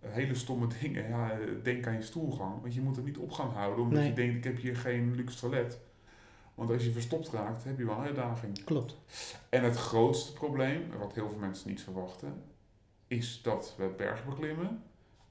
[0.00, 1.08] Eh, Hele stomme dingen.
[1.08, 2.60] Ja, eh, denk aan je stoelgang.
[2.62, 3.84] Want je moet het niet op gaan houden.
[3.84, 4.08] Omdat Nee.
[4.08, 5.78] je denkt, ik heb hier geen luxe toilet.
[6.54, 8.64] Want als je verstopt raakt, heb je wel een uitdaging.
[8.64, 8.96] Klopt.
[9.48, 12.42] En het grootste probleem, wat heel veel mensen niet verwachten,
[13.06, 14.82] is dat we bergen beklimmen.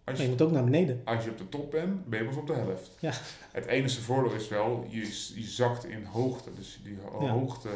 [0.08, 1.02] Als je je, moet ook naar beneden.
[1.06, 2.92] als je op de top bent, ben je pas op de helft.
[3.00, 3.12] Ja.
[3.52, 5.00] Het enige voordeel is wel, je,
[5.36, 6.54] je zakt in hoogte.
[6.54, 7.32] Dus die ho- Ja.
[7.32, 7.70] hoogte,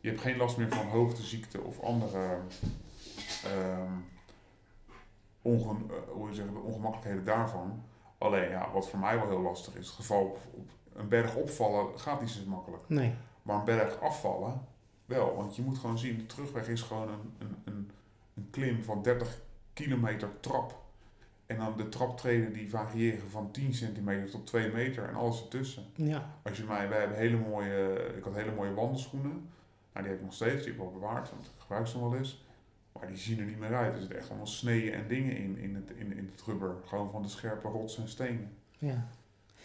[0.00, 2.36] je hebt geen last meer van hoogteziekte of andere
[3.44, 3.90] eh,
[6.08, 7.82] hoe je zegt, de ongemakkelijkheden daarvan.
[8.18, 11.34] Alleen ja, wat voor mij wel heel lastig is, het geval op, op een berg
[11.34, 12.82] opvallen gaat niet zo makkelijk.
[12.86, 13.14] Nee.
[13.42, 14.60] Maar een berg afvallen,
[15.04, 15.36] wel.
[15.36, 17.90] Want je moet gewoon zien, de terugweg is gewoon een, een, een,
[18.34, 19.40] een klim van 30
[19.72, 20.81] kilometer trap.
[21.52, 25.82] En dan de traptreden die variëren van 10 centimeter tot 2 meter en alles ertussen.
[25.94, 26.30] Ja.
[26.42, 29.48] Als je mij, wij hebben hele mooie, ik had hele mooie wandelschoenen.
[29.92, 31.98] Nou, die heb ik nog steeds, die heb ik wel bewaard, want ik gebruik ze
[31.98, 32.44] nog wel eens.
[32.92, 33.94] Maar die zien er niet meer uit.
[33.94, 36.74] Er zitten echt allemaal sneeën en dingen in, in het, in, in het rubber.
[36.86, 38.50] Gewoon van de scherpe rots en stenen.
[38.78, 39.08] ja.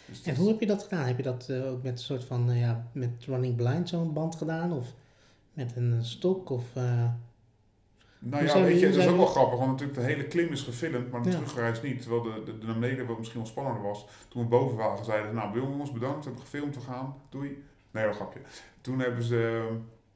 [0.06, 1.06] Dus En hoe heb je dat gedaan?
[1.06, 4.12] Heb je dat eh, ook met een soort van, eh, ja, met Running Blind zo'n
[4.12, 4.72] band gedaan?
[4.72, 4.94] Of
[5.52, 6.50] met een stok?
[6.50, 7.12] Of, eh,
[8.20, 10.48] Nou ja, weet je, dat is ook we- wel grappig, want natuurlijk de hele klim
[10.52, 11.34] is gefilmd, maar de Ja.
[11.34, 12.00] terugreis niet.
[12.02, 15.04] Terwijl de, de, de naar beneden, wat misschien wel spannender was, toen we boven waren,
[15.04, 17.64] zeiden ze, nou jongens, bedankt, we hebben gefilmd, we gaan, doei.
[17.90, 18.40] Nee, dat grapje.
[18.80, 19.68] Toen hebben ze,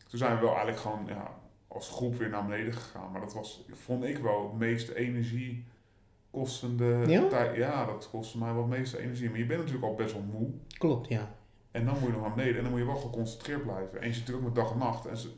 [0.08, 1.34] toen zijn we wel eigenlijk gewoon, ja,
[1.68, 3.10] als groep weer naar beneden gegaan.
[3.12, 7.26] Maar dat was, vond ik wel, het meest energiekostende Ja?
[7.28, 7.56] tijd.
[7.56, 9.28] Ja, dat kostte mij wel het meeste energie.
[9.30, 10.48] Maar je bent natuurlijk al best wel moe.
[10.78, 11.34] klopt, ja.
[11.70, 14.00] En dan moet je nog naar beneden en dan moet je wel geconcentreerd blijven.
[14.00, 15.06] En je zit natuurlijk ook met dag en nacht.
[15.06, 15.28] En ze,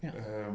[0.00, 0.12] Ja.
[0.14, 0.54] ehm,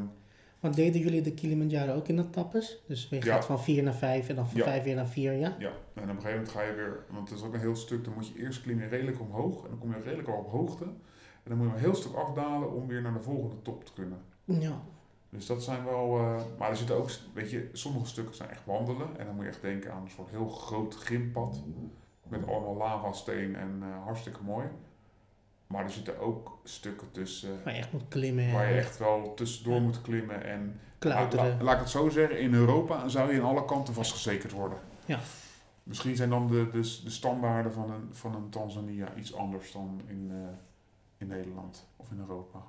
[0.66, 2.84] Want deden jullie de Kilimanjaro ook in etappes?
[2.88, 3.22] Dus je Ja.
[3.22, 4.64] gaat van 4 naar 5 en dan van Ja.
[4.64, 5.56] 5 weer naar 4, ja?
[5.60, 7.76] Ja, en op een gegeven moment ga je weer, want het is ook een heel
[7.76, 10.38] stuk, dan moet je eerst klim je redelijk omhoog en dan kom je redelijk al
[10.38, 10.84] op hoogte.
[10.84, 13.94] En dan moet je een heel stuk afdalen om weer naar de volgende top te
[13.94, 14.18] kunnen.
[14.44, 14.82] Ja.
[15.30, 18.66] Dus dat zijn wel, eh, maar er zitten ook, weet je, sommige stukken zijn echt
[18.66, 19.18] wandelen.
[19.18, 21.64] En dan moet je echt denken aan een soort heel groot grimpad.
[22.28, 24.66] Met allemaal lavasteen en eh, hartstikke mooi.
[25.76, 29.34] Maar er zitten ook stukken tussen Waar je echt moet klimmen waar je echt wel
[29.34, 30.44] tussendoor moet klimmen.
[30.44, 31.50] En klauteren.
[31.50, 34.78] laat, laat ik het zo zeggen, in Europa zou je aan alle kanten vastgezekerd worden.
[35.06, 35.20] Ja.
[35.84, 40.02] Misschien zijn dan de, de, de standaarden van een, van een Tanzania iets anders dan
[40.08, 40.38] in, eh,
[41.18, 42.64] in Nederland of in Europa.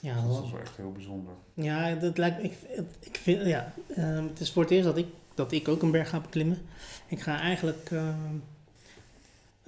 [0.00, 1.32] Ja, Dus dat is wel echt heel bijzonder.
[1.54, 2.42] Ja, dat lijkt.
[2.44, 2.52] Ik,
[3.00, 5.90] ik vind, ja, ehm, het is voor het eerst dat ik, dat ik ook een
[5.90, 6.58] berg ga beklimmen.
[7.06, 8.36] Ik ga eigenlijk ehm,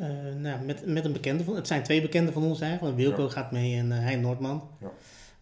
[0.01, 1.55] eh, nou, met, met een bekende van.
[1.57, 2.97] Het zijn twee bekenden van ons eigenlijk.
[2.97, 3.29] Wilco Ja.
[3.29, 4.69] gaat mee en eh Hein Noordman.
[4.81, 4.91] Ja.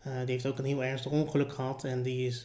[0.03, 1.85] Eh, die heeft ook een heel ernstig ongeluk gehad.
[1.85, 2.45] En die is.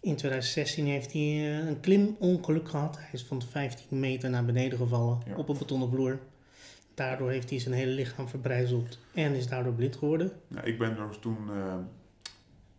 [0.00, 2.96] in 2016 heeft hij een klimongeluk gehad.
[2.96, 5.36] Hij is van 15 meter naar beneden gevallen Ja.
[5.36, 6.18] op een betonnen vloer.
[6.94, 10.32] Daardoor heeft hij zijn hele lichaam verbrijzeld en is daardoor blind geworden.
[10.48, 11.36] Nou, ik ben dus toen,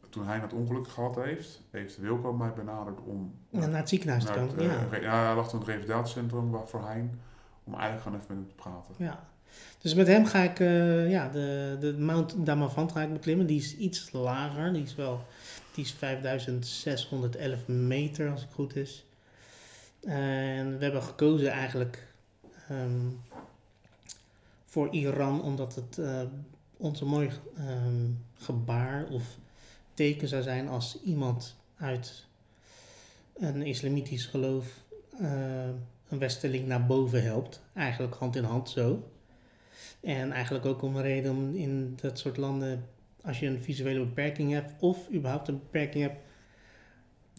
[0.10, 4.32] toen hij het ongeluk gehad heeft, heeft Wilco mij benaderd om Naar het ziekenhuis te
[4.32, 4.64] komen.
[4.64, 4.88] ja.
[5.02, 7.20] ja, hij lag toen in het revalidatiecentrum voor Hein,
[7.64, 8.96] om eigenlijk gewoon even met hem te praten.
[8.98, 9.30] Ja.
[9.80, 13.46] Dus met hem ga ik eh, ja, de, de Mount Damavand ga ik beklimmen.
[13.46, 14.74] Die is iets lager.
[14.74, 15.26] Die is wel
[15.74, 19.06] die is 5611 meter als het goed is.
[20.02, 22.08] En we hebben gekozen eigenlijk
[22.70, 23.08] ehm,
[24.66, 26.22] voor Iran omdat het eh,
[26.78, 29.24] ons een mooi ehm, gebaar of
[29.94, 32.26] teken zou zijn als iemand uit
[33.34, 34.66] een islamitisch geloof
[35.20, 35.70] eh,
[36.12, 37.62] een westerling naar boven helpt.
[37.74, 39.04] Eigenlijk hand in hand zo.
[40.02, 42.86] En eigenlijk ook om een reden om in dat soort landen,
[43.24, 46.20] als je een visuele beperking hebt of überhaupt een beperking hebt,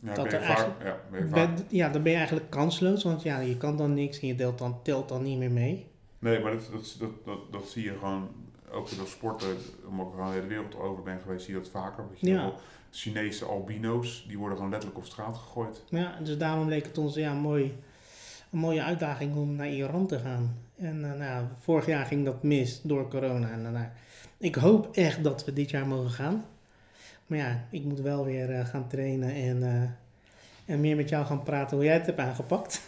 [0.05, 3.23] Ja, Dat ben er eigenlijk- ja, ben ben- ja, dan ben je eigenlijk kansloos, want
[3.23, 5.87] ja, je kan dan niks en je telt dan, telt dan niet meer mee.
[6.19, 8.29] Nee, maar dat, dat, dat, dat, dat zie je gewoon,
[8.73, 9.49] ook in de sporten,
[9.89, 12.05] omdat ik gewoon de hele wereld over ben geweest, zie je dat vaker.
[12.17, 12.53] Je Ja.
[12.91, 15.83] Chinese albino's, die worden gewoon letterlijk op straat gegooid.
[15.89, 17.75] Ja, dus daarom leek het ons ja, mooi,
[18.53, 20.57] een mooie uitdaging om naar Iran te gaan.
[20.77, 23.51] En eh, nou, vorig jaar ging dat mis door corona.
[23.51, 23.87] En, eh, nou,
[24.39, 26.45] ik hoop echt dat we dit jaar mogen gaan.
[27.27, 29.63] Maar ja, ik moet wel weer eh, gaan trainen en,
[30.65, 32.83] en meer met jou gaan praten hoe jij het hebt aangepakt.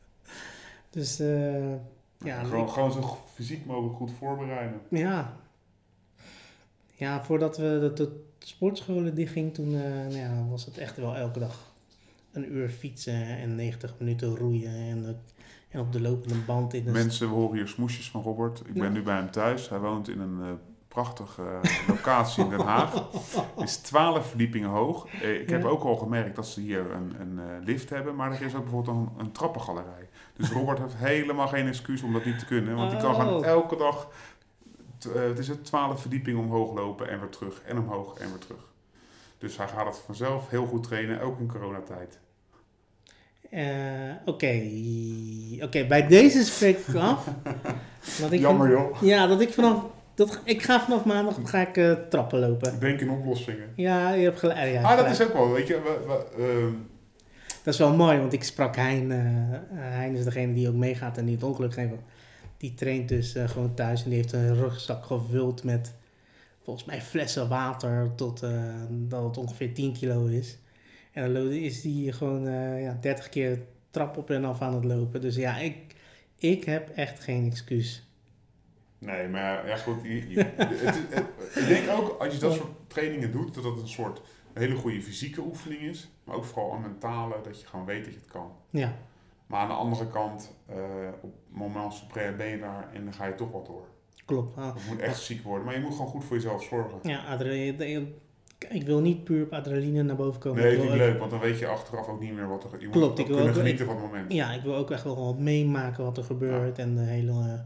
[0.90, 1.16] dus
[2.18, 4.80] ja, gewoon, ik- gewoon zo fysiek mogelijk goed voorbereiden.
[4.88, 5.36] ja.
[6.94, 11.38] Ja, voordat we de, de sportscholen dichtging, toen nou ja, was het echt wel elke
[11.38, 11.71] dag
[12.32, 15.20] een uur fietsen en 90 minuten roeien en,
[15.68, 18.60] en op de lopende band in de Mensen, we horen hier smoesjes van Robert.
[18.66, 18.88] Ik ben Ja.
[18.88, 19.68] nu bij hem thuis.
[19.68, 20.48] Hij woont in een eh,
[20.88, 23.08] prachtige eh, locatie in Den Haag.
[23.64, 25.06] is 12 verdiepingen hoog.
[25.22, 25.68] Eh, ik heb Ja.
[25.68, 28.96] ook al gemerkt dat ze hier een, een lift hebben, maar er is ook bijvoorbeeld
[28.96, 30.08] een, een trappengalerij.
[30.36, 33.34] Dus Robert heeft helemaal geen excuus om dat niet te kunnen, want die kan gewoon
[33.34, 33.44] Oh.
[33.46, 34.08] elke dag,
[34.98, 38.38] t- het is het 12 verdiepingen omhoog lopen en weer terug en omhoog en weer
[38.38, 38.70] terug.
[39.42, 42.18] Dus hij gaat het vanzelf heel goed trainen, ook in coronatijd.
[43.50, 43.64] Eh,
[44.24, 44.62] Oké,
[45.60, 47.28] Oké, bij deze spreek ik af.
[48.20, 49.02] dat ik Jammer joh.
[49.02, 52.80] Ja, dat ik vanaf, dat, ik ga vanaf maandag ga ik, eh, trappen lopen.
[52.80, 53.68] Denk in oplossingen.
[53.76, 54.72] Ja, je hebt gelijk.
[54.72, 55.12] Ja, ah, dat gelijk.
[55.12, 56.74] is ook wel, weet je, we, we, ehm,
[57.62, 59.10] Dat is wel mooi, want ik sprak Hein.
[59.12, 59.18] eh,
[59.78, 61.92] Hein is degene die ook meegaat en die het ongeluk heeft.
[62.56, 65.94] Die traint dus gewoon thuis en die heeft een rugzak gevuld met
[66.62, 70.58] volgens mij flessen water tot eh, dat het ongeveer 10 kilo is.
[71.12, 73.58] En dan is die gewoon eh, ja, 30 keer
[73.90, 75.20] trap op en af aan het lopen.
[75.20, 75.94] Dus ja, ik,
[76.38, 78.06] ik heb echt geen excuus.
[78.98, 80.02] Nee, maar ja goed.
[80.02, 83.78] je- je- het, het- ik denk ook als je dat soort trainingen doet, dat dat
[83.80, 84.20] een soort
[84.54, 86.10] hele goede fysieke oefening is.
[86.24, 88.52] Maar ook vooral een mentale, dat je gewoon weet dat je het kan.
[88.70, 88.92] Ja,
[89.46, 90.76] Maar aan de andere kant, eh,
[91.22, 93.86] op moment supreme ben je daar en dan ga je toch wat door.
[94.32, 94.56] Klopt.
[94.58, 95.64] Ah, Het moet echt ziek worden.
[95.64, 96.98] Maar je moet gewoon goed voor jezelf zorgen.
[97.02, 98.06] ja, adrenaline.
[98.68, 100.62] Ik wil niet puur op adrenaline naar boven komen.
[100.62, 102.70] Nee, dat is niet leuk, want dan weet je achteraf ook niet meer wat er...
[102.82, 104.32] Moet Klopt, ik wil ook- genieten van het moment.
[104.32, 107.60] Ja, ik wil ook echt wel wat meemaken wat er gebeurt en de hele, eh,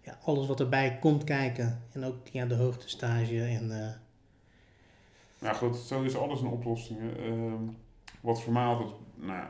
[0.00, 1.82] ja, alles wat erbij komt kijken.
[1.92, 3.92] En ook ja, de hoogtestage en eh,
[5.38, 6.98] Nou goed, zo is alles een oplossing.
[7.18, 7.62] Ehm,
[8.20, 9.44] wat voor mij altijd, nou,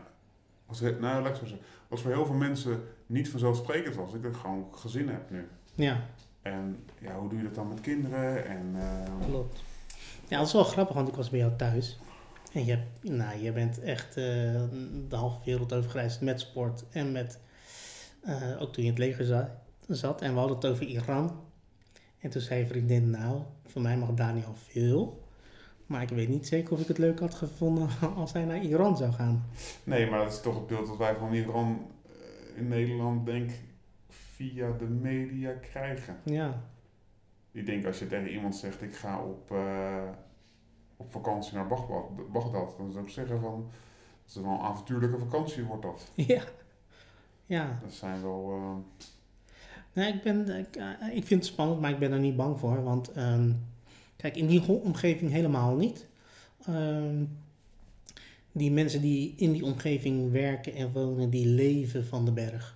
[0.67, 4.13] wat, nou, laat ik zo zeggen, wat voor heel veel mensen niet vanzelfsprekend was.
[4.15, 5.49] Ik dat gewoon gezin heb nu.
[5.75, 6.01] ja,
[6.53, 8.47] En ja, hoe doe je dat dan met kinderen?
[8.47, 9.63] En eh, klopt.
[10.29, 11.99] Ja, dat is wel grappig, want ik was bij jou thuis.
[12.53, 14.25] En je, hebt, nou, je bent echt eh,
[15.09, 17.39] de halve wereld overgereisd met sport en met,
[18.23, 20.21] eh, ook toen je in het leger za- zat.
[20.23, 21.41] En we hadden het over Iran.
[22.21, 25.25] En toen zei je vriendin, nou, voor mij mag Daniel veel.
[25.87, 28.97] Maar ik weet niet zeker of ik het leuk had gevonden als hij naar Iran
[28.97, 29.45] zou gaan.
[29.85, 33.51] Nee, maar dat is toch het beeld dat wij van Iran eh, in Nederland, denk
[34.37, 36.17] via de media krijgen.
[36.25, 36.63] Ja,
[37.53, 40.09] Ik denk als je tegen iemand zegt, ik ga op, eh,
[40.97, 41.67] op vakantie naar
[42.33, 43.71] Bagdad, dan zou ik zeggen van,
[44.25, 46.11] dat is wel een avontuurlijke vakantie wordt dat.
[46.35, 46.43] ja.
[47.45, 49.05] Ja, Dat zijn wel, eh,
[49.93, 52.59] nee, ik, ben, ik, eh, ik vind het spannend, maar ik ben er niet bang
[52.59, 52.83] voor.
[52.83, 53.53] Want ehm,
[54.17, 56.07] kijk, in die omgeving helemaal niet.
[56.67, 57.25] Ehm,
[58.53, 62.76] die mensen die in die omgeving werken en wonen, die leven van de berg.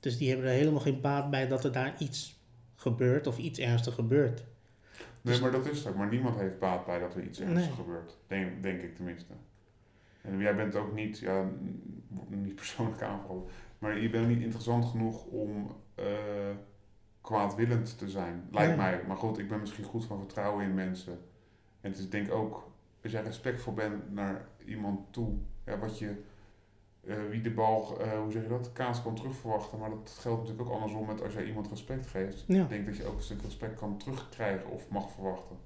[0.00, 2.40] Dus die hebben er helemaal geen baat bij dat er daar iets
[2.74, 4.44] gebeurt of iets ernstig gebeurt.
[5.22, 5.96] nee, maar dat is het ook.
[5.96, 7.76] Maar niemand heeft baat bij dat er iets ernstigs Nee.
[7.76, 8.16] gebeurt.
[8.26, 9.32] Denk, denk ik tenminste.
[10.22, 11.50] En jij bent ook niet, ja,
[12.28, 13.42] niet persoonlijk aanvallen,
[13.78, 16.04] maar je bent niet interessant genoeg om eh,
[17.20, 18.76] kwaadwillend te zijn, lijkt Nee.
[18.76, 19.02] mij.
[19.06, 21.12] Maar goed, ik ben misschien goed van vertrouwen in mensen.
[21.80, 22.70] En het is denk ik ook,
[23.02, 25.34] als jij respectvol bent naar iemand toe,
[25.66, 26.22] ja, wat je,
[27.30, 29.78] wie de bal, eh, hoe zeg je dat, kaas kan terugverwachten.
[29.78, 32.44] Maar dat geldt natuurlijk ook andersom met als jij iemand respect geeft.
[32.46, 32.62] Ja.
[32.62, 35.56] Ik denk dat je ook een stuk respect kan terugkrijgen of mag verwachten.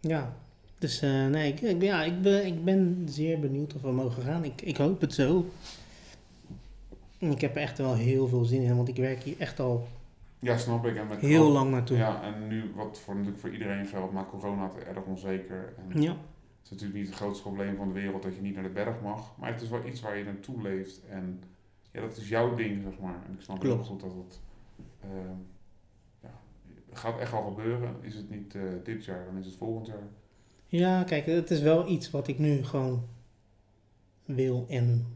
[0.00, 0.32] Ja,
[0.78, 4.22] dus eh, nee, ik, ik, ja, ik, ben, ik ben zeer benieuwd of we mogen
[4.22, 4.44] gaan.
[4.44, 5.44] Ik, ik hoop het zo.
[7.18, 9.88] Ik heb er echt wel heel veel zin in, want ik werk hier echt al
[10.38, 10.96] Ja, snap ik.
[10.96, 11.96] En met heel lang naartoe.
[11.96, 15.74] Ja, en nu wat voor, natuurlijk voor iedereen geldt, maar corona is erg onzeker.
[15.90, 16.18] En Ja, Het
[16.62, 19.00] is natuurlijk niet het grootste probleem van de wereld dat je niet naar de berg
[19.00, 19.36] mag.
[19.38, 21.00] Maar het is wel iets waar je naartoe leeft.
[21.08, 21.42] En
[21.92, 23.22] ja, dat is jouw ding, zeg maar.
[23.26, 23.88] En ik snap heel Klopt.
[23.88, 24.40] goed dat het...
[25.00, 25.36] ehm,
[26.22, 26.40] ja,
[26.88, 27.96] het gaat echt wel gebeuren.
[28.00, 30.08] Is het niet eh, dit jaar, dan is het volgend jaar.
[30.66, 33.04] ja, kijk, het is wel iets wat ik nu gewoon
[34.24, 35.06] wil en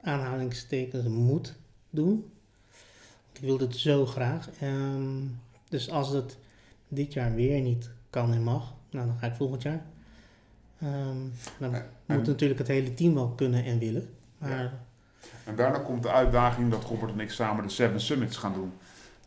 [0.00, 1.54] aanhalingstekens moet
[1.90, 2.30] doen.
[3.32, 4.50] Ik wil dit zo graag.
[4.60, 5.22] Ehm,
[5.68, 6.38] dus als het
[6.88, 9.86] dit jaar weer niet kan en mag, nou, dan ga ik volgend jaar.
[10.80, 11.16] Ehm,
[11.58, 14.08] dan En- moet natuurlijk het hele team wel kunnen en willen.
[14.38, 14.72] Maar
[15.44, 18.72] En daarna komt de uitdaging dat Robert en ik samen de Seven Summits gaan doen.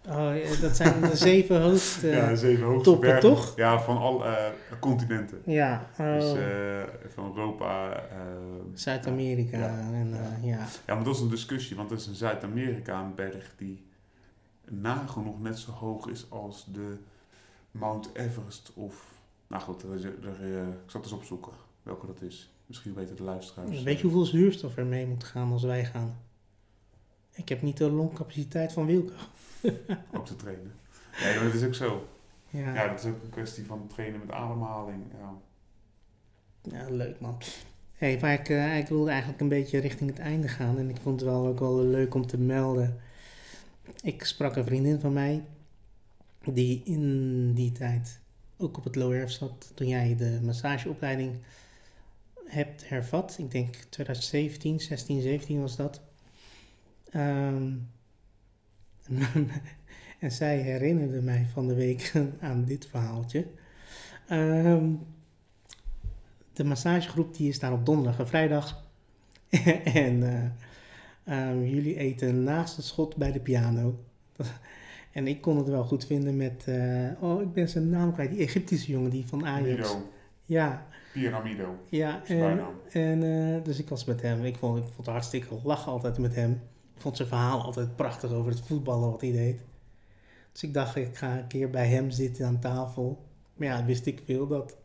[0.09, 2.07] oh, ja, dat zijn de zeven hoogste.
[2.07, 3.29] ja, zeven hoogste toppen, bergen.
[3.29, 3.53] toch?
[3.55, 4.45] Ja, van alle eh,
[4.79, 5.41] continenten.
[5.45, 6.83] Ja, oh, Dus eh,
[7.13, 7.91] van Europa.
[7.93, 7.99] eh,
[8.73, 9.57] Zuid-Amerika.
[9.57, 9.77] Ja.
[9.93, 10.65] En, eh, ja.
[10.87, 13.85] Ja, maar dat is een discussie, want er is in Zuid-Amerika een berg die
[14.69, 16.97] nagenoeg net zo hoog is als de
[17.71, 19.10] Mount Everest of...
[19.51, 21.51] Nou goed, eh, ik zal het eens opzoeken
[21.83, 22.53] welke dat is.
[22.65, 23.83] Misschien weten de luisteraars.
[23.83, 26.17] Weet je hoeveel zuurstof er mee moet gaan als wij gaan?
[27.31, 29.13] Ik heb niet de longcapaciteit van Wilco.
[30.15, 30.71] Ook te trainen.
[31.21, 32.07] Nee, dat is ook zo.
[32.49, 35.03] Ja, Ja, dat is ook een kwestie van trainen met ademhaling.
[35.19, 35.33] Ja.
[36.61, 37.37] ja leuk man.
[37.93, 40.77] Hey, maar ik, eh, ik wilde eigenlijk een beetje richting het einde gaan.
[40.77, 42.99] En ik vond het wel ook wel leuk om te melden.
[44.01, 45.43] Ik sprak een vriendin van mij.
[46.43, 48.20] Die in die tijd
[48.61, 49.71] ook op het LORF zat.
[49.75, 51.35] Toen jij de massageopleiding
[52.45, 53.35] hebt hervat.
[53.37, 56.01] Ik denk 2017, 16, 17 was dat.
[57.09, 57.73] Ehm,
[60.19, 63.47] en zij herinnerde mij van de week aan dit verhaaltje.
[64.27, 64.89] Ehm,
[66.53, 68.83] de massagegroep die is daar op donderdag en vrijdag.
[69.83, 74.03] en eh, ehm, jullie eten naast het schot bij de piano.
[75.11, 76.63] En ik kon het wel goed vinden met...
[76.67, 78.29] eh, oh, ik ben zijn naam kwijt.
[78.31, 79.69] Die Egyptische jongen die van Ajax.
[79.93, 80.09] Mido,
[80.45, 81.75] Ja, Pyramido.
[81.89, 82.25] ja.
[82.25, 82.59] En,
[82.91, 83.23] en
[83.55, 84.43] eh, dus ik was met hem.
[84.45, 86.51] Ik vond, ik vond het hartstikke lachen altijd met hem.
[86.95, 89.61] Ik vond zijn verhaal altijd prachtig over het voetballen wat hij deed.
[90.51, 93.25] Dus ik dacht, ik ga een keer bij hem zitten aan tafel.
[93.55, 94.77] Maar ja, wist ik veel dat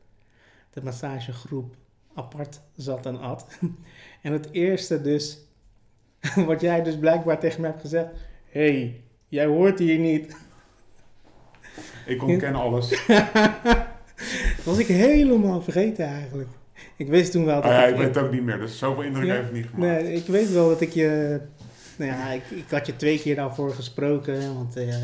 [0.70, 1.74] de massagegroep
[2.15, 3.47] apart zat en at.
[4.23, 5.39] En het eerste dus,
[6.47, 8.09] wat jij dus blijkbaar tegen mij hebt gezegd.
[8.51, 10.36] Hé, hey, jij hoort hier niet.
[12.07, 12.89] Ik ontken alles.
[13.07, 16.48] Dat was ik helemaal vergeten eigenlijk.
[16.97, 17.90] Ik wist toen wel dat Ah, ja, ik...
[17.90, 19.32] ik weet het ook niet meer, dus zoveel indruk Ja.
[19.32, 20.03] heeft het niet gemaakt.
[20.03, 21.40] Nee, ik weet wel dat ik je.
[21.97, 24.55] Nou ja, ik, ik had je twee keer daarvoor gesproken.
[24.55, 25.03] Want eh,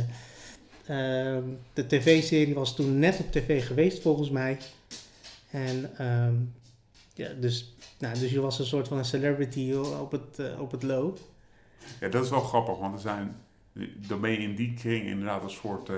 [0.87, 1.43] ehm,
[1.73, 4.59] de tv-serie was toen net op tv geweest, volgens mij.
[5.51, 6.35] En ehm,
[7.15, 10.71] ja, dus, nou, dus je was een soort van een celebrity op het, eh, op
[10.71, 11.17] het low.
[12.01, 13.37] Ja, dat is wel grappig, want er zijn,
[14.09, 15.97] dan ben je in die kring inderdaad een soort eh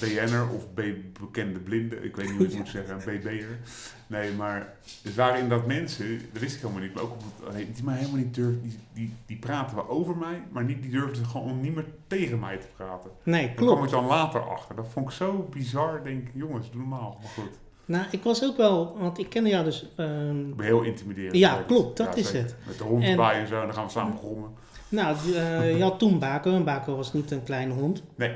[0.00, 3.58] BN'er of B- bekende blinde, ik weet niet hoe je het moet zeggen, een BB'er.
[4.06, 4.58] Nee, maar
[5.04, 7.22] er waren inderdaad mensen, dat wist ik helemaal niet, maar ook op
[7.54, 10.82] het, die mij helemaal niet durfden, die, die, die praten wel over mij, maar niet,
[10.82, 13.10] die durfden gewoon niet meer tegen mij te praten.
[13.22, 13.90] Nee, Daar kwam ik klopt.
[13.90, 14.76] dan later achter.
[14.76, 17.58] Dat vond ik zo bizar, denk ik, jongens, doe normaal, maar goed.
[17.84, 19.88] Nou, ik was ook wel, want ik kende jou dus.
[19.96, 21.36] ben heel intimiderend.
[21.36, 21.66] Ja, het.
[21.66, 22.54] klopt, dat is het.
[22.66, 24.50] Met de hond En- en zo, en dan gaan we samen grommen.
[24.88, 26.54] Nou, eh, je had toen Baco.
[26.54, 28.02] En Baco was niet een kleine hond.
[28.16, 28.34] Nee.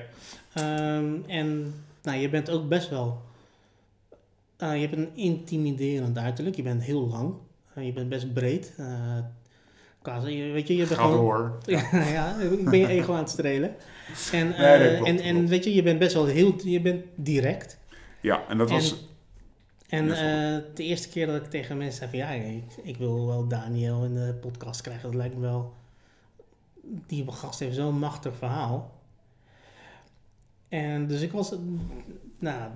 [0.53, 3.21] Ehm, en nou, je bent ook best wel
[4.57, 6.57] Eh, je hebt een intimiderend uiterlijk.
[6.57, 7.35] Je bent heel lang.
[7.75, 8.73] Eh, je bent best breed.
[10.03, 11.17] Qua- je- weet je, je bent gewoon...
[11.17, 11.59] door.
[12.13, 13.75] ja, ik ben je ego aan het strelen.
[14.33, 16.55] En, Nee, dat klopt, en, weet je, je bent best wel heel...
[16.65, 17.79] Je bent direct.
[18.21, 19.09] Ja, en dat was...
[19.89, 20.07] En
[20.75, 24.05] de eerste keer dat ik tegen mensen zei van ja, ik, ik wil wel Daniel
[24.05, 25.73] in de podcast krijgen, dat lijkt me wel.
[27.07, 28.99] Die gast heeft zo'n machtig verhaal.
[30.69, 31.55] En dus ik was,
[32.39, 32.71] nou,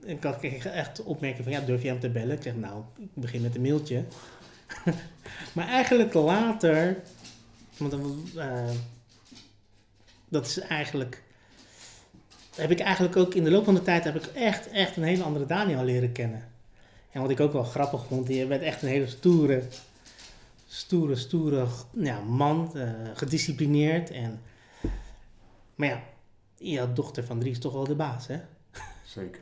[0.00, 2.36] ik had echt opmerking van ja, durf je hem te bellen?
[2.36, 4.04] Ik zeg nou, ik begin met een mailtje.
[5.54, 7.02] maar eigenlijk later,
[7.76, 7.94] want
[8.36, 8.70] eh,
[10.28, 11.24] dat is eigenlijk
[12.56, 15.02] heb ik eigenlijk ook in de loop van de tijd heb ik echt, echt een
[15.02, 16.48] hele andere Daniel leren kennen.
[17.12, 19.62] En wat ik ook wel grappig vond, je bent echt een hele stoere,
[20.76, 24.10] stoere, stoere ja, man, eh, gedisciplineerd.
[24.10, 24.40] En,
[25.74, 26.02] maar ja,
[26.54, 28.40] je dochter van drie is toch wel de baas, hè?
[29.04, 29.40] Zeker.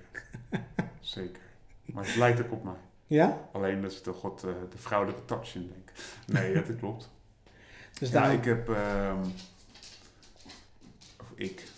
[1.00, 1.42] Zeker.
[1.84, 2.74] Maar het lijkt ook op mij.
[3.06, 3.48] Ja?
[3.52, 6.04] Alleen dat is toch wat eh, de vrouwelijke touch in, denk ik.
[6.26, 7.10] Nee, dat klopt.
[7.98, 8.68] Dus Ja, daar, ik heb...
[8.68, 9.24] ehm,
[11.20, 11.68] of ik,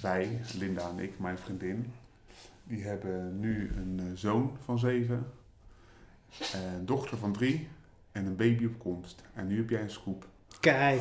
[0.00, 1.92] wij, Linda en ik, mijn vriendin...
[2.64, 5.32] Die hebben nu een eh, zoon van zeven,
[6.52, 7.68] een dochter van drie
[8.12, 9.22] en een baby op komst.
[9.34, 10.26] En nu heb jij een scoop.
[10.60, 11.00] Kijk.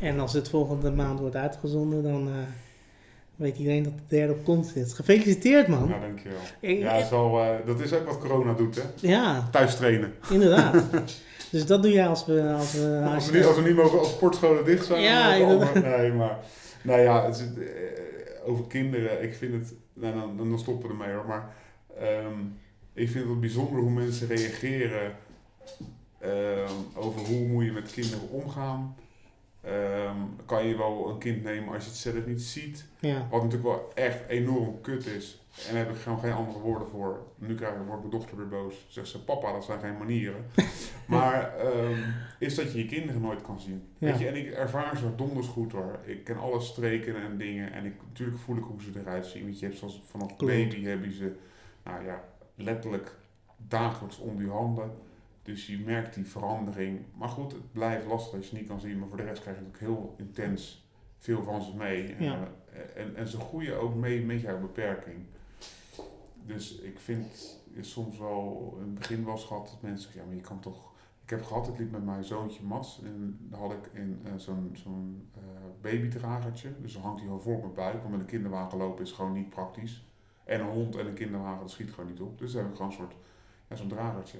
[0.00, 2.34] En als het volgende maand wordt uitgezonden, dan eh,
[3.36, 4.92] weet iedereen dat de derde op komst is.
[4.92, 5.88] Gefeliciteerd, man.
[5.88, 6.38] Nou, dankjewel.
[6.60, 8.82] Ik- Ja, dat is, wel, eh, dat is ook wat corona doet, hè?
[9.08, 10.12] ja, Thuis trainen.
[10.30, 10.84] inderdaad.
[11.52, 12.52] dus dat doe jij als we...
[12.56, 15.02] Als we, Als we, niet, als we niet mogen, als sportscholen dicht zijn.
[15.02, 15.74] Ja, inderdaad.
[15.74, 16.38] allemaal- Nee, maar...
[16.82, 19.74] Nou ja, het eh, over kinderen, ik vind het...
[19.94, 21.54] Nou, dan, dan stoppen we ermee hoor, maar...
[21.98, 22.38] ehm,
[22.94, 25.12] ik vind het bijzonder hoe mensen reageren...
[26.18, 28.96] ehm, over hoe moet je met kinderen omgaan.
[29.60, 30.16] Ehm,
[30.46, 32.84] kan je wel een kind nemen als je het zelf niet ziet.
[33.00, 35.40] Ja, Wat natuurlijk wel echt enorm kut is.
[35.68, 37.26] En daar heb ik gewoon geen andere woorden voor.
[37.36, 38.86] Nu krijg ik, wordt mijn dochter weer boos.
[38.88, 40.46] Zegt ze, papa, dat zijn geen manieren.
[41.06, 41.98] maar ehm,
[42.38, 43.82] is dat je je kinderen nooit kan zien.
[43.98, 44.10] Ja.
[44.10, 45.98] Weet je, en ik ervaar ze donders goed hoor.
[46.04, 47.72] Ik ken alle streken en dingen.
[47.72, 49.44] En ik, natuurlijk voel ik hoe ze eruit zien.
[49.44, 50.52] Want je hebt zoals vanaf Klopt.
[50.52, 51.32] baby heb je ze,
[51.84, 52.24] nou ja,
[52.54, 53.16] letterlijk
[53.68, 54.90] dagelijks onder je handen.
[55.42, 57.00] Dus je merkt die verandering.
[57.14, 58.98] Maar goed, het blijft lastig als je het niet kan zien.
[58.98, 60.86] Maar voor de rest krijg je natuurlijk heel intens
[61.18, 62.14] veel van ze mee.
[62.18, 62.48] Ja.
[62.72, 65.24] Eh, en, en ze groeien ook mee met jouw beperking.
[66.46, 70.26] Dus ik vind je soms wel, in het begin eens gehad dat mensen zeggen, ja
[70.26, 70.90] maar je kan toch...
[71.22, 74.32] Ik heb gehad, ik liep met mijn zoontje Mats en dan had ik in eh,
[74.36, 75.40] zo'n zo'n eh,
[75.80, 76.72] babydragertje.
[76.80, 79.12] Dus dan hangt hij gewoon voor op mijn buik, want met een kinderwagen lopen is
[79.12, 80.06] gewoon niet praktisch.
[80.44, 82.38] En een hond en een kinderwagen, dat schiet gewoon niet op.
[82.38, 83.14] Dus dan heb ik gewoon een soort,
[83.68, 84.38] ja, zo'n dragertje.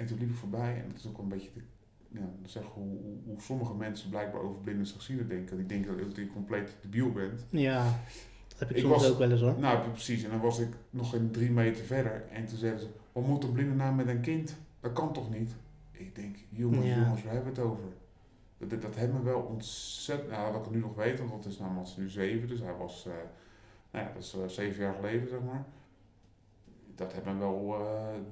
[0.00, 1.60] En toen liep ik voorbij en het is ook een beetje de,
[2.08, 5.56] ja, zeg, hoe, hoe, hoe sommige mensen blijkbaar over blinde slechtzienden denken.
[5.56, 7.44] Die denken dat je compleet debiel bent.
[7.50, 7.84] ja.
[8.48, 9.58] Dat heb ik, Ik soms was- ook wel eens hoor.
[9.58, 10.24] Nou, precies.
[10.24, 12.22] En dan was ik nog een drie meter verder.
[12.32, 14.56] En toen zeiden ze, wat moet een blinde nou met een kind?
[14.80, 15.54] Dat kan toch niet?
[15.92, 16.94] Ik denk, jongens, Ja.
[17.02, 17.84] jongens, waar hebben we het over?
[18.58, 20.30] Dat, dat, dat heeft me wel ontzettend...
[20.30, 22.48] Nou, dat ik het nu nog weet, want dat is nou, Mats nu zeven.
[22.48, 23.12] Dus hij was, eh,
[23.90, 25.64] nou ja, dat is eh, zeven jaar geleden, zeg maar.
[27.00, 27.86] Dat heeft me wel eh,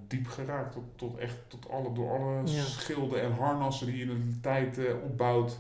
[0.07, 0.73] diep geraakt.
[0.73, 2.63] Tot, tot echt, tot alle, door alle Ja.
[2.65, 5.59] schilden en harnassen die je in de tijd eh, opbouwt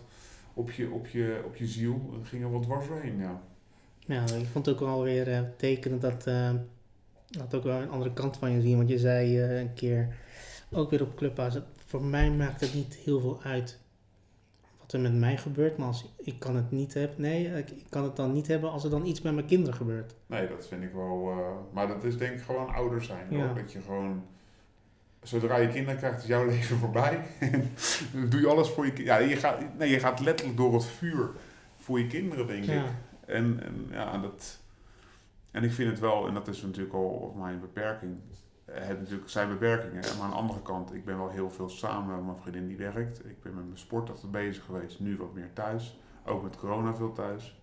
[0.54, 2.00] op je, op, je, op je ziel.
[2.22, 3.40] Ging er wat dwars doorheen, ja.
[3.98, 6.24] Ja, ik vond het ook wel weer eh tekenend dat,
[7.30, 8.76] dat ook wel een andere kant van je zien.
[8.76, 10.16] Want je zei een keer,
[10.72, 13.78] ook weer op Clubhouse, voor mij maakt het niet heel veel uit
[14.88, 15.76] wat er met mij gebeurt.
[15.76, 18.84] Maar als ik kan het niet hebben, nee, ik, kan het dan niet hebben als
[18.84, 20.14] er dan iets met mijn kinderen gebeurt.
[20.26, 21.30] Nee, dat vind ik wel.
[21.30, 23.26] eh, maar dat is denk ik gewoon ouder zijn.
[23.30, 23.46] Ja.
[23.46, 23.54] Hoor.
[23.54, 24.24] Dat je gewoon.
[25.22, 27.20] Zodra je kinderen krijgt, is jouw leven voorbij.
[27.38, 27.70] En
[28.12, 29.22] dan doe je alles voor je kinderen.
[29.22, 31.30] Ja, je gaat, nee, je gaat letterlijk door het vuur
[31.78, 32.82] voor je kinderen, denk ik.
[33.26, 34.58] En, en ja, dat.
[35.50, 38.16] En ik vind het wel, en dat is natuurlijk al mijn beperking.
[38.74, 40.02] Eh, Het natuurlijk zijn beperkingen.
[40.16, 42.76] Maar aan de andere kant, ik ben wel heel veel samen met mijn vriendin die
[42.76, 43.18] werkt.
[43.24, 45.00] Ik ben met mijn sport altijd bezig geweest.
[45.00, 45.98] Nu wat meer thuis.
[46.26, 47.60] Ook met corona veel thuis.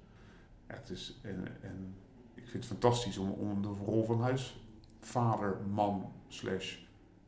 [0.67, 1.95] Ja, het is, en, en
[2.35, 6.75] ik vind het fantastisch om, om de rol van huisvader, man, slash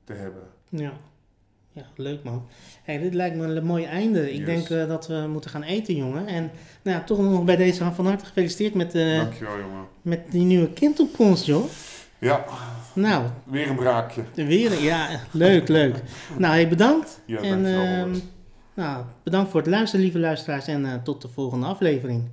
[0.04, 0.44] te hebben.
[0.70, 0.91] ja.
[1.72, 2.48] Ja, leuk man.
[2.84, 4.32] Hey, dit lijkt me een mooi einde.
[4.32, 4.45] Ik Yes.
[4.45, 6.28] denk eh, dat we moeten gaan eten, jongen.
[6.28, 6.52] En
[6.82, 9.86] nou ja, toch nog bij deze van harte gefeliciteerd met, eh, Dankjewel, jongen.
[10.02, 11.64] met die nieuwe kindopkomst, joh.
[12.20, 12.45] Ja,
[12.98, 14.24] Nou, weer een braakje.
[14.34, 15.95] Weer, ja, leuk, leuk.
[16.38, 17.22] Nou, hey, bedankt.
[17.26, 18.19] Ja, en dankjewel, ehm,
[18.74, 20.68] nou, bedankt voor het luisteren, lieve luisteraars.
[20.68, 22.30] En eh, tot de volgende aflevering.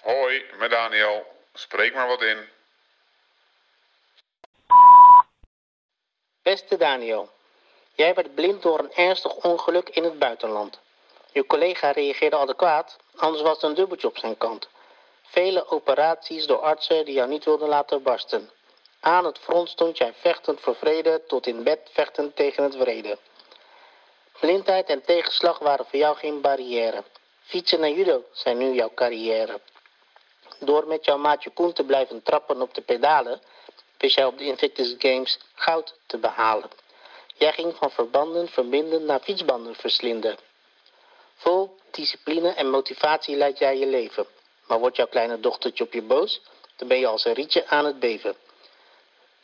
[0.00, 1.22] Hoi, met Daniel.
[1.52, 2.36] Spreek maar wat in.
[6.42, 7.32] Beste Daniel,
[7.94, 10.78] Jij werd blind door een ernstig ongeluk in het buitenland.
[11.32, 14.68] Je collega reageerde adequaat, anders was het een dubbeltje op zijn kant.
[15.22, 18.50] Vele operaties door artsen die jou niet wilden laten barsten.
[19.00, 23.18] Aan het front stond jij vechtend voor vrede, tot in bed vechtend tegen het vrede.
[24.40, 27.04] Blindheid en tegenslag waren voor jou geen barrière.
[27.42, 29.60] Fietsen en judo zijn nu jouw carrière.
[30.58, 33.40] Door met jouw maatje Koen te blijven trappen op de pedalen,
[33.98, 36.70] wist jij op de Invictus Games goud te behalen.
[37.36, 40.36] Jij ging van verbanden verbinden naar fietsbanden verslinden.
[41.34, 44.26] Vol discipline en motivatie leidt jij je leven.
[44.66, 46.40] Maar wordt jouw kleine dochtertje op je boos,
[46.76, 48.36] dan ben je als een rietje aan het beven.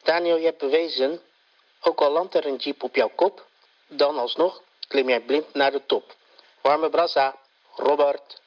[0.03, 1.21] Daniel, je hebt bewezen,
[1.81, 3.47] ook al landt er een jeep op jouw kop,
[3.87, 6.15] dan alsnog klim jij blind naar de top.
[6.61, 7.37] Warme brassa,
[7.75, 8.40] Robert.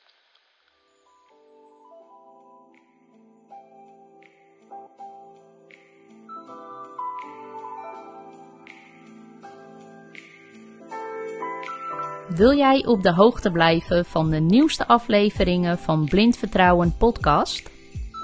[12.35, 17.69] Wil jij op de hoogte blijven van de nieuwste afleveringen van Blind Vertrouwen podcast?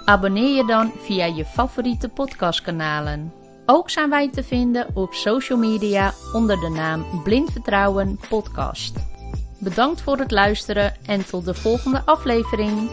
[0.05, 3.33] Abonneer je dan via je favoriete podcastkanalen.
[3.65, 8.95] Ook zijn wij te vinden op social media onder de naam Blind Vertrouwen podcast.
[9.59, 12.89] Bedankt voor het luisteren en tot de volgende aflevering.